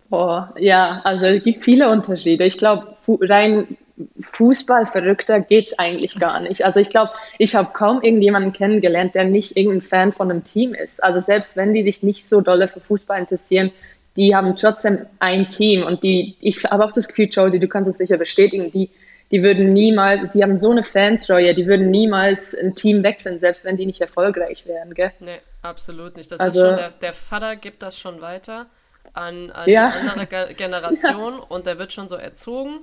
Boah, 0.09 0.53
ja, 0.57 1.01
also 1.03 1.25
es 1.27 1.43
gibt 1.43 1.63
viele 1.63 1.89
Unterschiede. 1.89 2.45
Ich 2.45 2.57
glaube, 2.57 2.95
rein 3.21 3.77
Fußballverrückter 4.19 5.41
geht 5.41 5.67
es 5.67 5.79
eigentlich 5.79 6.19
gar 6.19 6.39
nicht. 6.41 6.65
Also 6.65 6.79
ich 6.79 6.89
glaube, 6.89 7.11
ich 7.37 7.55
habe 7.55 7.69
kaum 7.73 8.01
irgendjemanden 8.01 8.51
kennengelernt, 8.51 9.15
der 9.15 9.25
nicht 9.25 9.55
irgendein 9.55 9.81
Fan 9.81 10.11
von 10.11 10.29
einem 10.29 10.43
Team 10.43 10.73
ist. 10.73 11.01
Also 11.03 11.19
selbst 11.21 11.55
wenn 11.55 11.73
die 11.73 11.83
sich 11.83 12.03
nicht 12.03 12.27
so 12.27 12.41
dolle 12.41 12.67
für 12.67 12.81
Fußball 12.81 13.19
interessieren, 13.19 13.71
die 14.17 14.35
haben 14.35 14.55
trotzdem 14.55 15.05
ein 15.19 15.47
Team 15.47 15.83
und 15.83 16.03
die, 16.03 16.35
ich 16.41 16.63
habe 16.65 16.83
auch 16.85 16.91
das 16.91 17.07
Gefühl, 17.07 17.29
Josie, 17.31 17.59
du 17.59 17.67
kannst 17.67 17.89
es 17.89 17.97
sicher 17.97 18.17
bestätigen, 18.17 18.71
die, 18.71 18.89
die 19.31 19.43
würden 19.43 19.67
niemals, 19.67 20.33
sie 20.33 20.43
haben 20.43 20.57
so 20.57 20.71
eine 20.71 20.83
Fantreue, 20.83 21.53
die 21.53 21.65
würden 21.65 21.89
niemals 21.89 22.55
ein 22.55 22.75
Team 22.75 23.03
wechseln, 23.03 23.39
selbst 23.39 23.65
wenn 23.65 23.77
die 23.77 23.85
nicht 23.85 24.01
erfolgreich 24.01 24.65
wären, 24.67 24.93
gell? 24.93 25.11
Nee, 25.19 25.39
absolut 25.61 26.15
nicht. 26.15 26.31
Das 26.31 26.39
also, 26.39 26.59
ist 26.59 26.67
schon, 26.67 26.75
der, 26.75 26.89
der 26.91 27.13
Vater 27.13 27.55
gibt 27.55 27.81
das 27.81 27.97
schon 27.97 28.21
weiter 28.21 28.67
an, 29.13 29.51
an 29.51 29.69
ja. 29.69 29.91
die 29.91 30.09
andere 30.09 30.53
Generation 30.55 31.33
ja. 31.33 31.45
und 31.49 31.65
der 31.65 31.79
wird 31.79 31.93
schon 31.93 32.07
so 32.07 32.15
erzogen. 32.15 32.79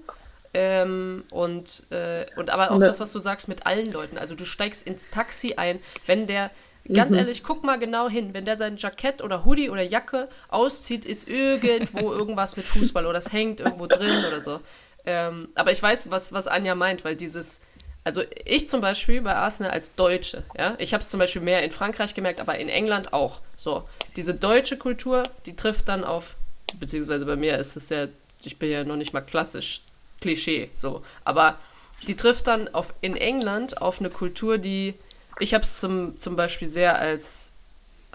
Ähm, 0.54 1.24
und, 1.30 1.84
äh, 1.90 2.26
und 2.36 2.50
aber 2.50 2.72
auch 2.72 2.74
und, 2.74 2.82
das, 2.82 3.00
was 3.00 3.10
du 3.12 3.20
sagst 3.20 3.48
mit 3.48 3.64
allen 3.64 3.90
Leuten. 3.90 4.18
Also 4.18 4.34
du 4.34 4.44
steigst 4.44 4.86
ins 4.86 5.08
Taxi 5.08 5.54
ein, 5.56 5.78
wenn 6.06 6.26
der, 6.26 6.50
Ganz 6.92 7.12
mhm. 7.12 7.18
ehrlich, 7.18 7.44
guck 7.44 7.62
mal 7.62 7.78
genau 7.78 8.08
hin. 8.08 8.34
Wenn 8.34 8.44
der 8.44 8.56
sein 8.56 8.76
Jackett 8.76 9.22
oder 9.22 9.44
Hoodie 9.44 9.70
oder 9.70 9.82
Jacke 9.82 10.28
auszieht, 10.48 11.04
ist 11.04 11.28
irgendwo 11.28 12.12
irgendwas 12.12 12.56
mit 12.56 12.66
Fußball 12.66 13.06
oder 13.06 13.18
es 13.18 13.32
hängt 13.32 13.60
irgendwo 13.60 13.86
drin 13.86 14.24
oder 14.26 14.40
so. 14.40 14.58
Ähm, 15.04 15.48
aber 15.54 15.72
ich 15.72 15.82
weiß, 15.82 16.10
was, 16.10 16.32
was 16.32 16.46
Anja 16.46 16.74
meint, 16.74 17.04
weil 17.04 17.16
dieses, 17.16 17.60
also 18.04 18.22
ich 18.44 18.68
zum 18.68 18.80
Beispiel 18.80 19.20
bei 19.20 19.34
Arsenal 19.34 19.72
als 19.72 19.94
Deutsche, 19.94 20.44
ja, 20.56 20.74
ich 20.78 20.94
habe 20.94 21.02
es 21.02 21.10
zum 21.10 21.18
Beispiel 21.18 21.42
mehr 21.42 21.62
in 21.62 21.70
Frankreich 21.70 22.14
gemerkt, 22.14 22.40
aber 22.40 22.58
in 22.58 22.68
England 22.68 23.12
auch. 23.12 23.40
So, 23.56 23.84
diese 24.16 24.34
deutsche 24.34 24.76
Kultur, 24.76 25.22
die 25.46 25.56
trifft 25.56 25.88
dann 25.88 26.04
auf, 26.04 26.36
beziehungsweise 26.78 27.26
bei 27.26 27.36
mir 27.36 27.58
ist 27.58 27.76
es 27.76 27.88
ja, 27.88 28.06
ich 28.44 28.58
bin 28.58 28.70
ja 28.70 28.84
noch 28.84 28.96
nicht 28.96 29.12
mal 29.12 29.20
klassisch 29.20 29.82
Klischee, 30.20 30.70
so, 30.74 31.02
aber 31.24 31.58
die 32.06 32.16
trifft 32.16 32.46
dann 32.46 32.68
auf 32.74 32.94
in 33.00 33.16
England 33.16 33.80
auf 33.80 34.00
eine 34.00 34.10
Kultur, 34.10 34.58
die 34.58 34.94
ich 35.38 35.54
habe 35.54 35.64
es 35.64 35.78
zum, 35.78 36.18
zum 36.18 36.36
Beispiel 36.36 36.68
sehr 36.68 36.98
als, 36.98 37.52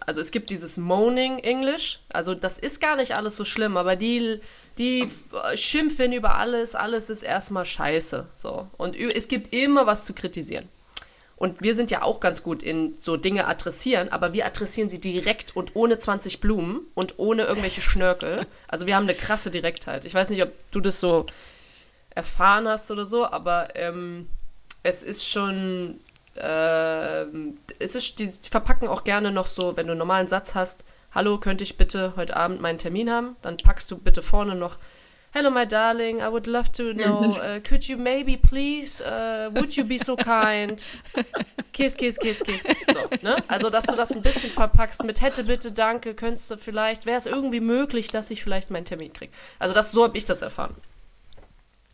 also 0.05 0.21
es 0.21 0.31
gibt 0.31 0.49
dieses 0.49 0.77
Moaning 0.77 1.39
English, 1.39 1.99
also 2.13 2.33
das 2.36 2.57
ist 2.57 2.79
gar 2.79 2.95
nicht 2.95 3.15
alles 3.15 3.36
so 3.36 3.45
schlimm, 3.45 3.77
aber 3.77 3.95
die, 3.95 4.39
die 4.77 5.10
schimpfen 5.55 6.13
über 6.13 6.36
alles, 6.36 6.75
alles 6.75 7.10
ist 7.10 7.23
erstmal 7.23 7.65
scheiße, 7.65 8.27
so. 8.36 8.67
Und 8.77 8.95
es 8.95 9.27
gibt 9.27 9.53
immer 9.53 9.86
was 9.86 10.05
zu 10.05 10.13
kritisieren. 10.13 10.69
Und 11.38 11.62
wir 11.62 11.75
sind 11.75 11.91
ja 11.91 12.01
auch 12.01 12.19
ganz 12.19 12.41
gut 12.41 12.63
in 12.63 12.97
so 12.99 13.15
Dinge 13.15 13.45
adressieren, 13.45 14.10
aber 14.10 14.33
wir 14.33 14.47
adressieren 14.47 14.89
sie 14.89 14.99
direkt 14.99 15.55
und 15.55 15.75
ohne 15.75 15.99
20 15.99 16.41
Blumen 16.41 16.81
und 16.95 17.19
ohne 17.19 17.43
irgendwelche 17.43 17.81
Schnörkel. 17.81 18.47
Also 18.67 18.88
wir 18.88 18.95
haben 18.95 19.03
eine 19.03 19.13
krasse 19.13 19.51
Direktheit. 19.51 20.05
Ich 20.05 20.15
weiß 20.15 20.31
nicht, 20.31 20.41
ob 20.41 20.51
du 20.71 20.81
das 20.81 20.99
so 20.99 21.27
erfahren 22.10 22.67
hast 22.67 22.89
oder 22.89 23.05
so, 23.05 23.27
aber 23.27 23.75
ähm, 23.75 24.27
es 24.81 25.03
ist 25.03 25.27
schon 25.27 25.99
ähm, 26.39 27.58
es 27.80 27.95
ist, 27.95 28.19
die 28.19 28.28
verpacken 28.50 28.88
auch 28.88 29.04
gerne 29.04 29.32
noch 29.32 29.45
so, 29.45 29.78
wenn 29.78 29.88
du 29.88 29.91
einen 29.91 30.00
normalen 30.00 30.28
Satz 30.28 30.56
hast, 30.56 30.84
hallo, 31.13 31.38
könnte 31.39 31.63
ich 31.63 31.78
bitte 31.78 32.13
heute 32.15 32.36
Abend 32.36 32.62
meinen 32.62 32.80
Termin 32.80 33.10
haben? 33.10 33.36
Dann 33.41 33.58
packst 33.58 33.89
du 33.91 33.97
bitte 33.97 34.21
vorne 34.21 34.56
noch, 34.56 34.78
hello 35.32 35.52
my 35.52 35.67
darling, 35.67 36.19
I 36.19 36.30
would 36.32 36.47
love 36.47 36.71
to 36.73 36.93
know, 36.93 37.38
uh, 37.41 37.60
could 37.60 37.84
you 37.88 37.97
maybe 37.97 38.38
please, 38.38 39.04
uh, 39.04 39.50
would 39.54 39.76
you 39.76 39.84
be 39.84 39.97
so 39.97 40.15
kind? 40.15 40.88
Kiss, 41.73 41.95
kiss, 41.95 42.17
kiss, 42.17 42.39
kiss. 42.39 42.63
So, 42.63 43.08
ne? 43.21 43.36
Also, 43.47 43.69
dass 43.69 43.86
du 43.86 43.95
das 43.95 44.12
ein 44.15 44.23
bisschen 44.23 44.50
verpackst 44.50 45.04
mit 45.04 45.21
hätte, 45.21 45.43
bitte, 45.43 45.71
danke, 45.71 46.15
könntest 46.15 46.50
du 46.50 46.58
vielleicht, 46.58 47.06
wäre 47.06 47.17
es 47.17 47.28
irgendwie 47.28 47.60
möglich, 47.60 48.08
dass 48.08 48.32
ich 48.32 48.41
vielleicht 48.41 48.71
meinen 48.71 48.86
Termin 48.86 49.13
kriege. 49.13 49.32
Also, 49.60 49.76
das, 49.76 49.91
so 49.91 50.04
habe 50.04 50.17
ich 50.17 50.26
das 50.26 50.41
erfahren. 50.41 50.76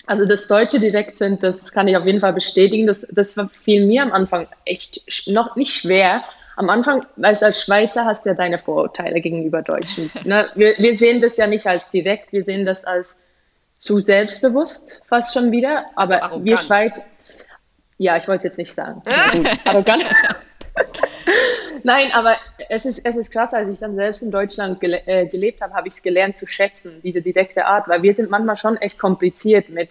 Also 0.05 0.25
das 0.25 0.47
Deutsche 0.47 0.79
direkt 0.79 1.17
sind, 1.17 1.43
das 1.43 1.71
kann 1.71 1.87
ich 1.87 1.95
auf 1.95 2.05
jeden 2.05 2.19
Fall 2.19 2.33
bestätigen. 2.33 2.87
Das, 2.87 3.07
das 3.13 3.39
fiel 3.61 3.85
mir 3.85 4.03
am 4.03 4.11
Anfang 4.11 4.47
echt 4.65 5.27
noch 5.27 5.55
nicht 5.55 5.73
schwer. 5.73 6.23
Am 6.55 6.69
Anfang, 6.69 7.05
als, 7.21 7.41
als 7.41 7.61
Schweizer 7.61 8.05
hast 8.05 8.25
du 8.25 8.29
ja 8.29 8.35
deine 8.35 8.59
Vorurteile 8.59 9.21
gegenüber 9.21 9.61
Deutschen. 9.61 10.11
Ne? 10.23 10.49
Wir, 10.55 10.75
wir 10.77 10.97
sehen 10.97 11.21
das 11.21 11.37
ja 11.37 11.47
nicht 11.47 11.65
als 11.65 11.89
direkt, 11.89 12.31
wir 12.31 12.43
sehen 12.43 12.65
das 12.65 12.85
als 12.85 13.21
zu 13.77 13.99
selbstbewusst 13.99 15.01
fast 15.07 15.33
schon 15.33 15.51
wieder. 15.51 15.85
Aber 15.95 16.21
Also 16.23 16.43
wir 16.45 16.55
arrogant. 16.55 16.59
Schweiz, 16.59 17.01
ja, 17.97 18.17
ich 18.17 18.27
wollte 18.27 18.39
es 18.39 18.43
jetzt 18.43 18.57
nicht 18.57 18.73
sagen. 18.73 19.01
Arrogant. 19.65 20.03
Nein, 21.83 22.11
aber 22.13 22.37
es 22.69 22.85
ist, 22.85 23.05
es 23.05 23.15
ist 23.15 23.31
krass, 23.31 23.53
als 23.53 23.69
ich 23.69 23.79
dann 23.79 23.95
selbst 23.95 24.23
in 24.23 24.31
Deutschland 24.31 24.79
gele 24.79 25.05
äh, 25.05 25.25
gelebt 25.25 25.61
habe, 25.61 25.73
habe 25.73 25.87
ich 25.87 25.95
es 25.95 26.01
gelernt 26.01 26.37
zu 26.37 26.47
schätzen, 26.47 27.01
diese 27.03 27.21
direkte 27.21 27.65
Art, 27.65 27.87
weil 27.87 28.03
wir 28.03 28.13
sind 28.13 28.29
manchmal 28.29 28.57
schon 28.57 28.77
echt 28.77 28.97
kompliziert 28.97 29.69
mit, 29.69 29.89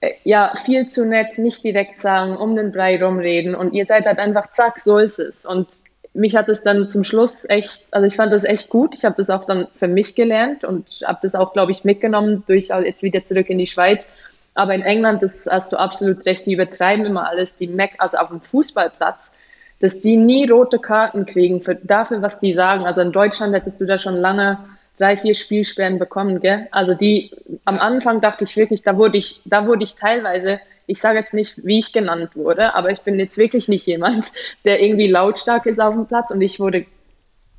äh, 0.00 0.12
ja, 0.24 0.52
viel 0.64 0.86
zu 0.86 1.06
nett, 1.06 1.38
nicht 1.38 1.64
direkt 1.64 1.98
sagen, 1.98 2.36
um 2.36 2.56
den 2.56 2.72
Brei 2.72 3.02
rumreden 3.02 3.54
und 3.54 3.72
ihr 3.72 3.86
seid 3.86 4.06
halt 4.06 4.18
einfach, 4.18 4.50
zack, 4.50 4.80
so 4.80 4.98
ist 4.98 5.18
es. 5.18 5.46
Und 5.46 5.68
mich 6.14 6.36
hat 6.36 6.48
es 6.48 6.62
dann 6.62 6.88
zum 6.88 7.04
Schluss 7.04 7.48
echt, 7.48 7.86
also 7.90 8.06
ich 8.06 8.16
fand 8.16 8.32
das 8.32 8.44
echt 8.44 8.68
gut. 8.68 8.94
Ich 8.94 9.04
habe 9.04 9.14
das 9.16 9.30
auch 9.30 9.44
dann 9.44 9.68
für 9.74 9.88
mich 9.88 10.14
gelernt 10.14 10.64
und 10.64 11.02
habe 11.06 11.20
das 11.22 11.34
auch, 11.34 11.52
glaube 11.52 11.72
ich, 11.72 11.84
mitgenommen 11.84 12.44
durch 12.46 12.68
jetzt 12.68 13.02
wieder 13.02 13.24
zurück 13.24 13.48
in 13.48 13.58
die 13.58 13.66
Schweiz. 13.66 14.08
Aber 14.54 14.74
in 14.74 14.82
England, 14.82 15.22
das 15.22 15.48
hast 15.50 15.72
du 15.72 15.78
absolut 15.78 16.26
recht, 16.26 16.44
die 16.44 16.52
übertreiben 16.52 17.06
immer 17.06 17.26
alles, 17.26 17.56
die 17.56 17.66
Mac, 17.66 17.92
also 17.96 18.18
auf 18.18 18.28
dem 18.28 18.42
Fußballplatz, 18.42 19.34
dass 19.82 20.00
die 20.00 20.16
nie 20.16 20.48
rote 20.48 20.78
Karten 20.78 21.26
kriegen 21.26 21.60
für, 21.60 21.74
dafür, 21.74 22.22
was 22.22 22.38
die 22.38 22.52
sagen. 22.52 22.84
Also 22.86 23.00
in 23.00 23.10
Deutschland 23.10 23.52
hättest 23.52 23.80
du 23.80 23.84
da 23.84 23.98
schon 23.98 24.16
lange 24.16 24.58
drei, 24.96 25.16
vier 25.16 25.34
Spielsperren 25.34 25.98
bekommen, 25.98 26.40
gell? 26.40 26.68
Also 26.70 26.94
die, 26.94 27.32
am 27.64 27.80
Anfang 27.80 28.20
dachte 28.20 28.44
ich 28.44 28.56
wirklich, 28.56 28.82
da 28.82 28.96
wurde 28.96 29.18
ich, 29.18 29.40
da 29.44 29.66
wurde 29.66 29.82
ich 29.82 29.96
teilweise, 29.96 30.60
ich 30.86 31.00
sage 31.00 31.18
jetzt 31.18 31.34
nicht, 31.34 31.66
wie 31.66 31.80
ich 31.80 31.92
genannt 31.92 32.36
wurde, 32.36 32.76
aber 32.76 32.90
ich 32.90 33.00
bin 33.00 33.18
jetzt 33.18 33.36
wirklich 33.38 33.66
nicht 33.66 33.84
jemand, 33.88 34.30
der 34.64 34.80
irgendwie 34.80 35.08
lautstark 35.08 35.66
ist 35.66 35.80
auf 35.80 35.94
dem 35.94 36.06
Platz 36.06 36.30
und 36.30 36.40
ich 36.42 36.60
wurde 36.60 36.86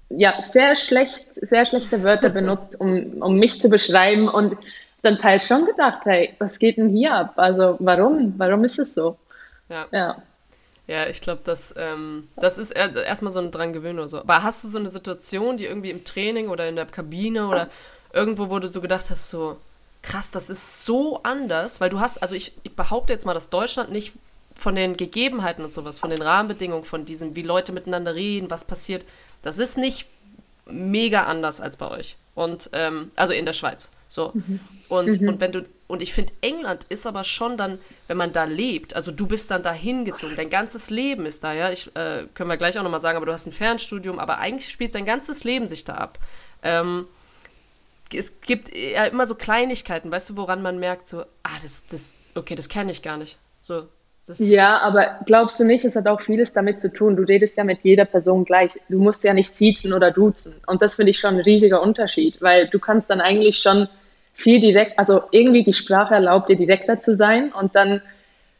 ja 0.10 0.40
sehr 0.40 0.78
schlecht, 0.78 1.36
sehr 1.36 1.66
schlechte 1.66 2.04
Wörter 2.04 2.30
benutzt, 2.30 2.80
um, 2.80 3.22
um 3.22 3.36
mich 3.38 3.60
zu 3.60 3.68
beschreiben 3.68 4.30
und 4.30 4.56
dann 5.02 5.18
teils 5.18 5.46
schon 5.46 5.66
gedacht, 5.66 6.06
hey, 6.06 6.36
was 6.40 6.58
geht 6.58 6.78
denn 6.78 6.88
hier 6.88 7.14
ab? 7.14 7.34
Also 7.36 7.76
warum? 7.80 8.34
Warum 8.38 8.64
ist 8.64 8.80
es 8.80 8.94
so? 8.94 9.18
Ja. 9.68 9.88
Ja. 9.92 10.24
Ja, 10.88 11.08
ich 11.08 11.22
glaube, 11.22 11.42
das, 11.46 11.74
ähm, 11.78 12.28
das 12.36 12.58
ist 12.58 12.72
er- 12.72 13.04
erstmal 13.04 13.32
so 13.32 13.40
ein 13.40 13.52
dran 13.52 13.72
gewöhnen 13.72 14.00
oder 14.00 14.10
so. 14.10 14.20
Aber 14.20 14.44
hast 14.44 14.64
du 14.64 14.68
so 14.68 14.78
eine 14.78 14.90
Situation, 14.90 15.56
die 15.58 15.66
irgendwie 15.66 15.92
im 15.92 16.04
Training 16.04 16.50
oder 16.50 16.68
in 16.68 16.76
der 16.76 16.86
Kabine 16.86 17.48
oder 17.48 17.70
irgendwo, 18.12 18.50
wo 18.50 18.60
du 18.60 18.68
so 18.68 18.82
gedacht 18.82 19.10
hast, 19.10 19.30
so 19.30 19.58
krass, 20.02 20.32
das 20.32 20.50
ist 20.50 20.84
so 20.86 21.24
anders, 21.24 21.80
weil 21.80 21.90
du 21.90 22.00
hast, 22.02 22.22
also 22.22 22.36
ich, 22.36 22.52
ich 22.64 22.76
behaupte 22.76 23.14
jetzt 23.14 23.26
mal, 23.26 23.34
dass 23.34 23.50
Deutschland 23.50 23.92
nicht 23.92 24.14
von 24.56 24.76
den 24.76 24.98
Gegebenheiten 24.98 25.64
und 25.64 25.74
sowas, 25.74 25.98
von 26.00 26.10
den 26.10 26.22
Rahmenbedingungen, 26.22 26.84
von 26.84 27.06
diesem, 27.06 27.36
wie 27.36 27.42
Leute 27.42 27.72
miteinander 27.72 28.14
reden, 28.14 28.52
was 28.52 28.66
passiert, 28.66 29.06
das 29.42 29.58
ist 29.58 29.78
nicht 29.78 30.08
mega 30.66 31.24
anders 31.24 31.62
als 31.62 31.78
bei 31.78 31.90
euch. 31.90 32.18
Und, 32.36 32.70
ähm, 32.74 33.10
also 33.16 33.32
in 33.34 33.46
der 33.46 33.54
Schweiz. 33.54 33.90
So. 34.14 34.32
Und, 34.90 35.22
und 35.22 35.42
wenn 35.42 35.52
du, 35.52 35.64
und 35.88 36.04
ich 36.04 36.14
finde, 36.14 36.34
England 36.42 36.86
ist 36.90 37.08
aber 37.08 37.24
schon 37.24 37.58
dann, 37.58 37.80
wenn 38.08 38.16
man 38.16 38.32
da 38.32 38.44
lebt, 38.44 38.96
also 38.96 39.10
du 39.12 39.26
bist 39.26 39.50
dann 39.50 39.64
da 39.64 39.74
hingezogen, 39.74 40.36
dein 40.36 40.52
ganzes 40.52 40.92
Leben 40.92 41.26
ist 41.26 41.44
da, 41.44 41.52
ja. 41.52 41.72
Ich, 41.72 41.88
äh, 41.96 42.28
können 42.36 42.48
wir 42.48 42.58
gleich 42.58 42.78
auch 42.78 42.84
nochmal 42.84 43.00
sagen, 43.00 43.18
aber 43.18 43.26
du 43.26 43.34
hast 43.34 43.48
ein 43.48 43.52
Fernstudium, 43.52 44.20
aber 44.20 44.38
eigentlich 44.38 44.70
spielt 44.70 44.94
dein 44.94 45.06
ganzes 45.06 45.46
Leben 45.46 45.66
sich 45.66 45.84
da 45.84 45.96
ab. 45.96 46.20
Ähm, 46.62 47.08
es 48.14 48.40
gibt 48.42 48.76
ja 48.76 49.06
immer 49.06 49.26
so 49.26 49.34
Kleinigkeiten, 49.34 50.12
weißt 50.12 50.30
du, 50.30 50.38
woran 50.38 50.62
man 50.62 50.78
merkt, 50.78 51.08
so, 51.08 51.22
ah, 51.42 51.58
das, 51.64 51.88
das, 51.88 52.14
okay, 52.36 52.54
das 52.54 52.70
kenne 52.70 52.92
ich 52.92 53.02
gar 53.02 53.18
nicht. 53.18 53.40
So, 53.64 53.88
das 54.28 54.38
Ja, 54.38 54.80
aber 54.84 55.22
glaubst 55.26 55.60
du 55.60 55.66
nicht, 55.66 55.84
es 55.86 55.96
hat 55.96 56.08
auch 56.08 56.22
vieles 56.22 56.54
damit 56.54 56.80
zu 56.80 56.94
tun. 56.94 57.16
Du 57.16 57.24
redest 57.24 57.58
ja 57.58 57.64
mit 57.64 57.80
jeder 57.84 58.06
Person 58.06 58.46
gleich. 58.46 58.80
Du 58.90 59.00
musst 59.00 59.24
ja 59.24 59.34
nicht 59.34 59.50
siezen 59.50 59.92
oder 59.92 60.12
duzen. 60.12 60.54
Und 60.68 60.84
das 60.84 60.96
finde 60.96 61.10
ich 61.10 61.20
schon 61.20 61.36
ein 61.36 61.42
riesiger 61.42 61.82
Unterschied, 61.82 62.42
weil 62.42 62.68
du 62.68 62.80
kannst 62.80 63.10
dann 63.10 63.20
eigentlich 63.20 63.58
schon 63.58 63.90
viel 64.34 64.60
direkt, 64.60 64.98
also 64.98 65.22
irgendwie 65.32 65.64
die 65.64 65.74
Sprache 65.74 66.16
erlaubt 66.16 66.50
dir 66.50 66.58
direkter 66.58 67.00
zu 67.00 67.16
sein. 67.16 67.52
Und 67.52 67.76
dann, 67.76 68.02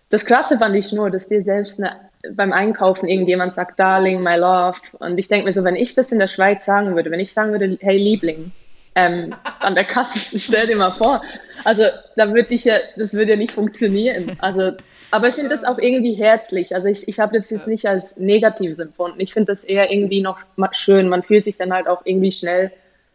das 0.10 0.26
Krasse 0.26 0.58
fand 0.60 0.76
ich 0.76 0.92
nur, 0.92 1.10
dass 1.10 1.28
dir 1.28 1.42
selbst 1.42 1.82
eine, 1.82 1.96
beim 2.32 2.54
Einkaufen 2.54 3.10
irgendjemand 3.10 3.54
sagt, 3.54 3.80
Darling, 3.80 4.22
my 4.22 4.38
love. 4.38 4.80
Und 5.00 5.18
ich 5.18 5.28
denke 5.28 5.48
mir 5.48 5.54
so, 5.54 5.64
wenn 5.64 5.76
ich 5.76 5.96
das 5.96 6.12
in 6.12 6.20
der 6.20 6.28
Schweiz 6.28 6.64
sagen 6.64 6.96
würde, 6.96 7.12
wenn 7.12 7.20
ich 7.20 7.34
sagen 7.34 7.52
würde, 7.52 7.78
hey 7.82 7.98
Liebling, 7.98 8.52
ähm, 8.96 9.36
an 9.60 9.76
der 9.76 9.84
Kasse, 9.84 10.38
stell 10.40 10.68
dir 10.68 10.78
mal 10.78 10.92
vor. 10.92 11.24
Also 11.64 11.84
da 12.16 12.34
würde 12.34 12.54
ich 12.54 12.66
ja, 12.66 12.76
das 12.96 13.14
würde 13.14 13.32
ja 13.32 13.38
nicht 13.38 13.52
funktionieren. 13.52 14.38
Also, 14.40 14.72
aber 15.12 15.28
ich 15.28 15.36
finde 15.36 15.50
das 15.50 15.64
auch 15.64 15.80
irgendwie 15.80 16.14
herzlich. 16.14 16.74
Also 16.76 16.88
ich, 16.88 17.08
ich 17.08 17.20
habe 17.20 17.38
das 17.38 17.50
jetzt 17.50 17.68
nicht 17.68 17.86
als 17.88 18.18
negatives 18.18 18.80
empfunden. 18.80 19.20
Ich 19.20 19.34
finde 19.34 19.52
das 19.52 19.64
eher 19.64 19.92
irgendwie 19.92 20.22
noch 20.22 20.40
schön. 20.74 21.10
Man 21.10 21.24
fühlt 21.24 21.44
sich 21.44 21.58
dann 21.58 21.74
halt 21.74 21.88
auch 21.88 22.02
irgendwie 22.06 22.32
schnell 22.32 22.72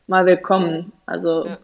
mal 0.07 0.27
willkommen. 0.27 0.93
Also 1.07 1.45
Ja. 1.47 1.59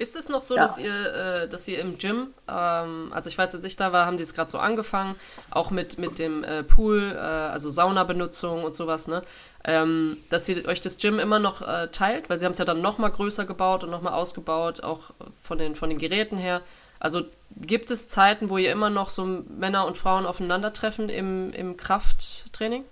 Ist 0.00 0.16
es 0.16 0.30
noch 0.30 0.40
so, 0.40 0.54
Ja. 0.54 0.62
dass 0.62 0.78
ihr, 0.78 1.42
äh, 1.42 1.46
dass 1.48 1.68
ihr 1.68 1.78
im 1.78 1.98
Gym, 1.98 2.32
ähm, 2.48 3.12
also 3.12 3.28
ich 3.28 3.36
weiß, 3.36 3.54
als 3.54 3.64
ich 3.64 3.76
da 3.76 3.92
war, 3.92 4.06
haben 4.06 4.16
die 4.16 4.22
es 4.22 4.32
gerade 4.32 4.50
so 4.50 4.58
angefangen, 4.58 5.14
auch 5.50 5.70
mit, 5.70 5.98
mit 5.98 6.18
dem 6.18 6.42
äh, 6.42 6.62
Pool, 6.62 7.12
äh, 7.14 7.18
also 7.18 7.68
Saunabenutzung 7.68 8.64
und 8.64 8.74
sowas, 8.74 9.08
ne? 9.08 9.22
Ähm, 9.62 10.16
dass 10.30 10.48
ihr 10.48 10.64
euch 10.66 10.80
das 10.80 10.96
Gym 10.96 11.18
immer 11.18 11.38
noch 11.38 11.60
äh, 11.60 11.88
teilt, 11.88 12.30
weil 12.30 12.38
sie 12.38 12.46
haben 12.46 12.52
es 12.52 12.58
ja 12.58 12.64
dann 12.64 12.80
nochmal 12.80 13.10
größer 13.10 13.44
gebaut 13.44 13.84
und 13.84 13.90
nochmal 13.90 14.14
ausgebaut, 14.14 14.82
auch 14.82 15.10
von 15.42 15.58
den, 15.58 15.74
von 15.74 15.90
den 15.90 15.98
Geräten 15.98 16.38
her. 16.38 16.62
Also 16.98 17.24
gibt 17.56 17.90
es 17.90 18.08
Zeiten, 18.08 18.48
wo 18.48 18.56
ihr 18.56 18.72
immer 18.72 18.88
noch 18.88 19.10
so 19.10 19.24
Männer 19.24 19.86
und 19.86 19.98
Frauen 19.98 20.24
aufeinandertreffen 20.24 21.10
im, 21.10 21.52
im 21.52 21.76
Krafttraining? 21.76 22.84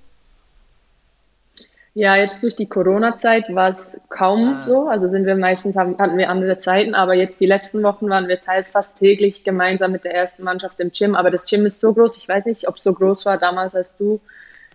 Ja, 1.99 2.15
jetzt 2.15 2.45
durch 2.45 2.55
die 2.55 2.69
Corona-Zeit 2.69 3.53
war 3.53 3.71
es 3.71 4.07
kaum 4.09 4.55
Ah. 4.55 4.61
so. 4.61 4.87
Also 4.87 5.09
sind 5.09 5.27
wir 5.27 5.35
meistens 5.35 5.75
haben, 5.75 5.99
hatten 5.99 6.17
wir 6.17 6.31
andere 6.31 6.57
Zeiten, 6.59 6.95
aber 6.95 7.15
jetzt 7.15 7.41
die 7.41 7.47
letzten 7.47 7.83
Wochen 7.83 8.09
waren 8.09 8.29
wir 8.29 8.41
teils 8.41 8.71
fast 8.71 9.01
täglich 9.01 9.43
gemeinsam 9.43 9.91
mit 9.91 10.05
der 10.05 10.15
ersten 10.15 10.45
Mannschaft 10.45 10.79
im 10.79 10.93
Gym. 10.93 11.17
Aber 11.17 11.33
das 11.33 11.45
Gym 11.45 11.67
ist 11.67 11.81
so 11.81 11.93
groß. 11.93 12.17
Ich 12.19 12.29
weiß 12.29 12.47
nicht, 12.47 12.69
ob 12.69 12.77
es 12.77 12.85
so 12.85 12.93
groß 12.93 13.27
war 13.27 13.37
damals, 13.37 13.75
als 13.75 13.97
du 13.97 14.21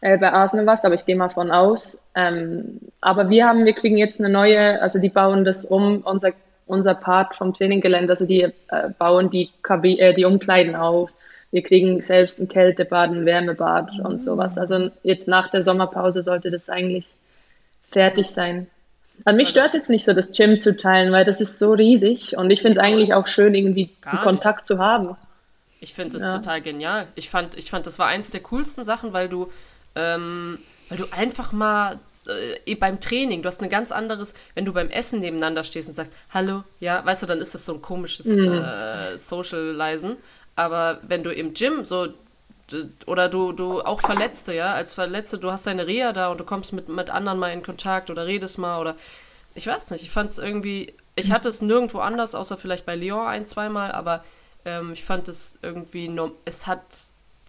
äh, 0.02 0.18
bei 0.18 0.34
Arsenal 0.34 0.66
warst, 0.66 0.84
aber 0.84 0.96
ich 0.96 1.06
gehe 1.06 1.16
mal 1.16 1.30
von 1.30 1.50
aus. 1.50 2.04
Ähm, 2.14 2.82
aber 3.00 3.30
wir 3.30 3.48
haben, 3.48 3.64
wir 3.64 3.74
kriegen 3.74 3.96
jetzt 3.96 4.20
eine 4.20 4.28
neue, 4.28 4.82
also 4.82 5.00
die 5.00 5.08
bauen 5.08 5.46
das 5.46 5.64
um, 5.64 6.02
unser, 6.02 6.32
unser 6.68 6.94
Part 6.94 7.36
vom 7.36 7.54
Traininggelände, 7.54 8.12
also 8.12 8.26
die 8.26 8.42
äh, 8.42 8.52
bauen 9.00 9.30
die, 9.30 9.50
Kabi 9.62 9.98
äh, 9.98 10.14
die 10.14 10.26
Umkleiden 10.26 10.76
auf. 10.76 11.12
Wir 11.54 11.62
kriegen 11.62 12.02
selbst 12.02 12.40
ein 12.40 12.48
Kältebad, 12.48 13.12
ein 13.12 13.28
Wärmebad 13.28 13.92
und 14.04 14.24
sowas. 14.24 14.58
Also 14.58 14.90
jetzt 15.04 15.28
nach 15.28 15.52
der 15.52 15.62
Sommerpause 15.62 16.24
sollte 16.24 16.50
das 16.50 16.68
eigentlich 16.68 17.06
fertig 17.92 18.26
sein. 18.26 18.66
Also 19.24 19.38
mich 19.38 19.50
stört 19.50 19.76
jetzt 19.76 19.88
nicht 19.88 20.04
so, 20.04 20.14
das 20.14 20.32
Gym 20.32 20.60
zu 20.60 20.76
teilen, 20.76 21.12
weil 21.12 21.26
das 21.26 21.42
ist 21.42 21.60
so 21.60 21.74
riesig 21.74 22.36
und 22.36 22.50
ich 22.50 22.64
finde 22.64 22.80
es 22.80 22.84
eigentlich 22.84 23.14
auch 23.14 23.28
schön, 23.28 23.54
irgendwie. 23.54 23.92
Kontakt 24.24 24.68
zu 24.68 24.80
haben. 24.80 25.16
Ich 25.80 25.94
finde 25.94 26.14
das 26.14 26.24
Ja. 26.24 26.34
total 26.40 26.60
genial. 26.62 27.06
Ich 27.14 27.30
fand, 27.30 27.56
ich 27.56 27.70
fand, 27.70 27.86
das 27.86 28.00
war 28.00 28.08
eins 28.08 28.32
der 28.32 28.42
coolsten 28.42 28.84
Sachen, 28.84 29.14
weil 29.14 29.30
du, 29.30 29.52
ähm, 29.96 30.58
weil 30.90 30.98
du 30.98 31.06
einfach 31.12 31.52
mal 31.52 32.00
äh, 32.66 32.74
beim 32.74 33.00
Training, 33.00 33.44
du 33.44 33.48
hast 33.48 33.62
ein 33.62 33.70
ganz 33.70 33.92
anderes, 33.92 34.34
wenn 34.56 34.66
du 34.66 34.74
beim 34.74 34.90
Essen 34.90 35.20
nebeneinander 35.20 35.64
stehst 35.64 35.88
und 35.88 35.94
sagst, 35.94 36.14
hallo, 36.32 36.64
ja, 36.80 37.06
weißt 37.06 37.22
du, 37.22 37.28
dann 37.28 37.40
ist 37.40 37.54
das 37.54 37.64
so 37.64 37.76
ein 37.76 37.82
komisches 37.84 38.26
äh, 38.40 39.18
Socializen. 39.18 40.18
Aber 40.56 41.00
wenn 41.04 41.24
du 41.24 41.32
im 41.32 41.54
Gym 41.54 41.86
so 41.86 42.08
oder 43.06 43.30
du, 43.30 43.52
du 43.52 43.82
auch 43.82 44.00
Verletzte, 44.00 44.54
ja, 44.54 44.74
als 44.74 44.94
Verletzte, 44.94 45.38
du 45.38 45.52
hast 45.52 45.68
deine 45.68 45.86
Reha 45.86 46.14
da 46.14 46.30
und 46.30 46.40
du 46.40 46.44
kommst 46.44 46.74
mit, 46.74 46.88
mit 46.88 47.10
anderen 47.10 47.38
mal 47.38 47.50
in 47.50 47.62
Kontakt 47.62 48.10
oder 48.10 48.26
redest 48.26 48.58
mal 48.58 48.80
oder 48.80 48.96
ich 49.54 49.68
weiß 49.68 49.92
nicht, 49.92 50.04
ich 50.04 50.12
fand 50.12 50.32
es 50.32 50.40
irgendwie, 50.40 50.94
ich 51.16 51.32
hatte 51.32 51.50
es 51.50 51.62
nirgendwo 51.62 52.00
anders, 52.00 52.36
außer 52.36 52.58
vielleicht 52.58 52.86
bei 52.86 52.96
Lyon 52.96 53.28
ein, 53.28 53.46
zweimal, 53.46 53.92
aber 53.92 54.24
ähm, 54.66 54.94
ich 54.94 55.04
fand 55.04 55.28
es 55.28 55.60
irgendwie, 55.62 56.12
es 56.46 56.66
hat, 56.68 56.82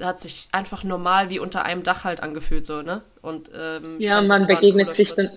hat 0.03 0.21
sich 0.21 0.49
einfach 0.53 0.85
normal 0.85 1.31
wie 1.31 1.39
unter 1.39 1.65
einem 1.65 1.83
Dach 1.83 2.05
halt 2.05 2.23
angefühlt, 2.23 2.67
so, 2.67 2.83
ne? 2.83 3.03
Und 3.23 3.51
ähm, 3.55 4.01
Ja, 4.01 4.17
fand, 4.17 4.29
man 4.29 4.47
begegnet 4.47 4.93
sich 4.93 5.15
dann, 5.15 5.31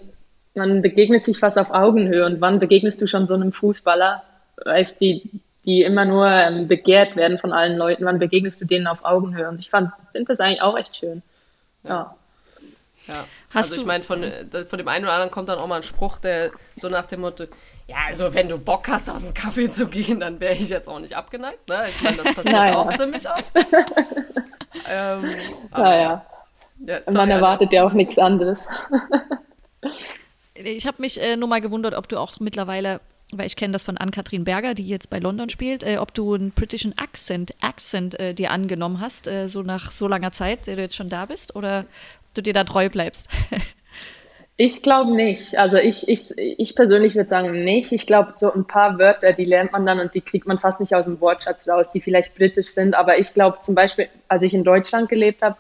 man 0.56 0.82
begegnet 0.82 1.24
sich 1.24 1.38
fast 1.38 1.58
auf 1.58 1.70
Augenhöhe. 1.70 2.26
Und 2.26 2.42
wann 2.42 2.60
begegnest 2.60 3.02
du 3.02 3.08
schon 3.08 3.28
so 3.28 3.36
einem 3.36 3.52
Fußballer, 3.52 4.24
weißt 4.66 5.00
die, 5.00 5.30
die 5.68 5.84
immer 5.84 6.06
nur 6.06 6.26
ähm, 6.28 6.68
begehrt 6.68 7.16
werden 7.16 7.38
von 7.38 7.54
allen 7.54 7.78
Leuten? 7.78 8.04
Wann 8.06 8.18
begegnest 8.18 8.60
du 8.62 8.66
denen 8.66 8.88
auf 8.88 9.06
Augenhöhe? 9.06 9.48
Und 9.48 9.60
ich 9.60 9.70
fand, 9.70 9.92
finde 10.14 10.30
das 10.30 10.40
eigentlich 10.40 10.62
auch 10.64 10.76
echt 10.78 10.96
schön. 10.96 11.22
Ja. 11.84 12.16
Ja. 13.08 13.26
Hast 13.52 13.72
also 13.72 13.76
du- 13.76 13.82
ich 13.82 13.88
meine, 13.88 14.04
von, 14.04 14.24
äh, 14.24 14.46
von 14.66 14.78
dem 14.80 14.88
einen 14.88 15.06
oder 15.06 15.14
anderen 15.14 15.32
kommt 15.32 15.48
dann 15.50 15.60
auch 15.60 15.68
mal 15.68 15.78
ein 15.78 15.84
Spruch, 15.84 16.18
der 16.18 16.50
so 16.76 16.90
nach 16.90 17.06
dem 17.06 17.22
Motto, 17.22 17.46
ja, 17.88 17.96
also 18.08 18.34
wenn 18.34 18.50
du 18.50 18.58
Bock 18.58 18.88
hast, 18.90 19.10
auf 19.10 19.24
einen 19.24 19.34
Kaffee 19.34 19.70
zu 19.72 19.88
gehen, 19.88 20.20
dann 20.20 20.40
wäre 20.42 20.54
ich 20.54 20.68
jetzt 20.70 20.90
auch 20.90 21.00
nicht 21.00 21.16
abgeneigt. 21.16 21.70
Ne? 21.70 21.86
Ich 21.90 22.02
meine, 22.02 22.18
das 22.18 22.34
passiert 22.36 22.46
Naja. 22.56 22.76
auch 22.78 22.92
ziemlich 22.94 23.30
oft. 23.30 23.52
ähm, 24.90 25.30
Naja, 25.72 26.26
ja, 26.86 26.96
man 27.06 27.14
sorry, 27.14 27.30
erwartet 27.32 27.72
ja 27.72 27.86
auch 27.86 27.94
nichts 27.94 28.18
anderes. 28.20 28.68
Ich 30.56 30.86
habe 30.88 31.02
mich 31.02 31.22
äh, 31.22 31.38
nur 31.38 31.48
mal 31.48 31.62
gewundert, 31.62 31.94
ob 31.94 32.10
du 32.10 32.18
auch 32.18 32.40
mittlerweile, 32.40 33.00
weil 33.32 33.46
ich 33.46 33.56
kenne 33.56 33.74
das 33.74 33.84
von 33.84 33.98
Ann-Kathrin 33.98 34.44
Berger, 34.44 34.74
die 34.74 34.88
jetzt 34.88 35.10
bei 35.10 35.20
London 35.20 35.50
spielt, 35.50 35.84
äh, 35.84 35.98
ob 35.98 36.14
du 36.14 36.34
einen 36.34 36.52
britischen 36.52 36.98
Accent, 36.98 37.54
Accent 37.62 38.20
äh, 38.20 38.34
dir 38.34 38.52
angenommen 38.52 39.02
hast, 39.02 39.28
äh, 39.28 39.48
so 39.48 39.64
nach 39.64 39.92
so 39.92 40.08
langer 40.08 40.32
Zeit, 40.32 40.68
der 40.68 40.76
du 40.76 40.82
jetzt 40.82 40.96
schon 40.96 41.10
da 41.10 41.26
bist, 41.26 41.56
oder 41.56 41.86
ob 42.30 42.34
du 42.36 42.42
dir 42.42 42.54
da 42.54 42.64
treu 42.64 42.90
bleibst. 42.90 43.28
Ich 44.60 44.82
glaube 44.82 45.16
nicht. 45.16 45.56
Also 45.60 45.78
ich, 45.78 46.10
ich, 46.10 46.32
ich 46.36 46.76
persönlich 46.76 47.14
würde 47.14 47.30
sagen 47.30 47.64
nicht. 47.64 47.92
Ich 47.92 48.08
glaube, 48.08 48.32
so 48.34 48.52
ein 48.52 48.66
paar 48.66 48.98
Wörter, 48.98 49.32
die 49.32 49.46
lernt 49.46 49.72
man 49.72 49.86
dann 49.86 50.00
und 50.00 50.16
die 50.16 50.22
kriegt 50.22 50.48
man 50.48 50.58
fast 50.58 50.80
nicht 50.80 50.96
aus 50.96 51.06
dem 51.06 51.22
Wortschatz 51.22 51.70
raus, 51.70 51.92
die 51.92 52.02
vielleicht 52.02 52.34
britisch 52.34 52.70
sind. 52.70 52.96
Aber 52.96 53.20
ich 53.20 53.36
glaube 53.36 53.60
zum 53.62 53.76
Beispiel, 53.76 54.10
als 54.28 54.42
ich 54.42 54.56
in 54.56 54.64
Deutschland 54.64 55.10
gelebt 55.10 55.44
habe, 55.44 55.58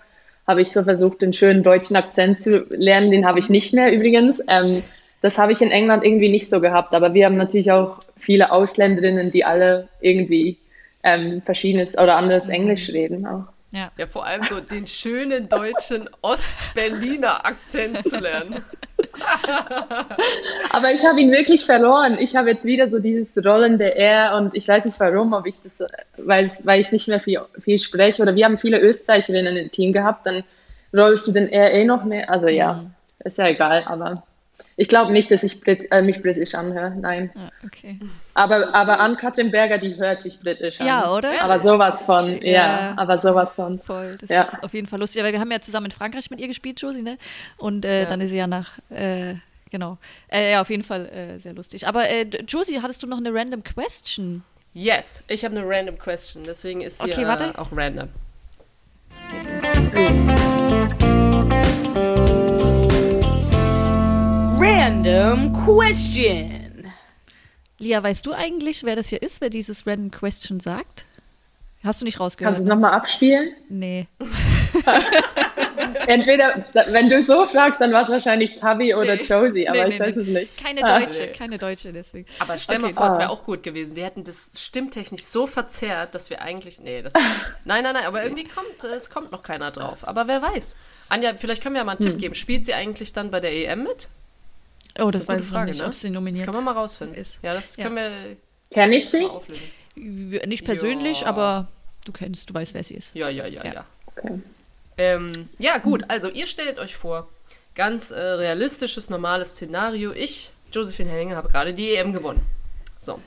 habe 0.47 0.63
ich 0.63 0.72
so 0.72 0.84
versucht, 0.84 1.22
den 1.22 1.32
schönen 1.32 1.61
deutschen 1.61 1.95
Akzent 1.95 2.41
zu 2.41 2.65
lernen. 2.70 3.11
Den 3.11 3.28
habe 3.28 3.38
ich 3.38 3.51
nicht 3.51 3.72
mehr 3.72 3.93
übrigens. 3.93 4.43
Ähm, 4.47 4.84
das 5.22 5.38
habe 5.38 5.51
ich 5.51 5.61
in 5.61 5.72
England 5.72 6.03
irgendwie 6.03 6.30
nicht 6.30 6.49
so 6.49 6.61
gehabt. 6.61 6.93
Aber 6.93 7.13
wir 7.13 7.26
haben 7.26 7.38
natürlich 7.38 7.72
auch 7.72 7.99
viele 8.18 8.51
Ausländerinnen, 8.51 9.32
die 9.32 9.43
alle 9.43 9.88
irgendwie 10.01 10.57
ähm, 11.03 11.41
verschiedenes 11.43 11.97
oder 11.97 12.18
anderes 12.18 12.49
Englisch 12.49 12.89
reden 12.89 13.26
auch. 13.26 13.45
Ja. 13.72 13.91
Ja, 13.97 14.07
vor 14.07 14.26
allem 14.26 14.43
so 14.43 14.61
den 14.61 14.88
schönen 14.88 15.49
deutschen 15.49 16.09
Ostberliner 16.22 17.45
Akzent 17.45 18.05
zu 18.05 18.18
lernen. 18.18 18.63
Aber 20.72 20.93
ich 20.93 21.05
habe 21.05 21.20
ihn 21.20 21.32
wirklich 21.32 21.65
verloren. 21.65 22.18
Ich 22.20 22.36
habe 22.36 22.49
jetzt 22.49 22.63
wieder 22.63 22.89
so 22.89 22.99
dieses 22.99 23.38
rollende 23.45 23.93
R 23.95 24.36
und 24.38 24.55
ich 24.55 24.68
weiß 24.68 24.86
nicht 24.86 24.99
warum, 24.99 25.34
ob 25.34 25.45
ich 25.45 25.61
das, 25.61 25.84
weil, 26.18 26.49
weil 26.63 26.80
ich 26.80 26.91
nicht 26.93 27.09
mehr 27.09 27.20
viel, 27.20 27.41
viel 27.59 27.78
spreche 27.78 28.22
oder 28.22 28.36
wir 28.36 28.45
haben 28.45 28.57
viele 28.57 28.80
Österreicherinnen 28.80 29.57
im 29.57 29.72
Team 29.72 29.91
gehabt, 29.91 30.26
dann 30.26 30.43
rollst 30.95 31.28
du 31.28 31.34
den 31.34 31.49
R 31.49 31.72
eh 31.74 31.84
noch 31.84 32.05
mehr. 32.05 32.30
Also 32.30 32.47
ja, 32.47 32.86
ist 33.20 33.38
ja 33.38 33.47
egal, 33.47 33.84
aber 33.86 34.24
ich 34.80 34.88
glaube 34.88 35.11
nicht, 35.11 35.30
dass 35.32 35.41
ich 35.43 35.59
Brit 35.59 35.91
äh, 35.91 36.01
mich 36.03 36.21
britisch 36.21 36.53
anhöre, 36.55 36.91
nein. 36.95 37.32
Ja, 37.36 37.49
okay. 37.65 37.99
Aber, 38.36 38.73
aber 38.75 38.99
an 38.99 39.17
Katrin 39.17 39.49
Berger, 39.51 39.80
die 39.80 39.95
hört 39.97 40.21
sich 40.21 40.39
britisch 40.39 40.80
an. 40.80 40.86
Ja, 40.88 41.11
oder? 41.11 41.41
Aber 41.43 41.59
sowas 41.59 42.05
von, 42.05 42.39
ja, 42.43 42.51
Ja. 42.51 42.93
aber 42.95 43.17
sowas 43.17 43.53
von. 43.55 43.80
Voll. 43.80 44.15
Das 44.21 44.30
Ja. 44.30 44.43
ist 44.43 44.63
auf 44.63 44.73
jeden 44.73 44.88
Fall 44.88 44.99
lustig, 44.99 45.23
weil 45.23 45.34
wir 45.34 45.39
haben 45.39 45.51
ja 45.51 45.59
zusammen 45.59 45.88
in 45.88 45.91
Frankreich 45.91 46.30
mit 46.30 46.39
ihr 46.39 46.47
gespielt, 46.47 46.80
Josie, 46.80 47.01
ne? 47.01 47.17
Und 47.57 47.86
äh, 47.86 48.03
Ja. 48.03 48.05
dann 48.09 48.21
ist 48.21 48.30
sie 48.30 48.38
ja 48.38 48.45
nach, 48.45 48.78
äh, 48.91 49.34
genau. 49.71 49.97
Äh, 50.28 50.51
ja, 50.51 50.61
auf 50.61 50.69
jeden 50.69 50.84
Fall 50.84 51.07
äh, 51.07 51.39
sehr 51.39 51.53
lustig. 51.53 51.88
Aber 51.88 52.07
äh, 52.07 52.28
Josie, 52.47 52.80
hattest 52.82 53.01
du 53.01 53.07
noch 53.07 53.17
eine 53.17 53.34
random 53.34 53.63
question? 53.63 54.43
Yes, 54.75 55.23
ich 55.28 55.43
habe 55.43 55.57
eine 55.57 55.67
random 55.67 55.97
question, 55.97 56.43
deswegen 56.43 56.82
ist 56.82 56.99
sie 56.99 57.05
Okay, 57.11 57.23
äh, 57.23 57.57
auch 57.57 57.71
random. 57.75 58.09
Geht 59.32 59.43
los. 59.95 60.66
Random 64.72 65.53
question. 65.63 66.91
Lia, 67.80 68.03
weißt 68.03 68.26
du 68.26 68.34
eigentlich, 68.34 68.84
wer 68.84 68.97
das 68.97 69.07
hier 69.07 69.22
ist, 69.22 69.39
wer 69.39 69.49
dieses 69.49 69.88
random 69.88 70.11
question 70.11 70.59
sagt? 70.59 71.05
Hast 71.86 72.01
du 72.01 72.05
nicht 72.05 72.20
rausgehört? 72.20 72.55
Kannst 72.55 72.68
du 72.68 72.70
es 72.74 72.76
ne? 72.76 72.76
nochmal 72.76 72.91
abspielen? 72.97 73.53
Nee. 73.70 74.07
Entweder, 76.07 76.65
wenn 76.91 77.09
du 77.09 77.22
so 77.22 77.45
fragst, 77.45 77.80
dann 77.80 77.93
war 77.93 78.01
es 78.03 78.09
wahrscheinlich 78.09 78.57
Tabi 78.57 78.93
oder 78.93 79.15
Nee. 79.15 79.22
Josie, 79.22 79.70
aber 79.70 79.84
Nee, 79.84 79.89
ich 79.89 79.99
nee, 79.99 80.05
weiß 80.05 80.15
nee. 80.18 80.22
es 80.24 80.28
nicht. 80.28 80.63
Keine 80.65 80.84
Ah. 80.84 80.99
Deutsche, 80.99 81.22
Nee. 81.28 81.32
keine 81.32 81.57
Deutsche, 81.59 81.93
deswegen. 81.93 82.28
Aber 82.39 82.57
stell 82.57 82.76
Okay. 82.84 82.88
mal 82.88 82.93
vor, 82.93 83.07
es 83.07 83.13
Ah. 83.13 83.20
wäre 83.20 83.30
auch 83.30 83.45
gut 83.45 83.63
gewesen. 83.63 83.95
Wir 83.95 84.03
hätten 84.03 84.26
das 84.26 84.49
stimmtechnisch 84.59 85.24
so 85.24 85.47
verzerrt, 85.47 86.13
dass 86.13 86.30
wir 86.30 86.41
eigentlich. 86.41 86.82
Nee, 86.82 87.03
das. 87.03 87.13
nein, 87.63 87.84
nein, 87.84 87.93
nein, 87.93 88.05
aber 88.05 88.22
irgendwie 88.22 88.43
kommt, 88.43 88.84
äh, 88.84 88.88
es 88.88 89.09
kommt 89.09 89.32
noch 89.32 89.43
keiner 89.43 89.72
drauf. 89.72 90.05
Aber 90.05 90.28
wer 90.28 90.41
weiß. 90.41 90.76
Anja, 91.07 91.32
vielleicht 91.38 91.63
können 91.63 91.76
wir 91.76 91.80
ja 91.80 91.86
mal 91.86 91.93
einen 91.93 92.03
Hm. 92.03 92.11
Tipp 92.11 92.20
geben. 92.20 92.36
Spielt 92.36 92.65
sie 92.65 92.74
eigentlich 92.74 93.13
dann 93.13 93.32
bei 93.32 93.39
der 93.39 93.53
EM 93.53 93.84
mit? 93.84 94.09
Oh, 94.99 95.05
Das 95.11 95.13
das, 95.13 95.21
ist 95.21 95.29
eine 95.29 95.37
weiß 95.39 95.45
ich 95.45 95.51
Frage, 95.51 95.71
nicht, 95.71 95.79
ne? 95.81 95.87
ob 95.87 95.93
sie 95.93 96.07
Das 96.07 96.13
nominiert 96.13 96.45
können 96.45 96.57
wir 96.57 96.61
mal 96.61 96.71
rausfinden. 96.73 97.15
ist. 97.17 97.39
Ja, 97.41 97.53
das 97.53 97.75
Ja. 97.75 97.83
können 97.83 97.95
wir 97.95 98.11
Kenn 98.73 98.91
ich 98.91 99.09
sie? 99.09 99.27
Nicht 99.95 100.65
persönlich, 100.65 101.21
Ja. 101.21 101.27
aber 101.27 101.67
du 102.05 102.11
kennst, 102.11 102.49
du 102.49 102.53
weißt, 102.53 102.73
wer 102.73 102.83
sie 102.83 102.95
ist. 102.95 103.15
Ja, 103.15 103.29
ja, 103.29 103.47
ja, 103.47 103.63
Ja. 103.63 103.73
ja. 103.73 103.85
Okay. 104.15 104.39
Ähm, 104.99 105.49
ja, 105.59 105.77
gut, 105.77 106.03
also 106.07 106.27
ihr 106.29 106.47
stellt 106.47 106.79
euch 106.79 106.95
vor, 106.95 107.29
ganz 107.75 108.11
äh, 108.11 108.19
realistisches, 108.19 109.09
normales 109.09 109.49
Szenario. 109.51 110.11
Ich, 110.11 110.51
Josephine 110.71 111.09
Henninger, 111.11 111.35
habe 111.35 111.49
gerade 111.49 111.73
die 111.73 111.95
EM 111.95 112.13
gewonnen. 112.13 112.41
So. 112.97 113.19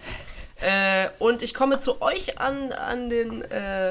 Äh, 0.61 1.09
und 1.21 1.43
ich 1.43 1.55
komme 1.55 1.79
zu 1.79 2.03
euch 2.03 2.39
an, 2.39 2.73
an 2.73 3.09
den, 3.09 3.43
äh, 3.51 3.91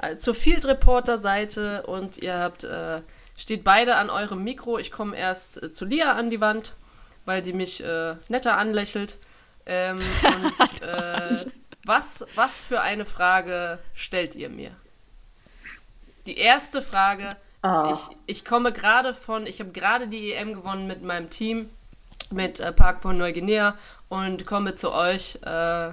äh, 0.00 0.16
zur 0.16 0.34
Field 0.34 0.64
Reporter 0.66 1.18
Seite 1.18 1.82
und 1.86 2.18
ihr 2.18 2.38
habt, 2.38 2.64
äh, 2.64 3.02
steht 3.36 3.62
beide 3.62 3.96
an 3.96 4.10
eurem 4.10 4.42
Mikro. 4.42 4.78
Ich 4.78 4.90
komme 4.90 5.16
erst 5.16 5.62
äh, 5.62 5.70
zu 5.70 5.84
Lia 5.84 6.12
an 6.12 6.30
die 6.30 6.40
Wand, 6.40 6.74
weil 7.28 7.42
die 7.42 7.52
mich 7.52 7.84
äh, 7.84 8.14
netter 8.28 8.56
anlächelt. 8.56 9.18
Ähm, 9.66 9.98
und 9.98 10.82
äh, 10.82 11.44
was, 11.84 12.26
was 12.34 12.62
für 12.62 12.80
eine 12.80 13.04
Frage 13.04 13.78
stellt 13.94 14.34
ihr 14.34 14.48
mir? 14.48 14.70
Die 16.26 16.38
erste 16.38 16.80
Frage, 16.82 17.28
Ah. 17.60 17.90
ich, 17.92 18.16
ich 18.38 18.44
komme 18.44 18.72
gerade 18.72 19.12
von, 19.12 19.44
ich 19.46 19.58
habe 19.60 19.72
gerade 19.72 20.06
die 20.06 20.32
EM 20.32 20.54
gewonnen 20.54 20.86
mit 20.86 21.02
meinem 21.02 21.28
Team, 21.28 21.68
mit 22.30 22.60
äh, 22.60 22.72
Park 22.72 23.02
von 23.02 23.18
Neuguinea 23.18 23.74
und 24.08 24.46
komme 24.46 24.74
zu 24.76 24.92
euch 24.92 25.38
äh, 25.44 25.90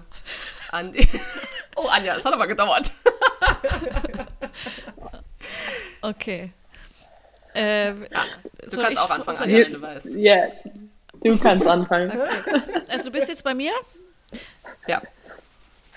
an 0.71 0.91
die. 0.93 1.07
oh, 1.75 1.88
Anja, 1.88 2.15
es 2.15 2.23
hat 2.23 2.33
aber 2.33 2.47
gedauert. 2.47 2.91
Okay. 6.01 6.51
Ähm, 7.55 8.05
Du 8.69 8.77
kannst 8.77 8.91
ich- 8.91 8.99
auch 8.99 9.09
anfangen, 9.09 9.41
Anja, 9.41 9.57
wenn 9.65 9.73
du 9.73 9.81
weißt. 9.81 10.15
Ja, 10.15 10.47
du 11.32 11.38
kannst 11.39 11.67
anfangen. 11.67 12.11
Also 12.88 13.05
du 13.05 13.11
bist 13.11 13.28
jetzt 13.28 13.43
bei 13.43 13.53
mir. 13.53 13.71
Ja. 14.88 15.01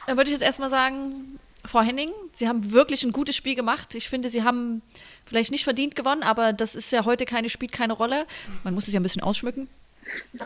Dann 0.06 0.16
würde 0.16 0.30
ich 0.30 0.34
jetzt 0.34 0.42
erstmal 0.42 0.70
sagen, 0.70 1.38
Frau 1.64 1.80
Henning, 1.80 2.10
Sie 2.32 2.48
haben 2.48 2.72
wirklich 2.72 3.04
ein 3.04 3.12
gutes 3.12 3.36
Spiel 3.36 3.54
gemacht. 3.54 3.94
Ich 3.94 4.08
finde, 4.08 4.30
Sie 4.30 4.42
haben 4.42 4.82
vielleicht 5.26 5.50
nicht 5.50 5.64
verdient 5.64 5.94
gewonnen, 5.94 6.22
aber 6.22 6.52
das 6.52 6.74
ist 6.74 6.90
ja 6.92 7.04
heute 7.04 7.26
keine, 7.26 7.50
spielt 7.50 7.72
keine 7.72 7.92
Rolle. 7.92 8.26
Man 8.64 8.74
muss 8.74 8.88
es 8.88 8.94
ja 8.94 9.00
ein 9.00 9.02
bisschen 9.02 9.22
ausschmücken. 9.22 9.68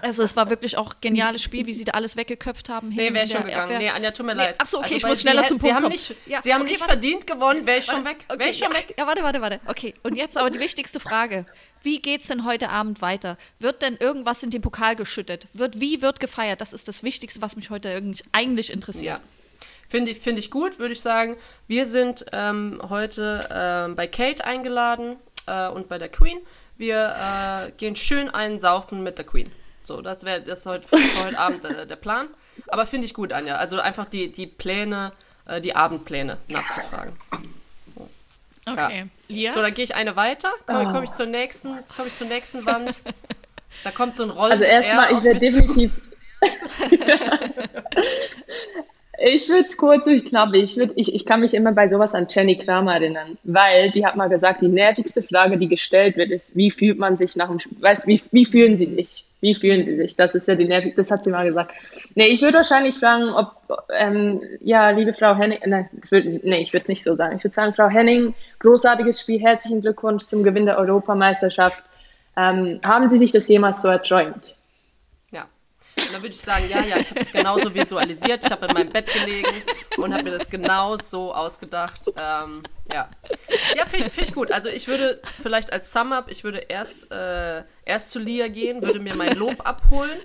Also 0.00 0.22
es 0.22 0.34
war 0.36 0.50
wirklich 0.50 0.76
auch 0.76 0.94
ein 0.94 1.00
geniales 1.00 1.42
Spiel, 1.42 1.66
wie 1.66 1.72
Sie 1.72 1.84
da 1.84 1.92
alles 1.92 2.16
weggeköpft 2.16 2.68
haben. 2.68 2.88
Nee, 2.90 3.12
wäre 3.12 3.26
schon 3.26 3.44
gegangen. 3.44 3.62
Abwehr. 3.64 3.78
Nee, 3.78 3.88
Anja, 3.90 4.10
tut 4.10 4.26
mir 4.26 4.34
Nee, 4.34 4.42
leid. 4.42 4.56
ach 4.58 4.66
so, 4.66 4.78
okay, 4.78 4.84
Also, 4.86 4.96
ich 4.96 5.04
muss 5.06 5.20
schneller 5.20 5.44
zum 5.44 5.58
Sie 5.58 5.62
Punkt 5.62 5.74
haben 5.76 5.82
kommen. 5.84 5.92
nicht, 5.92 6.14
Ja, 6.26 6.42
Sie 6.42 6.52
haben 6.52 6.62
okay, 6.62 6.70
nicht 6.70 6.80
warte. 6.80 6.92
verdient 6.94 7.26
gewonnen, 7.26 7.66
wäre 7.66 7.78
ich 7.78 7.84
schon 7.84 8.04
weg. 8.04 8.18
Okay, 8.28 8.38
Wäre 8.38 8.50
ich 8.50 8.58
schon 8.58 8.72
ja, 8.72 8.78
weg. 8.78 8.94
Ja, 8.98 9.06
warte, 9.06 9.22
warte, 9.22 9.40
warte. 9.40 9.60
Okay, 9.66 9.94
und 10.02 10.16
jetzt 10.16 10.36
aber 10.36 10.50
die 10.50 10.58
wichtigste 10.60 11.00
Frage. 11.00 11.46
Wie 11.82 12.00
geht's 12.00 12.28
denn 12.28 12.44
heute 12.44 12.68
Abend 12.68 13.00
weiter? 13.02 13.36
Wird 13.58 13.82
denn 13.82 13.96
irgendwas 13.96 14.42
in 14.42 14.50
den 14.50 14.62
Pokal 14.62 14.94
geschüttet? 14.96 15.48
Wird, 15.52 15.80
wie 15.80 16.00
wird 16.00 16.20
gefeiert? 16.20 16.60
Das 16.60 16.72
ist 16.72 16.86
das 16.88 17.02
Wichtigste, 17.02 17.42
was 17.42 17.56
mich 17.56 17.70
heute 17.70 18.00
eigentlich 18.32 18.72
interessiert. 18.72 19.04
Ja. 19.18 19.20
Finde 19.88 20.12
ich, 20.12 20.18
finde 20.20 20.38
ich 20.40 20.50
gut, 20.50 20.78
würde 20.78 20.92
ich 20.94 21.00
sagen. 21.00 21.36
Wir 21.66 21.84
sind 21.86 22.24
ähm, 22.32 22.80
heute 22.88 23.48
ähm, 23.52 23.94
bei 23.96 24.06
Kate 24.06 24.44
eingeladen 24.44 25.16
äh, 25.46 25.68
und 25.68 25.88
bei 25.88 25.98
der 25.98 26.08
Queen. 26.08 26.38
Wir 26.82 27.68
äh, 27.68 27.70
gehen 27.76 27.94
schön 27.94 28.28
einen 28.28 28.58
saufen 28.58 29.04
mit 29.04 29.16
der 29.16 29.24
Queen. 29.24 29.48
So, 29.82 30.02
das 30.02 30.24
wäre 30.24 30.40
das 30.40 30.66
heute, 30.66 30.88
für 30.88 31.24
heute 31.24 31.38
Abend 31.38 31.64
äh, 31.64 31.86
der 31.86 31.94
Plan. 31.94 32.26
Aber 32.66 32.86
finde 32.86 33.06
ich 33.06 33.14
gut, 33.14 33.32
Anja. 33.32 33.54
Also 33.54 33.78
einfach 33.78 34.04
die, 34.04 34.32
die 34.32 34.48
Pläne, 34.48 35.12
äh, 35.46 35.60
die 35.60 35.76
Abendpläne 35.76 36.38
nachzufragen. 36.48 37.12
Okay. 38.66 39.06
Lia? 39.28 39.52
So, 39.52 39.62
dann 39.62 39.74
gehe 39.74 39.84
ich 39.84 39.94
eine 39.94 40.16
weiter. 40.16 40.50
Komme 40.66 40.88
Oh. 40.88 40.92
komm 40.92 41.04
ich 41.04 41.12
zur 41.12 41.26
nächsten, 41.26 41.76
jetzt 41.76 41.94
komme 41.94 42.08
ich 42.08 42.14
zur 42.14 42.26
nächsten 42.26 42.66
Wand. 42.66 42.98
Da 43.84 43.92
kommt 43.92 44.16
so 44.16 44.24
ein 44.24 44.30
Rollen. 44.30 44.50
Also 44.50 44.64
erstmal, 44.64 45.16
ich 45.16 45.22
werde 45.22 45.38
definitiv. 45.38 46.02
ich 49.24 49.48
würde 49.48 49.64
es 49.64 49.76
kurz 49.76 50.06
und 50.06 50.24
knapp. 50.24 50.52
Ich, 50.54 50.76
würd, 50.76 50.92
ich, 50.96 51.14
ich 51.14 51.24
kann 51.24 51.40
mich 51.40 51.54
immer 51.54 51.72
bei 51.72 51.86
sowas 51.86 52.14
an 52.14 52.26
Jenny 52.28 52.56
Kramer 52.56 52.94
erinnern, 52.94 53.38
weil 53.44 53.90
die 53.90 54.04
hat 54.04 54.16
mal 54.16 54.28
gesagt, 54.28 54.62
die 54.62 54.68
nervigste 54.68 55.22
Frage, 55.22 55.56
die 55.58 55.68
gestellt 55.68 56.16
wird, 56.16 56.30
ist, 56.30 56.56
wie 56.56 56.70
fühlt 56.70 56.98
man 56.98 57.16
sich 57.16 57.36
nach 57.36 57.48
dem 57.48 57.60
Spiel? 57.60 57.76
Weißt 57.80 58.06
wie, 58.08 58.20
wie 58.32 58.44
fühlen 58.44 58.76
Sie 58.76 58.86
sich? 58.86 59.24
Wie 59.40 59.54
fühlen 59.54 59.84
Sie 59.84 59.96
sich? 59.96 60.16
Das 60.16 60.34
ist 60.34 60.48
ja 60.48 60.54
die 60.54 60.66
nervig, 60.66 60.94
das 60.96 61.10
hat 61.10 61.24
sie 61.24 61.30
mal 61.30 61.46
gesagt. 61.46 61.72
Nee, 62.14 62.28
ich 62.28 62.42
würde 62.42 62.58
wahrscheinlich 62.58 62.96
fragen, 62.96 63.30
ob, 63.34 63.54
ähm, 63.92 64.40
ja, 64.60 64.90
liebe 64.90 65.14
Frau 65.14 65.34
Henning, 65.36 65.58
nein, 65.66 65.88
würd, 66.10 66.44
nee, 66.44 66.62
ich 66.62 66.72
würde 66.72 66.82
es 66.82 66.88
nicht 66.88 67.02
so 67.02 67.14
sagen. 67.14 67.36
Ich 67.36 67.44
würde 67.44 67.54
sagen, 67.54 67.74
Frau 67.74 67.88
Henning, 67.88 68.34
großartiges 68.58 69.20
Spiel, 69.20 69.40
herzlichen 69.40 69.82
Glückwunsch 69.82 70.26
zum 70.26 70.42
Gewinn 70.42 70.66
der 70.66 70.78
Europameisterschaft. 70.78 71.82
Ähm, 72.36 72.80
haben 72.84 73.08
Sie 73.08 73.18
sich 73.18 73.30
das 73.30 73.48
jemals 73.48 73.82
so 73.82 73.88
erträumt? 73.88 74.54
Dann 76.12 76.22
würde 76.22 76.34
ich 76.34 76.40
sagen, 76.40 76.68
ja, 76.68 76.84
ja, 76.84 76.98
ich 76.98 77.10
habe 77.10 77.20
das 77.20 77.32
genauso 77.32 77.74
visualisiert. 77.74 78.44
Ich 78.44 78.50
habe 78.50 78.66
in 78.66 78.74
meinem 78.74 78.90
Bett 78.90 79.12
gelegen 79.12 79.48
und 79.96 80.12
habe 80.12 80.24
mir 80.24 80.30
das 80.30 80.48
genau 80.50 80.96
so 80.96 81.34
ausgedacht. 81.34 82.08
Ähm, 82.16 82.62
ja, 82.92 83.10
ja 83.76 83.86
finde 83.86 84.06
ich, 84.06 84.12
find 84.12 84.28
ich 84.28 84.34
gut. 84.34 84.52
Also 84.52 84.68
ich 84.68 84.88
würde 84.88 85.20
vielleicht 85.42 85.72
als 85.72 85.92
Sum-Up, 85.92 86.30
ich 86.30 86.44
würde 86.44 86.58
erst, 86.58 87.10
äh, 87.10 87.62
erst 87.84 88.10
zu 88.10 88.18
Lia 88.18 88.48
gehen, 88.48 88.82
würde 88.82 88.98
mir 88.98 89.14
mein 89.14 89.36
Lob 89.36 89.66
abholen 89.66 90.18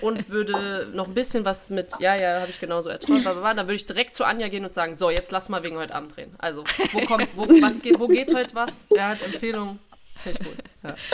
und 0.00 0.30
würde 0.30 0.88
noch 0.92 1.06
ein 1.06 1.14
bisschen 1.14 1.44
was 1.44 1.70
mit, 1.70 1.92
ja, 2.00 2.14
ja, 2.14 2.40
habe 2.40 2.50
ich 2.50 2.60
genauso 2.60 2.88
erträumt, 2.88 3.22
bla. 3.22 3.54
dann 3.54 3.66
würde 3.66 3.74
ich 3.74 3.86
direkt 3.86 4.14
zu 4.14 4.24
Anja 4.24 4.48
gehen 4.48 4.64
und 4.64 4.74
sagen, 4.74 4.94
so, 4.94 5.10
jetzt 5.10 5.30
lass 5.30 5.48
mal 5.48 5.62
wegen 5.62 5.76
heute 5.76 5.96
Abend 5.96 6.16
drehen. 6.16 6.34
Also, 6.38 6.64
wo 6.92 7.00
kommt, 7.00 7.28
wo, 7.34 7.46
was 7.60 7.80
geht, 7.80 7.98
wo 7.98 8.08
geht 8.08 8.34
heute 8.34 8.54
was? 8.54 8.86
Wer 8.90 9.08
hat 9.08 9.22
Empfehlungen? 9.22 9.78
Finde 10.22 10.38
ich 10.40 10.46
gut. 10.46 10.56
Ja. 10.82 10.94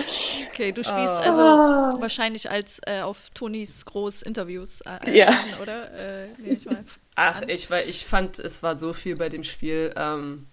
Okay, 0.55 0.71
du 0.71 0.85
spielst 0.85 1.09
Ah. 1.15 1.19
also 1.19 2.01
wahrscheinlich 2.01 2.49
als 2.49 2.81
äh, 2.87 3.01
auf 3.01 3.31
Tonis 3.35 3.85
Groß-Interviews 3.87 4.83
äh, 4.83 5.17
Ja. 5.19 5.27
an, 5.31 5.35
oder? 5.61 5.93
Äh, 5.93 6.29
ich 6.45 6.65
mal. 6.65 6.85
Ach, 7.17 7.43
ich, 7.49 7.71
war, 7.71 7.83
ich 7.83 8.05
fand, 8.07 8.39
es 8.39 8.63
war 8.63 8.77
so 8.77 8.93
viel 8.93 9.17
bei 9.17 9.29
dem 9.29 9.43
Spiel. 9.43 9.93
Ähm, 9.97 10.47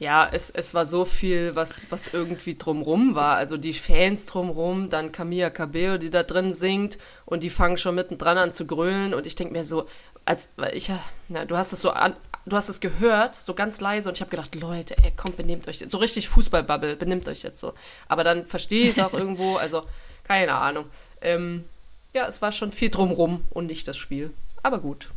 ja, 0.00 0.26
es, 0.32 0.48
es 0.48 0.72
war 0.72 0.86
so 0.86 1.04
viel, 1.04 1.54
was, 1.54 1.82
was 1.90 2.08
irgendwie 2.08 2.56
drumrum 2.56 3.14
war. 3.14 3.36
Also 3.36 3.58
die 3.58 3.74
Fans 3.74 4.24
drumrum, 4.24 4.88
dann 4.88 5.12
Camilla 5.12 5.50
Cabello, 5.50 5.98
die 5.98 6.08
da 6.08 6.22
drin 6.22 6.54
singt 6.54 6.96
und 7.26 7.42
die 7.42 7.50
fangen 7.50 7.76
schon 7.76 7.96
mittendran 7.96 8.38
an 8.38 8.50
zu 8.50 8.66
grölen 8.66 9.12
und 9.12 9.26
ich 9.26 9.34
denke 9.34 9.52
mir 9.52 9.62
so, 9.62 9.86
als 10.24 10.52
weil 10.56 10.74
ich 10.74 10.88
ja, 10.88 10.98
na, 11.28 11.44
du 11.44 11.54
hast 11.54 11.74
es 11.74 11.82
so 11.82 11.90
an, 11.90 12.16
du 12.46 12.56
hast 12.56 12.70
es 12.70 12.80
gehört, 12.80 13.34
so 13.34 13.52
ganz 13.52 13.82
leise 13.82 14.08
und 14.08 14.16
ich 14.16 14.22
habe 14.22 14.30
gedacht, 14.30 14.54
Leute, 14.54 14.96
ey, 15.04 15.12
kommt, 15.14 15.36
benehmt 15.36 15.68
euch, 15.68 15.84
so 15.86 15.98
richtig 15.98 16.30
Fußballbubble, 16.30 16.96
benimmt 16.96 17.28
euch 17.28 17.42
jetzt 17.42 17.60
so. 17.60 17.74
Aber 18.08 18.24
dann 18.24 18.46
verstehe 18.46 18.84
ich 18.84 18.90
es 18.90 18.98
auch 19.00 19.12
irgendwo, 19.12 19.56
also 19.56 19.82
keine 20.24 20.54
Ahnung. 20.54 20.86
Ähm, 21.20 21.66
ja, 22.14 22.26
es 22.26 22.40
war 22.40 22.52
schon 22.52 22.72
viel 22.72 22.88
drumrum 22.88 23.44
und 23.50 23.66
nicht 23.66 23.86
das 23.86 23.98
Spiel. 23.98 24.32
Aber 24.62 24.78
gut. 24.78 25.10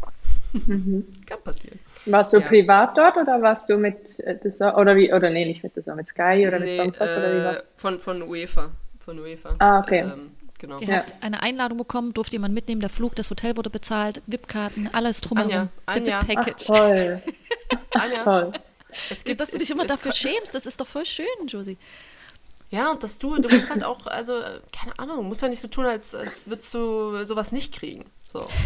Kann 1.25 1.41
passieren. 1.43 1.79
Warst 2.05 2.33
du 2.33 2.37
Ja. 2.39 2.47
privat 2.47 2.97
dort 2.97 3.17
oder 3.17 3.41
warst 3.41 3.69
du 3.69 3.77
mit 3.77 4.19
äh, 4.19 4.39
Zone- 4.51 4.75
oder 4.75 4.95
wie 4.95 5.11
oder 5.13 5.29
nee, 5.29 5.45
nicht 5.45 5.63
mit 5.63 5.73
Zone, 5.83 5.95
mit 5.97 6.07
Sky 6.07 6.45
oder 6.47 6.59
mit 6.59 6.69
Nee, 6.69 6.77
sonst 6.77 6.99
was 6.99 7.09
oder 7.09 7.31
wie 7.33 7.37
äh, 7.37 7.45
was? 7.45 7.63
von, 7.75 7.97
von 7.97 8.21
UEFA. 8.23 8.71
Von 9.03 9.19
UEFA. 9.19 9.55
Ah, 9.59 9.79
okay. 9.79 9.99
Ähm, 10.01 10.31
genau. 10.59 10.77
Die 10.77 10.85
Ja. 10.85 10.97
hat 10.97 11.15
eine 11.21 11.41
Einladung 11.41 11.77
bekommen, 11.79 12.13
durfte 12.13 12.33
jemand 12.35 12.53
mitnehmen, 12.53 12.81
der 12.81 12.89
Flug, 12.89 13.15
das 13.15 13.29
Hotel 13.29 13.57
wurde 13.57 13.69
bezahlt, 13.69 14.21
VIP-Karten, 14.27 14.89
alles 14.93 15.21
drumherum. 15.21 15.51
Anja, 15.51 15.69
Anja. 15.85 16.19
Ach, 16.21 16.27
VIP-Package. 16.27 16.65
toll, 16.65 17.21
Anja, 17.91 18.19
toll. 18.19 18.51
es 19.09 19.23
gibt, 19.23 19.39
Dass 19.41 19.49
du 19.51 19.57
dich 19.57 19.69
es- 19.69 19.75
immer 19.75 19.83
es- 19.85 19.89
dafür 19.91 20.11
schämst, 20.11 20.53
das 20.53 20.65
ist 20.65 20.79
doch 20.79 20.87
voll 20.87 21.05
schön, 21.05 21.25
Josie. 21.47 21.77
Ja, 22.69 22.91
und 22.91 23.03
dass 23.03 23.19
du, 23.19 23.35
du 23.37 23.53
musst 23.53 23.69
halt 23.69 23.83
auch, 23.83 24.05
also, 24.07 24.37
äh, 24.39 24.59
keine 24.71 24.97
Ahnung, 24.97 25.27
musst 25.27 25.41
ja 25.43 25.47
nicht 25.47 25.59
so 25.59 25.67
tun, 25.67 25.85
als, 25.85 26.15
als 26.15 26.47
würdest 26.49 26.73
du 26.73 27.23
sowas 27.23 27.51
nicht 27.51 27.73
kriegen. 27.73 28.05
So. 28.33 28.47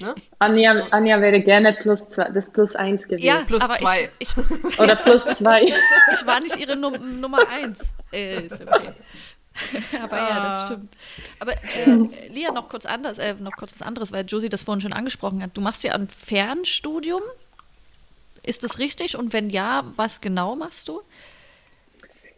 Ne? 0.00 0.12
Anja, 0.40 0.88
Anja 0.90 1.20
wäre 1.20 1.40
gerne 1.40 1.72
plus 1.72 2.08
zwei, 2.08 2.28
das 2.30 2.52
plus 2.52 2.74
eins 2.74 3.06
gewesen. 3.06 3.24
Ja, 3.24 3.44
plus 3.46 3.62
aber 3.62 3.74
zwei. 3.74 4.10
Ich, 4.18 4.28
ich, 4.36 4.78
Oder 4.80 4.96
plus 4.96 5.24
zwei. 5.24 5.62
ich 6.12 6.26
war 6.26 6.40
nicht 6.40 6.56
ihre 6.56 6.74
Num 6.76 7.20
Nummer 7.20 7.48
eins. 7.48 7.80
Äh, 8.12 8.46
ist 8.46 8.60
okay. 8.60 8.92
Aber 10.02 10.16
ja, 10.16 10.28
Ah. 10.28 10.42
das 10.42 10.66
stimmt. 10.72 10.92
Aber 11.38 11.52
äh, 11.52 12.28
Lia, 12.28 12.50
noch 12.50 12.68
kurz 12.68 12.86
anders, 12.86 13.18
äh, 13.18 13.34
noch 13.34 13.52
kurz 13.52 13.72
was 13.72 13.82
anderes, 13.86 14.10
weil 14.10 14.26
Josie 14.26 14.48
das 14.48 14.64
vorhin 14.64 14.82
schon 14.82 14.92
angesprochen 14.92 15.42
hat. 15.42 15.56
Du 15.56 15.60
machst 15.60 15.84
ja 15.84 15.92
ein 15.92 16.08
Fernstudium. 16.08 17.22
Ist 18.42 18.64
das 18.64 18.78
richtig? 18.80 19.16
Und 19.16 19.32
wenn 19.32 19.48
ja, 19.48 19.84
was 19.96 20.20
genau 20.20 20.56
machst 20.56 20.88
du? 20.88 21.02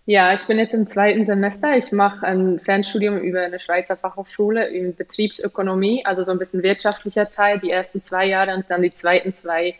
Ja, 0.08 0.32
ich 0.32 0.44
bin 0.46 0.58
jetzt 0.58 0.72
im 0.72 0.86
zweiten 0.86 1.24
Semester. 1.24 1.76
Ich 1.76 1.90
mache 1.90 2.24
ein 2.24 2.60
Fernstudium 2.60 3.18
über 3.18 3.42
eine 3.42 3.58
Schweizer 3.58 3.96
Fachhochschule 3.96 4.68
in 4.68 4.94
Betriebsökonomie, 4.94 6.06
also 6.06 6.22
so 6.22 6.30
ein 6.30 6.38
bisschen 6.38 6.62
wirtschaftlicher 6.62 7.28
Teil, 7.28 7.58
die 7.58 7.70
ersten 7.70 8.00
zwei 8.02 8.26
Jahre 8.26 8.54
und 8.54 8.66
dann 8.68 8.82
die 8.82 8.92
zweiten 8.92 9.32
zwei 9.32 9.74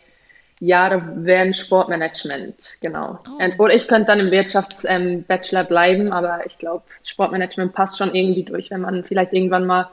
Jahre 0.59 1.01
wären 1.23 1.53
Sportmanagement, 1.53 2.77
genau. 2.81 3.19
Oh. 3.25 3.41
Und, 3.41 3.57
oder 3.57 3.73
ich 3.73 3.87
könnte 3.87 4.07
dann 4.07 4.19
im 4.19 4.31
Wirtschafts-Bachelor 4.31 5.63
bleiben, 5.63 6.11
aber 6.11 6.45
ich 6.45 6.57
glaube, 6.57 6.83
Sportmanagement 7.03 7.73
passt 7.73 7.97
schon 7.97 8.13
irgendwie 8.13 8.43
durch, 8.43 8.69
wenn 8.69 8.81
man 8.81 9.05
vielleicht 9.05 9.31
irgendwann 9.31 9.65
mal 9.65 9.89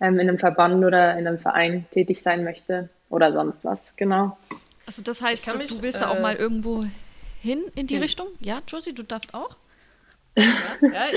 ähm, 0.00 0.14
in 0.14 0.28
einem 0.28 0.38
Verband 0.38 0.84
oder 0.84 1.16
in 1.16 1.28
einem 1.28 1.38
Verein 1.38 1.86
tätig 1.92 2.22
sein 2.22 2.42
möchte 2.42 2.88
oder 3.08 3.32
sonst 3.32 3.64
was, 3.64 3.94
genau. 3.94 4.36
Also 4.86 5.02
das 5.02 5.22
heißt, 5.22 5.52
du, 5.52 5.58
mich, 5.58 5.68
du 5.68 5.82
willst 5.82 6.00
da 6.00 6.08
auch 6.08 6.16
äh, 6.16 6.22
mal 6.22 6.34
irgendwo 6.34 6.86
hin 7.40 7.64
in 7.76 7.86
die 7.86 7.94
hin. 7.94 8.02
Richtung? 8.02 8.28
Ja, 8.40 8.62
Josie, 8.66 8.92
du 8.94 9.04
darfst 9.04 9.32
auch? 9.32 9.50
Ja, 10.36 10.44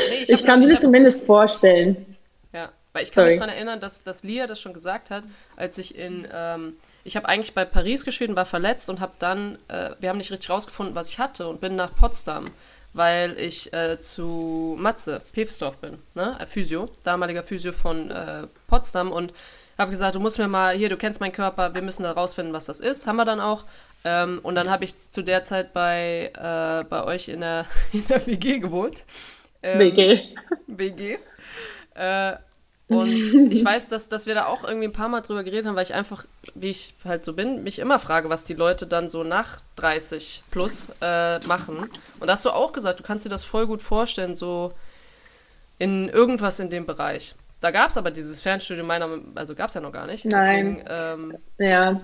nee, 0.09 0.23
Ich, 0.23 0.31
hab 0.33 0.45
kann 0.45 0.59
mir 0.59 0.71
hab- 0.73 0.79
zumindest 0.79 1.25
vorstellen. 1.25 2.15
Ja, 2.53 2.69
weil 2.93 3.03
ich 3.03 3.11
kann 3.11 3.25
mich 3.25 3.33
Sorry. 3.33 3.39
daran 3.39 3.53
erinnern, 3.55 3.79
dass, 3.79 4.03
dass 4.03 4.23
Lia 4.23 4.47
das 4.47 4.59
schon 4.59 4.73
gesagt 4.73 5.11
hat, 5.11 5.23
als 5.55 5.77
ich 5.77 5.97
in, 5.97 6.27
ähm, 6.33 6.73
ich 7.03 7.15
habe 7.15 7.27
eigentlich 7.27 7.53
bei 7.53 7.65
Paris 7.65 8.05
gespielt 8.05 8.29
und 8.29 8.35
war 8.35 8.45
verletzt 8.45 8.89
und 8.89 8.99
habe 8.99 9.13
dann, 9.19 9.57
äh, 9.67 9.91
wir 9.99 10.09
haben 10.09 10.17
nicht 10.17 10.31
richtig 10.31 10.49
rausgefunden, 10.49 10.95
was 10.95 11.09
ich 11.09 11.19
hatte 11.19 11.47
und 11.47 11.61
bin 11.61 11.75
nach 11.75 11.93
Potsdam, 11.95 12.45
weil 12.93 13.37
ich 13.37 13.71
äh, 13.73 13.99
zu 13.99 14.75
Matze 14.79 15.21
Pevsdorf 15.33 15.77
bin, 15.77 15.99
ne, 16.15 16.37
äh, 16.39 16.47
Physio, 16.47 16.89
damaliger 17.03 17.43
Physio 17.43 17.71
von 17.71 18.09
äh, 18.09 18.47
Potsdam 18.67 19.11
und 19.11 19.31
habe 19.77 19.91
gesagt, 19.91 20.15
du 20.15 20.19
musst 20.19 20.39
mir 20.39 20.47
mal, 20.47 20.75
hier, 20.75 20.89
du 20.89 20.97
kennst 20.97 21.21
meinen 21.21 21.31
Körper, 21.31 21.73
wir 21.73 21.81
müssen 21.81 22.03
da 22.03 22.11
rausfinden, 22.11 22.53
was 22.53 22.65
das 22.65 22.81
ist. 22.81 23.07
Haben 23.07 23.15
wir 23.15 23.23
dann 23.25 23.39
auch. 23.39 23.63
Ähm, 24.05 24.39
und 24.43 24.55
dann 24.55 24.69
habe 24.69 24.85
ich 24.85 24.95
zu 24.95 25.23
der 25.23 25.43
Zeit 25.43 25.73
bei, 25.73 26.31
äh, 26.33 26.83
bei 26.89 27.03
euch 27.03 27.27
in 27.27 27.41
der, 27.41 27.65
in 27.91 28.05
der 28.07 28.25
WG 28.25 28.59
gewohnt. 28.59 29.03
Ähm, 29.61 29.79
WG. 29.79 30.21
WG. 30.67 31.17
Äh, 31.95 32.35
und 32.89 33.51
ich 33.51 33.63
weiß, 33.63 33.87
dass, 33.89 34.07
dass 34.07 34.25
wir 34.25 34.33
da 34.33 34.47
auch 34.47 34.63
irgendwie 34.63 34.87
ein 34.87 34.93
paar 34.93 35.09
Mal 35.09 35.21
drüber 35.21 35.43
geredet 35.43 35.67
haben, 35.67 35.75
weil 35.75 35.83
ich 35.83 35.93
einfach, 35.93 36.25
wie 36.55 36.69
ich 36.71 36.95
halt 37.05 37.23
so 37.23 37.33
bin, 37.33 37.63
mich 37.63 37.77
immer 37.77 37.99
frage, 37.99 38.29
was 38.29 38.45
die 38.45 38.55
Leute 38.55 38.87
dann 38.87 39.09
so 39.09 39.23
nach 39.23 39.61
30 39.75 40.43
plus 40.49 40.89
äh, 40.99 41.37
machen. 41.45 41.87
Und 42.19 42.27
da 42.27 42.33
hast 42.33 42.45
du 42.45 42.49
auch 42.49 42.73
gesagt, 42.73 42.99
du 42.99 43.03
kannst 43.03 43.25
dir 43.25 43.29
das 43.29 43.43
voll 43.43 43.67
gut 43.67 43.83
vorstellen, 43.83 44.33
so 44.33 44.73
in 45.77 46.09
irgendwas 46.09 46.59
in 46.59 46.71
dem 46.71 46.87
Bereich. 46.87 47.35
Da 47.61 47.69
gab 47.69 47.91
es 47.91 47.97
aber 47.97 48.09
dieses 48.09 48.41
Fernstudium 48.41 48.87
meiner, 48.87 49.19
also 49.35 49.53
gab 49.53 49.67
es 49.67 49.75
ja 49.75 49.81
noch 49.81 49.91
gar 49.91 50.07
nicht. 50.07 50.25
Nein. 50.25 50.83
Deswegen, 50.83 50.85
ähm, 50.89 51.37
Ja, 51.59 52.01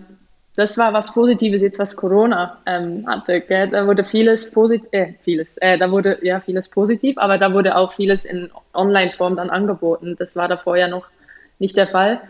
das 0.55 0.77
war 0.77 0.93
was 0.93 1.13
Positives 1.13 1.61
jetzt, 1.61 1.79
was 1.79 1.95
Corona 1.95 2.57
ähm, 2.65 3.05
hatte. 3.07 3.41
Gell? 3.41 3.69
Da 3.69 3.85
wurde 3.87 4.03
vieles 4.03 4.51
positiv, 4.51 4.87
äh, 4.91 5.13
vieles, 5.21 5.57
äh, 5.57 5.77
da 5.77 5.91
wurde 5.91 6.17
ja 6.21 6.39
vieles 6.39 6.69
positiv, 6.69 7.17
aber 7.17 7.37
da 7.37 7.53
wurde 7.53 7.75
auch 7.75 7.91
vieles 7.91 8.25
in 8.25 8.49
Online-Form 8.73 9.35
dann 9.35 9.49
angeboten. 9.49 10.15
Das 10.17 10.35
war 10.35 10.47
davor 10.47 10.77
ja 10.77 10.87
noch 10.87 11.07
nicht 11.59 11.77
der 11.77 11.87
Fall. 11.87 12.21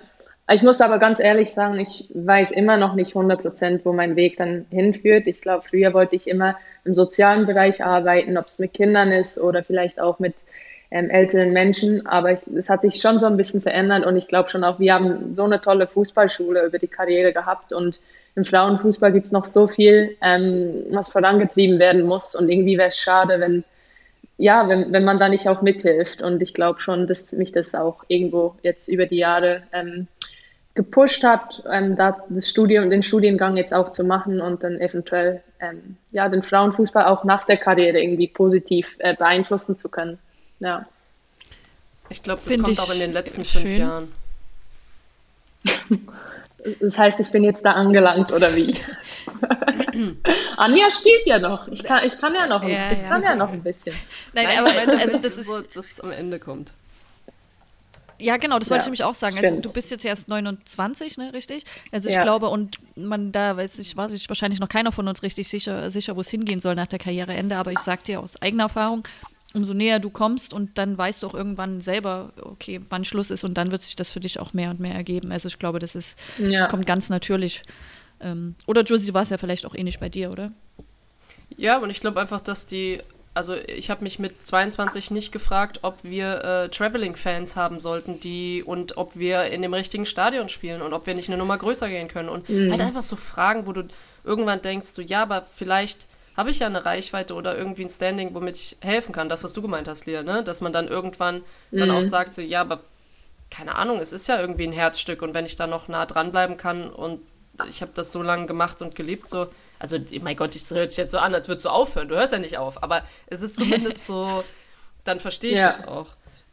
Ich 0.52 0.62
muss 0.62 0.80
aber 0.80 1.00
ganz 1.00 1.20
ehrlich 1.20 1.52
sagen, 1.54 1.80
ich 1.80 2.08
weiß 2.14 2.52
immer 2.52 2.78
noch 2.78 2.94
nicht 2.94 3.16
100 3.16 3.42
Prozent, 3.42 3.82
wo 3.84 3.94
mein 3.94 4.16
Weg 4.16 4.38
dann 4.38 4.68
hinführt. 4.70 5.26
Ich 5.26 5.42
glaube, 5.42 5.64
früher 5.68 5.94
wollte 5.94 6.16
ich 6.16 6.28
immer 6.28 6.56
im 6.84 6.94
sozialen 6.94 7.48
Bereich 7.48 7.84
arbeiten, 7.84 8.38
ob 8.38 8.48
es 8.48 8.60
mit 8.60 8.74
Kindern 8.74 9.12
ist 9.12 9.42
oder 9.42 9.64
vielleicht 9.64 10.00
auch 10.00 10.20
mit 10.20 10.36
ähm, 10.92 11.10
älteren 11.10 11.54
Menschen. 11.54 12.06
Aber 12.06 12.38
es 12.56 12.70
hat 12.70 12.82
sich 12.82 13.02
schon 13.02 13.20
so 13.20 13.26
ein 13.26 13.38
bisschen 13.38 13.62
verändert 13.62 14.06
und 14.06 14.16
ich 14.18 14.28
glaube 14.28 14.50
schon 14.50 14.64
auch, 14.64 14.80
wir 14.80 14.94
haben 14.94 15.32
so 15.32 15.44
eine 15.44 15.62
tolle 15.62 15.88
Fußballschule 15.88 16.66
über 16.66 16.80
die 16.80 16.88
Karriere 16.88 17.34
gehabt 17.34 17.74
und 17.74 18.00
im 18.36 18.44
Frauenfußball 18.44 19.14
gibt 19.14 19.28
es 19.28 19.32
noch 19.32 19.46
so 19.46 19.68
viel, 19.68 20.18
ähm, 20.22 20.84
was 20.92 21.10
vorangetrieben 21.10 21.80
werden 21.80 22.04
muss 22.04 22.36
und 22.36 22.50
irgendwie 22.50 22.78
wäre 22.78 22.90
es 22.90 22.98
schade, 22.98 23.40
wenn 23.40 23.64
ja, 24.38 24.68
wenn, 24.68 24.92
wenn 24.92 25.06
man 25.06 25.20
da 25.20 25.30
nicht 25.30 25.48
auch 25.48 25.62
mithilft. 25.62 26.22
Und 26.22 26.42
ich 26.42 26.54
glaube 26.54 26.80
schon, 26.80 27.08
dass 27.08 27.32
mich 27.34 27.52
das 27.52 27.74
auch 27.74 28.04
irgendwo 28.08 28.56
jetzt 28.64 28.88
über 28.88 29.06
die 29.06 29.18
Jahre 29.18 29.64
ähm, 29.72 30.08
gepusht 30.74 31.24
hat, 31.24 31.64
ähm, 31.72 31.96
da 31.96 32.18
das 32.30 32.50
Studium, 32.50 32.90
den 32.90 33.02
Studiengang 33.02 33.56
jetzt 33.56 33.74
auch 33.74 33.92
zu 33.92 34.04
machen 34.04 34.42
und 34.42 34.62
dann 34.62 34.80
eventuell 34.82 35.42
ähm, 35.62 35.96
ja, 36.12 36.28
den 36.28 36.44
Frauenfußball 36.44 37.06
auch 37.06 37.24
nach 37.24 37.46
der 37.46 37.58
Karriere 37.58 38.02
irgendwie 38.02 38.28
positiv 38.28 38.96
äh, 39.00 39.16
beeinflussen 39.16 39.78
zu 39.78 39.88
können. 39.88 40.20
Ja. 40.60 40.86
ich 42.10 42.24
glaube, 42.24 42.41
das 42.43 42.51
Find 42.53 42.64
kommt 42.64 42.80
auch 42.80 42.91
in 42.91 42.99
den 42.99 43.14
letzten 43.14 43.43
schön. 43.45 43.62
fünf 43.64 43.78
Jahren. 43.78 44.12
Das 46.82 46.97
heißt, 46.97 47.20
ich 47.20 47.30
bin 47.30 47.43
jetzt 47.43 47.64
da 47.64 47.74
angelangt 47.74 48.32
oder 48.32 48.56
wie? 48.56 48.74
Anja 50.58 50.89
spielt 50.89 51.28
ja 51.28 51.38
noch. 51.38 51.68
Ich 51.68 51.84
kann, 51.84 52.03
ich 52.03 52.18
kann 52.18 52.34
ja 52.34 52.47
noch, 52.47 52.64
ein- 52.64 52.70
Ja, 52.70 52.91
ich 52.91 52.99
ja. 53.01 53.08
kann 53.08 53.22
ja 53.22 53.36
noch 53.36 53.51
ein 53.51 53.62
bisschen. 53.62 53.95
Nein, 54.34 54.45
Nein, 54.47 54.58
aber 54.60 54.70
ich 54.70 54.76
meine, 54.76 54.97
also 54.99 55.20
das 55.20 55.38
ist 55.38 55.45
so, 55.45 55.62
dass 55.62 55.91
es 55.91 55.99
am 55.99 56.12
Ende 56.12 56.39
kommt. 56.39 56.74
Ja, 58.18 58.38
genau, 58.38 58.58
das 58.58 58.70
wollte 58.72 58.80
Ja, 58.80 58.84
ich 58.84 58.86
nämlich 58.88 59.03
auch 59.03 59.14
sagen. 59.14 59.36
Also, 59.38 59.60
du 59.60 59.72
bist 59.74 59.91
jetzt 59.91 60.06
erst 60.06 60.28
29, 60.28 61.18
ne, 61.18 61.34
richtig? 61.34 61.66
Also 61.91 62.10
ich 62.10 62.16
Ja. 62.16 62.24
glaube, 62.24 62.47
und 62.49 62.78
man 62.95 63.32
da 63.32 63.58
weiß 63.58 63.78
ich, 63.78 63.95
weiß 63.95 64.14
ich 64.14 64.28
wahrscheinlich 64.28 64.60
noch 64.60 64.70
keiner 64.70 64.91
von 64.91 65.08
uns 65.08 65.22
richtig 65.22 65.47
sicher, 65.49 65.91
sicher 65.91 66.16
wo 66.16 66.22
es 66.22 66.30
hingehen 66.30 66.62
soll 66.62 66.74
nach 66.74 66.88
der 66.88 66.97
Karriereende, 66.97 67.58
aber 67.58 67.74
ich 67.74 67.80
sag 67.80 68.06
dir 68.06 68.22
aus 68.22 68.41
eigener 68.41 68.64
Erfahrung, 68.64 69.03
umso 69.56 69.74
näher 69.74 69.99
du 69.99 70.10
kommst 70.10 70.53
und 70.53 70.78
dann 70.78 70.97
weißt 70.97 71.24
du 71.24 71.28
auch 71.28 71.34
irgendwann 71.34 71.82
selber, 71.82 72.32
okay, 72.41 72.82
wann 72.89 73.06
Schluss 73.06 73.32
ist 73.32 73.43
und 73.43 73.56
dann 73.56 73.72
wird 73.72 73.82
sich 73.82 73.95
das 73.95 74.12
für 74.12 74.20
dich 74.20 74.39
auch 74.39 74.53
mehr 74.53 74.70
und 74.70 74.80
mehr 74.80 74.93
ergeben. 74.93 75.32
Also 75.32 75.47
ich 75.47 75.58
glaube, 75.60 75.80
das 75.80 75.95
ist, 75.95 76.18
Ja. 76.38 76.68
kommt 76.68 76.86
ganz 76.86 77.10
natürlich. 77.10 77.64
Ähm, 78.22 78.56
oder 78.68 78.84
Josie 78.84 79.14
war 79.14 79.24
es 79.24 79.30
ja 79.30 79.38
vielleicht 79.38 79.66
auch 79.66 79.76
ähnlich 79.76 79.99
bei 79.99 80.10
dir, 80.10 80.32
oder? 80.32 80.51
Ja, 81.58 81.78
und 81.78 81.89
ich 81.89 81.99
glaube 81.99 82.20
einfach, 82.20 82.41
dass 82.41 82.66
die, 82.66 82.99
also 83.34 83.53
ich 83.56 83.89
habe 83.89 84.03
mich 84.03 84.20
mit 84.20 84.45
22 84.45 85.12
nicht 85.12 85.32
gefragt, 85.32 85.80
ob 85.84 86.03
wir 86.03 86.43
äh, 86.43 86.70
Traveling-Fans 86.70 87.56
haben 87.56 87.80
sollten, 87.80 88.20
die 88.20 88.64
und 88.64 88.97
ob 88.97 89.18
wir 89.18 89.45
in 89.45 89.62
dem 89.62 89.74
richtigen 89.74 90.06
Stadion 90.06 90.49
spielen 90.49 90.82
und 90.82 90.93
ob 90.93 91.06
wir 91.06 91.14
nicht 91.14 91.30
eine 91.30 91.38
Nummer 91.38 91.58
größer 91.58 91.89
gehen 91.89 92.08
können. 92.08 92.30
Und 92.30 92.47
halt 92.49 92.82
einfach 92.82 93.01
so 93.03 93.16
Fragen, 93.16 93.68
wo 93.68 93.74
du 93.74 93.84
irgendwann 94.24 94.62
denkst, 94.62 94.95
du, 94.95 95.01
ja, 95.01 95.22
aber 95.24 95.43
vielleicht 95.43 96.08
habe 96.38 96.50
ich 96.50 96.60
ja 96.60 96.68
eine 96.68 96.86
Reichweite 96.86 97.34
oder 97.34 97.58
irgendwie 97.58 97.84
ein 97.84 97.90
Standing, 97.90 98.34
womit 98.34 98.58
ich 98.58 98.78
helfen 98.82 99.14
kann. 99.14 99.30
Das, 99.30 99.44
was 99.44 99.54
du 99.54 99.62
gemeint 99.62 99.88
hast, 99.88 100.06
Lia, 100.06 100.24
ne? 100.24 100.44
Dass 100.44 100.62
man 100.62 100.74
dann 100.74 100.88
irgendwann 100.88 101.44
dann 101.78 101.92
auch 101.92 102.04
sagt, 102.04 102.34
so, 102.34 102.42
ja, 102.42 102.62
aber 102.62 102.82
keine 103.50 103.76
Ahnung, 103.76 104.00
es 104.00 104.12
ist 104.14 104.28
ja 104.28 104.40
irgendwie 104.40 104.68
ein 104.68 104.72
Herzstück 104.74 105.22
und 105.22 105.34
wenn 105.34 105.46
ich 105.46 105.56
da 105.56 105.68
noch 105.68 105.88
nah 105.88 106.06
dranbleiben 106.06 106.58
kann 106.58 106.90
und 106.90 107.22
ich 107.70 107.82
habe 107.82 107.92
das 107.94 108.12
so 108.12 108.22
lange 108.22 108.48
gemacht 108.48 108.82
und 108.82 108.96
gelebt, 108.96 109.30
so, 109.30 109.48
also 109.80 109.98
mein 110.22 110.36
Gott, 110.36 110.56
ich 110.56 110.70
hört 110.72 110.92
sich 110.92 110.98
jetzt 110.98 111.12
so 111.12 111.20
an, 111.20 111.34
als 111.34 111.48
würdest 111.48 111.66
du 111.66 111.70
aufhören, 111.70 112.10
du 112.10 112.16
hörst 112.16 112.34
ja 112.34 112.40
nicht 112.40 112.58
auf, 112.58 112.84
aber 112.84 113.04
es 113.28 113.42
ist 113.42 113.58
zumindest 113.58 114.06
so, 114.08 114.44
dann 115.06 115.20
verstehe 115.20 115.54
ich 115.54 115.60
Ja. 115.60 115.68
das 115.68 115.84
auch. 115.88 116.08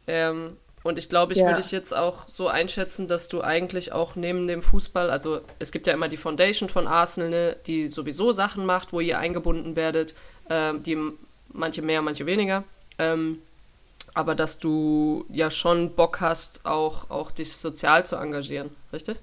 Ähm, 0.07 0.57
und 0.83 0.99
ich 0.99 1.09
glaube, 1.09 1.33
ich 1.33 1.39
Ja. 1.39 1.45
würde 1.45 1.61
dich 1.61 1.71
jetzt 1.71 1.95
auch 1.95 2.27
so 2.33 2.47
einschätzen, 2.47 3.07
dass 3.07 3.27
du 3.27 3.41
eigentlich 3.41 3.91
auch 3.93 4.15
neben 4.15 4.47
dem 4.47 4.61
Fußball, 4.61 5.09
also 5.09 5.41
es 5.59 5.71
gibt 5.71 5.87
ja 5.87 5.93
immer 5.93 6.09
die 6.09 6.17
Foundation 6.17 6.69
von 6.69 6.87
Arsenal, 6.87 7.29
ne, 7.29 7.55
die 7.67 7.87
sowieso 7.87 8.31
Sachen 8.31 8.65
macht, 8.65 8.93
wo 8.93 8.99
ihr 8.99 9.17
eingebunden 9.19 9.75
werdet, 9.75 10.13
ähm, 10.49 10.83
die 10.83 10.97
manche 11.49 11.81
mehr, 11.81 12.01
manche 12.01 12.25
weniger. 12.25 12.63
Ähm, 12.99 13.39
aber 14.13 14.35
dass 14.35 14.59
du 14.59 15.25
ja 15.29 15.49
schon 15.49 15.95
Bock 15.95 16.21
hast, 16.21 16.65
auch, 16.65 17.09
auch 17.09 17.31
dich 17.31 17.55
sozial 17.57 18.05
zu 18.05 18.15
engagieren, 18.17 18.69
richtig? 18.91 19.17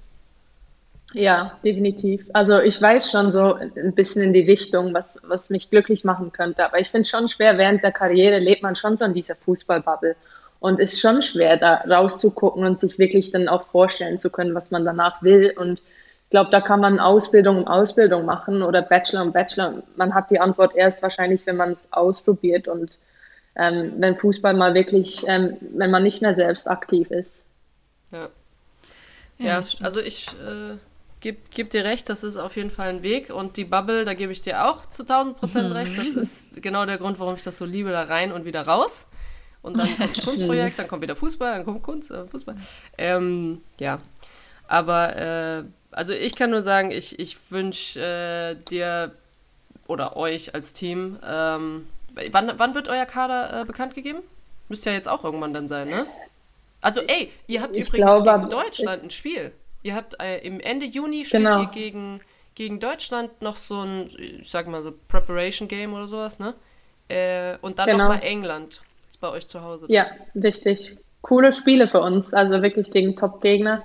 Ja, 1.12 1.58
definitiv. 1.64 2.24
Also 2.32 2.60
ich 2.60 2.80
weiß 2.80 3.10
schon 3.10 3.32
so 3.32 3.54
ein 3.54 3.94
bisschen 3.94 4.22
in 4.22 4.32
die 4.32 4.42
Richtung, 4.42 4.94
was, 4.94 5.20
was 5.26 5.50
mich 5.50 5.68
glücklich 5.68 6.04
machen 6.04 6.32
könnte. 6.32 6.64
Aber 6.64 6.78
ich 6.78 6.88
finde 6.88 7.02
es 7.02 7.10
schon 7.10 7.28
schwer, 7.28 7.58
während 7.58 7.82
der 7.82 7.90
Karriere 7.90 8.38
lebt 8.38 8.62
man 8.62 8.76
schon 8.76 8.96
so 8.96 9.04
in 9.04 9.14
dieser 9.14 9.34
Fußballbubble. 9.34 10.14
Und 10.60 10.78
es 10.78 10.92
ist 10.92 11.00
schon 11.00 11.22
schwer, 11.22 11.56
da 11.56 11.76
rauszugucken 11.88 12.64
und 12.64 12.78
sich 12.78 12.98
wirklich 12.98 13.32
dann 13.32 13.48
auch 13.48 13.66
vorstellen 13.66 14.18
zu 14.18 14.30
können, 14.30 14.54
was 14.54 14.70
man 14.70 14.84
danach 14.84 15.22
will. 15.22 15.52
Und 15.56 15.80
ich 15.80 16.30
glaube, 16.30 16.50
da 16.50 16.60
kann 16.60 16.80
man 16.80 17.00
Ausbildung 17.00 17.58
um 17.58 17.66
Ausbildung 17.66 18.26
machen 18.26 18.62
oder 18.62 18.82
Bachelor 18.82 19.22
um 19.22 19.32
Bachelor. 19.32 19.82
Man 19.96 20.14
hat 20.14 20.30
die 20.30 20.38
Antwort 20.38 20.76
erst 20.76 21.02
wahrscheinlich, 21.02 21.46
wenn 21.46 21.56
man 21.56 21.72
es 21.72 21.92
ausprobiert 21.92 22.68
und 22.68 22.98
ähm, 23.56 23.94
wenn 23.96 24.16
Fußball 24.16 24.54
mal 24.54 24.74
wirklich, 24.74 25.24
ähm, 25.26 25.56
wenn 25.72 25.90
man 25.90 26.02
nicht 26.02 26.22
mehr 26.22 26.34
selbst 26.34 26.68
aktiv 26.68 27.10
ist. 27.10 27.46
Ja. 28.12 28.28
Ja, 29.38 29.62
also 29.80 30.00
ich 30.00 30.28
äh, 30.28 30.76
gebe 31.20 31.38
geb 31.50 31.70
dir 31.70 31.84
recht, 31.84 32.10
das 32.10 32.22
ist 32.22 32.36
auf 32.36 32.56
jeden 32.56 32.68
Fall 32.68 32.88
ein 32.88 33.02
Weg. 33.02 33.30
Und 33.30 33.56
die 33.56 33.64
Bubble, 33.64 34.04
da 34.04 34.12
gebe 34.12 34.32
ich 34.32 34.42
dir 34.42 34.66
auch 34.66 34.84
zu 34.84 35.02
1000 35.02 35.36
Prozent 35.38 35.72
recht. 35.72 35.96
Das 35.98 36.06
ist 36.06 36.62
genau 36.62 36.84
der 36.84 36.98
Grund, 36.98 37.18
warum 37.18 37.34
ich 37.34 37.42
das 37.42 37.56
so 37.56 37.64
liebe, 37.64 37.90
da 37.90 38.02
rein 38.02 38.32
und 38.32 38.44
wieder 38.44 38.66
raus. 38.66 39.06
Und 39.62 39.76
dann 39.76 39.96
kommt 39.96 40.22
Kunstprojekt, 40.24 40.78
dann 40.78 40.88
kommt 40.88 41.02
wieder 41.02 41.16
Fußball, 41.16 41.56
dann 41.56 41.64
kommt 41.64 41.82
Kunst, 41.82 42.10
äh, 42.10 42.26
Fußball. 42.26 42.56
Ähm, 42.96 43.60
ja, 43.78 44.00
aber 44.68 45.16
äh, 45.16 45.64
also 45.90 46.12
ich 46.12 46.36
kann 46.36 46.50
nur 46.50 46.62
sagen, 46.62 46.90
ich, 46.90 47.18
ich 47.18 47.50
wünsche 47.50 48.00
äh, 48.00 48.64
dir 48.70 49.12
oder 49.86 50.16
euch 50.16 50.54
als 50.54 50.72
Team, 50.72 51.18
ähm, 51.26 51.88
wann, 52.30 52.52
wann 52.56 52.74
wird 52.74 52.88
euer 52.88 53.06
Kader 53.06 53.60
äh, 53.60 53.64
bekannt 53.64 53.94
gegeben? 53.94 54.20
Müsste 54.68 54.90
ja 54.90 54.96
jetzt 54.96 55.08
auch 55.08 55.24
irgendwann 55.24 55.52
dann 55.52 55.66
sein, 55.68 55.88
ne? 55.88 56.06
Also 56.80 57.00
ey, 57.02 57.30
ihr 57.46 57.60
habt 57.60 57.74
Ich 57.76 57.88
übrigens 57.88 58.22
glaube, 58.22 58.38
gegen 58.38 58.48
Deutschland 58.50 59.02
ein 59.02 59.10
Spiel. 59.10 59.52
Ihr 59.82 59.94
habt 59.94 60.18
äh, 60.22 60.38
im 60.38 60.60
Ende 60.60 60.86
Juni 60.86 61.24
spielt 61.24 61.42
Genau. 61.44 61.62
ihr 61.62 61.66
gegen, 61.68 62.20
gegen 62.54 62.80
Deutschland 62.80 63.42
noch 63.42 63.56
so 63.56 63.82
ein, 63.82 64.08
ich 64.16 64.48
sag 64.50 64.66
mal 64.68 64.82
so 64.82 64.94
Preparation 65.08 65.68
Game 65.68 65.92
oder 65.92 66.06
sowas, 66.06 66.38
ne? 66.38 66.54
Äh, 67.08 67.58
und 67.60 67.78
dann 67.78 67.86
Genau. 67.86 68.04
nochmal 68.04 68.22
England. 68.22 68.80
Bei 69.20 69.30
euch 69.30 69.46
zu 69.46 69.62
Hause. 69.62 69.86
Ja, 69.88 70.06
richtig. 70.34 70.96
Coole 71.20 71.52
Spiele 71.52 71.86
für 71.86 72.00
uns, 72.00 72.32
also 72.32 72.62
wirklich 72.62 72.90
gegen 72.90 73.14
Top-Gegner, 73.16 73.82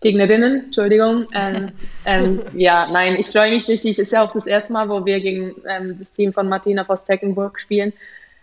Gegnerinnen, 0.00 0.64
Entschuldigung. 0.66 1.26
Ähm, 1.34 1.72
ähm, 2.06 2.40
ja, 2.54 2.88
nein, 2.90 3.16
ich 3.18 3.26
freue 3.26 3.50
mich 3.50 3.68
richtig. 3.68 3.98
Ist 3.98 4.12
ja 4.12 4.24
auch 4.24 4.32
das 4.32 4.46
erste 4.46 4.72
Mal, 4.72 4.88
wo 4.88 5.04
wir 5.04 5.20
gegen 5.20 5.54
ähm, 5.68 5.96
das 5.98 6.14
Team 6.14 6.32
von 6.32 6.48
Martina 6.48 6.84
Voss 6.84 7.04
Tecklenburg 7.04 7.60
spielen. 7.60 7.92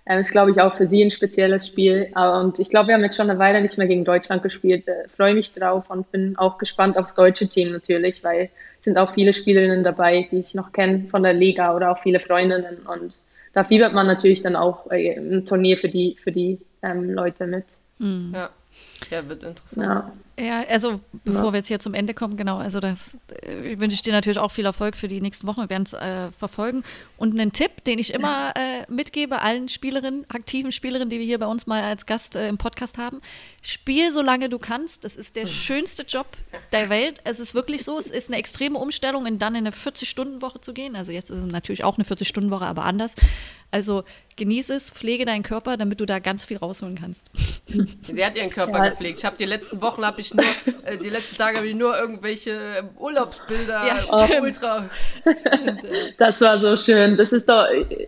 Ähm, 0.08 0.20
ist, 0.20 0.32
glaube 0.32 0.52
ich, 0.52 0.62
auch 0.62 0.76
für 0.76 0.86
sie 0.86 1.04
ein 1.04 1.10
spezielles 1.10 1.68
Spiel. 1.68 2.12
Und 2.16 2.60
ich 2.60 2.70
glaube, 2.70 2.90
wir 2.90 2.96
haben 2.96 3.04
jetzt 3.04 3.18
schon 3.18 3.30
eine 3.30 3.40
Weile 3.40 3.62
nicht 3.62 3.78
mehr 3.80 3.88
gegen 3.88 4.06
Deutschland 4.06 4.44
gespielt. 4.44 4.88
Äh, 4.88 5.08
freue 5.16 5.34
mich 5.34 5.54
drauf 5.54 5.90
und 5.90 6.12
bin 6.12 6.38
auch 6.38 6.60
gespannt 6.60 6.98
aufs 6.98 7.16
deutsche 7.16 7.48
Team 7.48 7.72
natürlich, 7.72 8.24
weil 8.24 8.50
es 8.78 8.86
sind 8.86 9.00
auch 9.00 9.14
viele 9.14 9.34
Spielerinnen 9.34 9.84
dabei, 9.84 10.28
die 10.30 10.40
ich 10.40 10.54
noch 10.54 10.72
kenne 10.72 11.08
von 11.10 11.24
der 11.24 11.34
Liga 11.34 11.76
oder 11.76 11.92
auch 11.92 11.98
viele 11.98 12.20
Freundinnen. 12.20 12.86
Und 12.86 13.16
da 13.56 13.64
fiebert 13.64 13.94
man 13.94 14.06
natürlich 14.06 14.42
dann 14.42 14.56
auch 14.56 14.92
äh, 14.92 15.18
ein 15.18 15.46
Turnier 15.46 15.78
für 15.78 15.88
die, 15.90 16.18
für 16.22 16.32
die 16.32 16.60
ähm, 16.82 17.10
Leute 17.10 17.48
mit. 17.48 17.66
Ja. 18.34 18.50
ja, 19.10 19.30
wird 19.30 19.44
interessant. 19.44 19.88
Ja. 19.88 20.12
Ja, 20.38 20.64
also 20.68 21.00
bevor 21.24 21.46
Ja. 21.46 21.54
wir 21.54 21.58
jetzt 21.60 21.68
hier 21.68 21.80
zum 21.80 21.94
Ende 21.94 22.14
kommen, 22.14 22.36
genau, 22.36 22.58
also 22.58 22.82
das 22.82 23.18
äh, 23.42 23.80
wünsche 23.80 23.94
ich 23.96 24.02
dir 24.02 24.12
natürlich 24.12 24.38
auch 24.40 24.52
viel 24.52 24.66
Erfolg 24.66 24.98
für 24.98 25.08
die 25.08 25.22
nächsten 25.22 25.48
Wochen. 25.48 25.62
Wir 25.62 25.70
werden 25.70 25.84
es 25.84 25.94
äh, 25.94 26.30
verfolgen. 26.38 26.84
Und 27.18 27.40
einen 27.40 27.54
Tipp, 27.54 27.86
den 27.86 28.00
ich 28.00 28.14
immer 28.14 28.54
äh, 28.58 28.84
mitgebe 28.92 29.42
allen 29.42 29.70
Spielerinnen, 29.70 30.26
aktiven 30.30 30.74
Spielerinnen, 30.74 31.10
die 31.10 31.20
wir 31.20 31.26
hier 31.26 31.40
bei 31.40 31.46
uns 31.46 31.68
mal 31.68 31.84
als 31.84 32.06
Gast 32.06 32.36
äh, 32.36 32.50
im 32.50 32.58
Podcast 32.58 32.98
haben, 32.98 33.22
spiel 33.62 34.12
so 34.12 34.22
lange 34.22 34.50
du 34.50 34.60
kannst. 34.60 35.06
Das 35.06 35.16
ist 35.16 35.38
der 35.38 35.46
schönste 35.48 36.04
Job 36.04 36.28
der 36.74 36.90
Welt. 36.90 37.22
Es 37.24 37.40
ist 37.40 37.56
wirklich 37.56 37.84
so, 37.84 37.98
es 37.98 38.08
ist 38.08 38.30
eine 38.30 38.38
extreme 38.38 38.78
Umstellung, 38.78 39.26
in 39.26 39.40
dann 39.40 39.56
in 39.56 39.66
eine 39.66 39.74
40-Stunden-Woche 39.76 40.60
zu 40.60 40.74
gehen. 40.74 40.98
Also 40.98 41.14
jetzt 41.14 41.30
ist 41.30 41.40
es 41.40 41.46
natürlich 41.46 41.86
auch 41.86 41.98
eine 41.98 42.04
40-Stunden-Woche, 42.06 42.66
aber 42.66 42.84
anders. 42.84 43.16
Also 43.72 44.04
genieße 44.38 44.74
es, 44.76 44.90
pflege 44.90 45.26
deinen 45.26 45.44
Körper, 45.44 45.76
damit 45.76 46.00
du 46.00 46.06
da 46.06 46.20
ganz 46.20 46.46
viel 46.46 46.58
rausholen 46.58 46.98
kannst. 47.00 47.30
Sie 48.04 48.26
hat 48.26 48.36
ihren 48.38 48.50
Körper 48.50 48.78
Ja. 48.86 48.90
gepflegt. 48.90 49.18
Ich 49.20 49.26
habe 49.26 49.36
die 49.38 49.46
letzten 49.46 49.82
Wochen 49.82 50.06
habe 50.06 50.22
ich 50.22 50.34
nur, 50.34 50.46
äh, 50.86 50.98
die 50.98 51.10
letzten 51.10 51.36
Tage 51.36 51.58
habe 51.58 51.68
ich 51.68 51.76
nur 51.76 51.98
irgendwelche 51.98 52.52
äh, 52.52 52.84
Urlaubsbilder, 52.98 53.86
Ja, 53.86 53.98
äh, 53.98 54.02
stimmt. 54.28 54.42
Ultra. 54.44 54.90
Das 56.18 56.42
war 56.42 56.58
so 56.58 56.76
schön. 56.78 57.18
Das 57.18 57.34
ist 57.34 57.50
doch, 57.50 57.66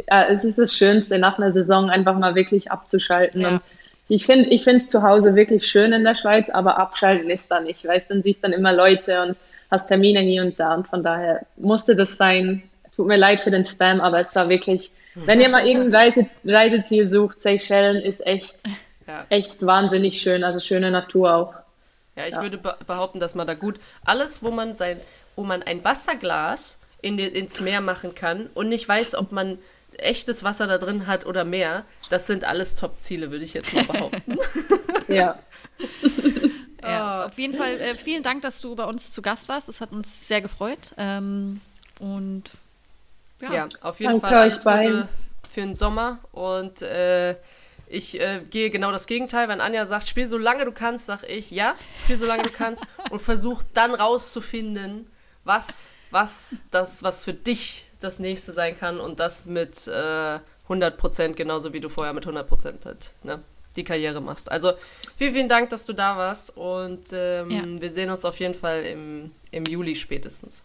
ja, 0.10 0.26
es 0.26 0.44
ist 0.44 0.58
das 0.58 0.74
Schönste, 0.74 1.18
nach 1.20 1.38
einer 1.38 1.52
Saison 1.52 1.90
einfach 1.90 2.18
mal 2.18 2.36
wirklich 2.36 2.72
abzuschalten. 2.72 3.42
Ja. 3.42 3.50
Und 3.50 3.62
ich 4.10 4.26
finde, 4.26 4.50
ich 4.50 4.64
finde 4.64 4.78
es 4.78 4.88
zu 4.88 5.04
Hause 5.04 5.36
wirklich 5.36 5.68
schön 5.68 5.92
in 5.92 6.04
der 6.04 6.16
Schweiz, 6.16 6.50
aber 6.50 6.78
abschalten 6.78 7.30
ist 7.30 7.52
da 7.52 7.60
nicht. 7.60 7.86
Weißt, 7.86 8.10
dann 8.10 8.24
siehst 8.24 8.44
dann 8.44 8.54
immer 8.54 8.72
Leute 8.74 9.22
und 9.22 9.38
hast 9.70 9.88
Termine 9.88 10.22
hier 10.22 10.44
und 10.44 10.58
da. 10.60 10.76
Und 10.76 10.88
von 10.88 11.04
daher 11.04 11.46
musste 11.58 11.96
das 11.96 12.16
sein. 12.16 12.64
Tut 12.96 13.08
mir 13.08 13.18
leid 13.18 13.42
für 13.44 13.52
den 13.52 13.66
Spam, 13.66 14.00
aber 14.00 14.20
es 14.20 14.34
war 14.36 14.48
wirklich, 14.50 14.92
wenn 15.26 15.42
ihr 15.42 15.50
mal 15.50 15.66
irgendein 15.68 15.96
Reise, 15.96 16.30
Reiseziel 16.46 17.08
sucht, 17.08 17.42
Seychellen 17.42 18.02
ist 18.02 18.26
echt, 18.26 18.58
Ja. 19.08 19.26
echt 19.30 19.66
wahnsinnig 19.66 20.22
schön. 20.22 20.44
Also 20.44 20.60
schöne 20.60 20.92
Natur 20.92 21.34
auch. 21.34 21.54
Ja, 22.16 22.26
ich 22.28 22.36
würde 22.36 22.58
be 22.58 22.76
behaupten, 22.88 23.20
dass 23.20 23.36
man 23.36 23.46
da 23.48 23.54
gut 23.54 23.80
alles, 24.04 24.42
wo 24.44 24.50
man 24.52 24.76
sein, 24.76 25.00
wo 25.36 25.44
man 25.44 25.62
ein 25.64 25.84
Wasserglas 25.84 26.80
in 27.02 27.20
ins 27.20 27.60
Meer 27.62 27.82
machen 27.82 28.16
kann 28.16 28.48
und 28.56 28.70
nicht 28.70 28.88
weiß, 28.90 29.16
ob 29.16 29.32
man 29.32 29.60
echtes 29.98 30.44
Wasser 30.44 30.68
da 30.68 30.78
drin 30.78 31.08
hat 31.08 31.26
oder 31.26 31.44
mehr, 31.46 31.84
das 32.10 32.28
sind 32.28 32.44
alles 32.44 32.76
Top-Ziele, 32.76 33.32
würde 33.32 33.46
ich 33.46 33.54
jetzt 33.54 33.74
mal 33.74 33.84
behaupten. 33.86 34.38
Ja. 35.08 35.40
Ja, 36.82 37.26
auf 37.26 37.38
jeden 37.38 37.54
Fall 37.56 37.80
äh, 37.80 37.96
vielen 37.96 38.24
Dank, 38.24 38.42
dass 38.42 38.62
du 38.62 38.76
bei 38.76 38.84
uns 38.86 39.12
zu 39.12 39.22
Gast 39.22 39.50
warst. 39.50 39.68
Es 39.70 39.82
hat 39.82 39.92
uns 39.92 40.28
sehr 40.28 40.42
gefreut. 40.42 40.94
Ähm, 40.98 41.60
und 42.00 42.44
ja, 43.42 43.54
Ja, 43.54 43.70
auf 43.82 44.00
jeden 44.00 44.14
Danke 44.14 44.28
Fall 44.28 44.34
euch 44.36 44.42
alles 44.42 44.56
Gute 44.58 44.64
beiden. 44.64 45.10
für 45.50 45.62
den 45.62 45.76
Sommer 45.76 46.20
und 46.32 46.82
äh, 46.82 47.36
ich 47.90 48.20
äh, 48.20 48.42
gehe 48.50 48.70
genau 48.70 48.92
das 48.92 49.08
Gegenteil. 49.08 49.48
Wenn 49.48 49.62
Anja 49.62 49.86
sagt, 49.86 50.08
spiel 50.10 50.28
so 50.28 50.38
lange 50.38 50.66
du 50.66 50.72
kannst, 50.72 51.06
sag 51.06 51.24
ich 51.24 51.52
ja, 51.52 51.76
spiel 52.04 52.18
so 52.18 52.26
lange 52.26 52.44
du 52.44 52.50
kannst 52.50 52.86
und 53.10 53.20
versuch 53.22 53.64
dann 53.74 53.94
rauszufinden, 53.96 55.10
was, 55.44 55.90
was 56.12 56.64
das, 56.72 57.04
was 57.04 57.24
für 57.24 57.34
dich 57.34 57.86
das 58.00 58.20
nächste 58.20 58.52
sein 58.54 58.78
kann 58.78 59.00
und 59.00 59.20
das 59.20 59.46
mit 59.46 59.88
äh, 59.88 60.40
100% 60.70 61.34
genauso 61.34 61.74
wie 61.74 61.80
du 61.80 61.88
vorher 61.90 62.14
mit 62.14 62.26
100% 62.28 62.86
halt, 62.86 63.12
ne, 63.24 63.40
die 63.78 63.84
Karriere 63.86 64.20
machst. 64.22 64.52
Also 64.52 64.74
vielen, 65.16 65.34
vielen 65.34 65.50
Dank, 65.50 65.70
dass 65.70 65.86
du 65.86 65.94
da 65.94 66.18
warst 66.18 66.56
und 66.58 67.04
ähm, 67.14 67.50
Ja. 67.50 67.64
wir 67.82 67.90
sehen 67.90 68.10
uns 68.10 68.26
auf 68.26 68.38
jeden 68.40 68.54
Fall 68.54 68.84
im, 68.84 69.32
im 69.52 69.64
Juli 69.66 69.96
spätestens. 69.96 70.64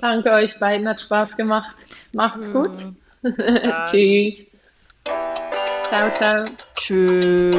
Danke 0.00 0.30
euch 0.30 0.58
beiden, 0.58 0.88
hat 0.88 1.00
Spaß 1.00 1.36
gemacht. 1.36 1.76
Macht's 2.12 2.52
gut. 2.52 2.86
Tschüss. 3.90 4.46
Ciao, 5.88 6.12
ciao. 6.14 6.44
tschüss. 6.76 7.50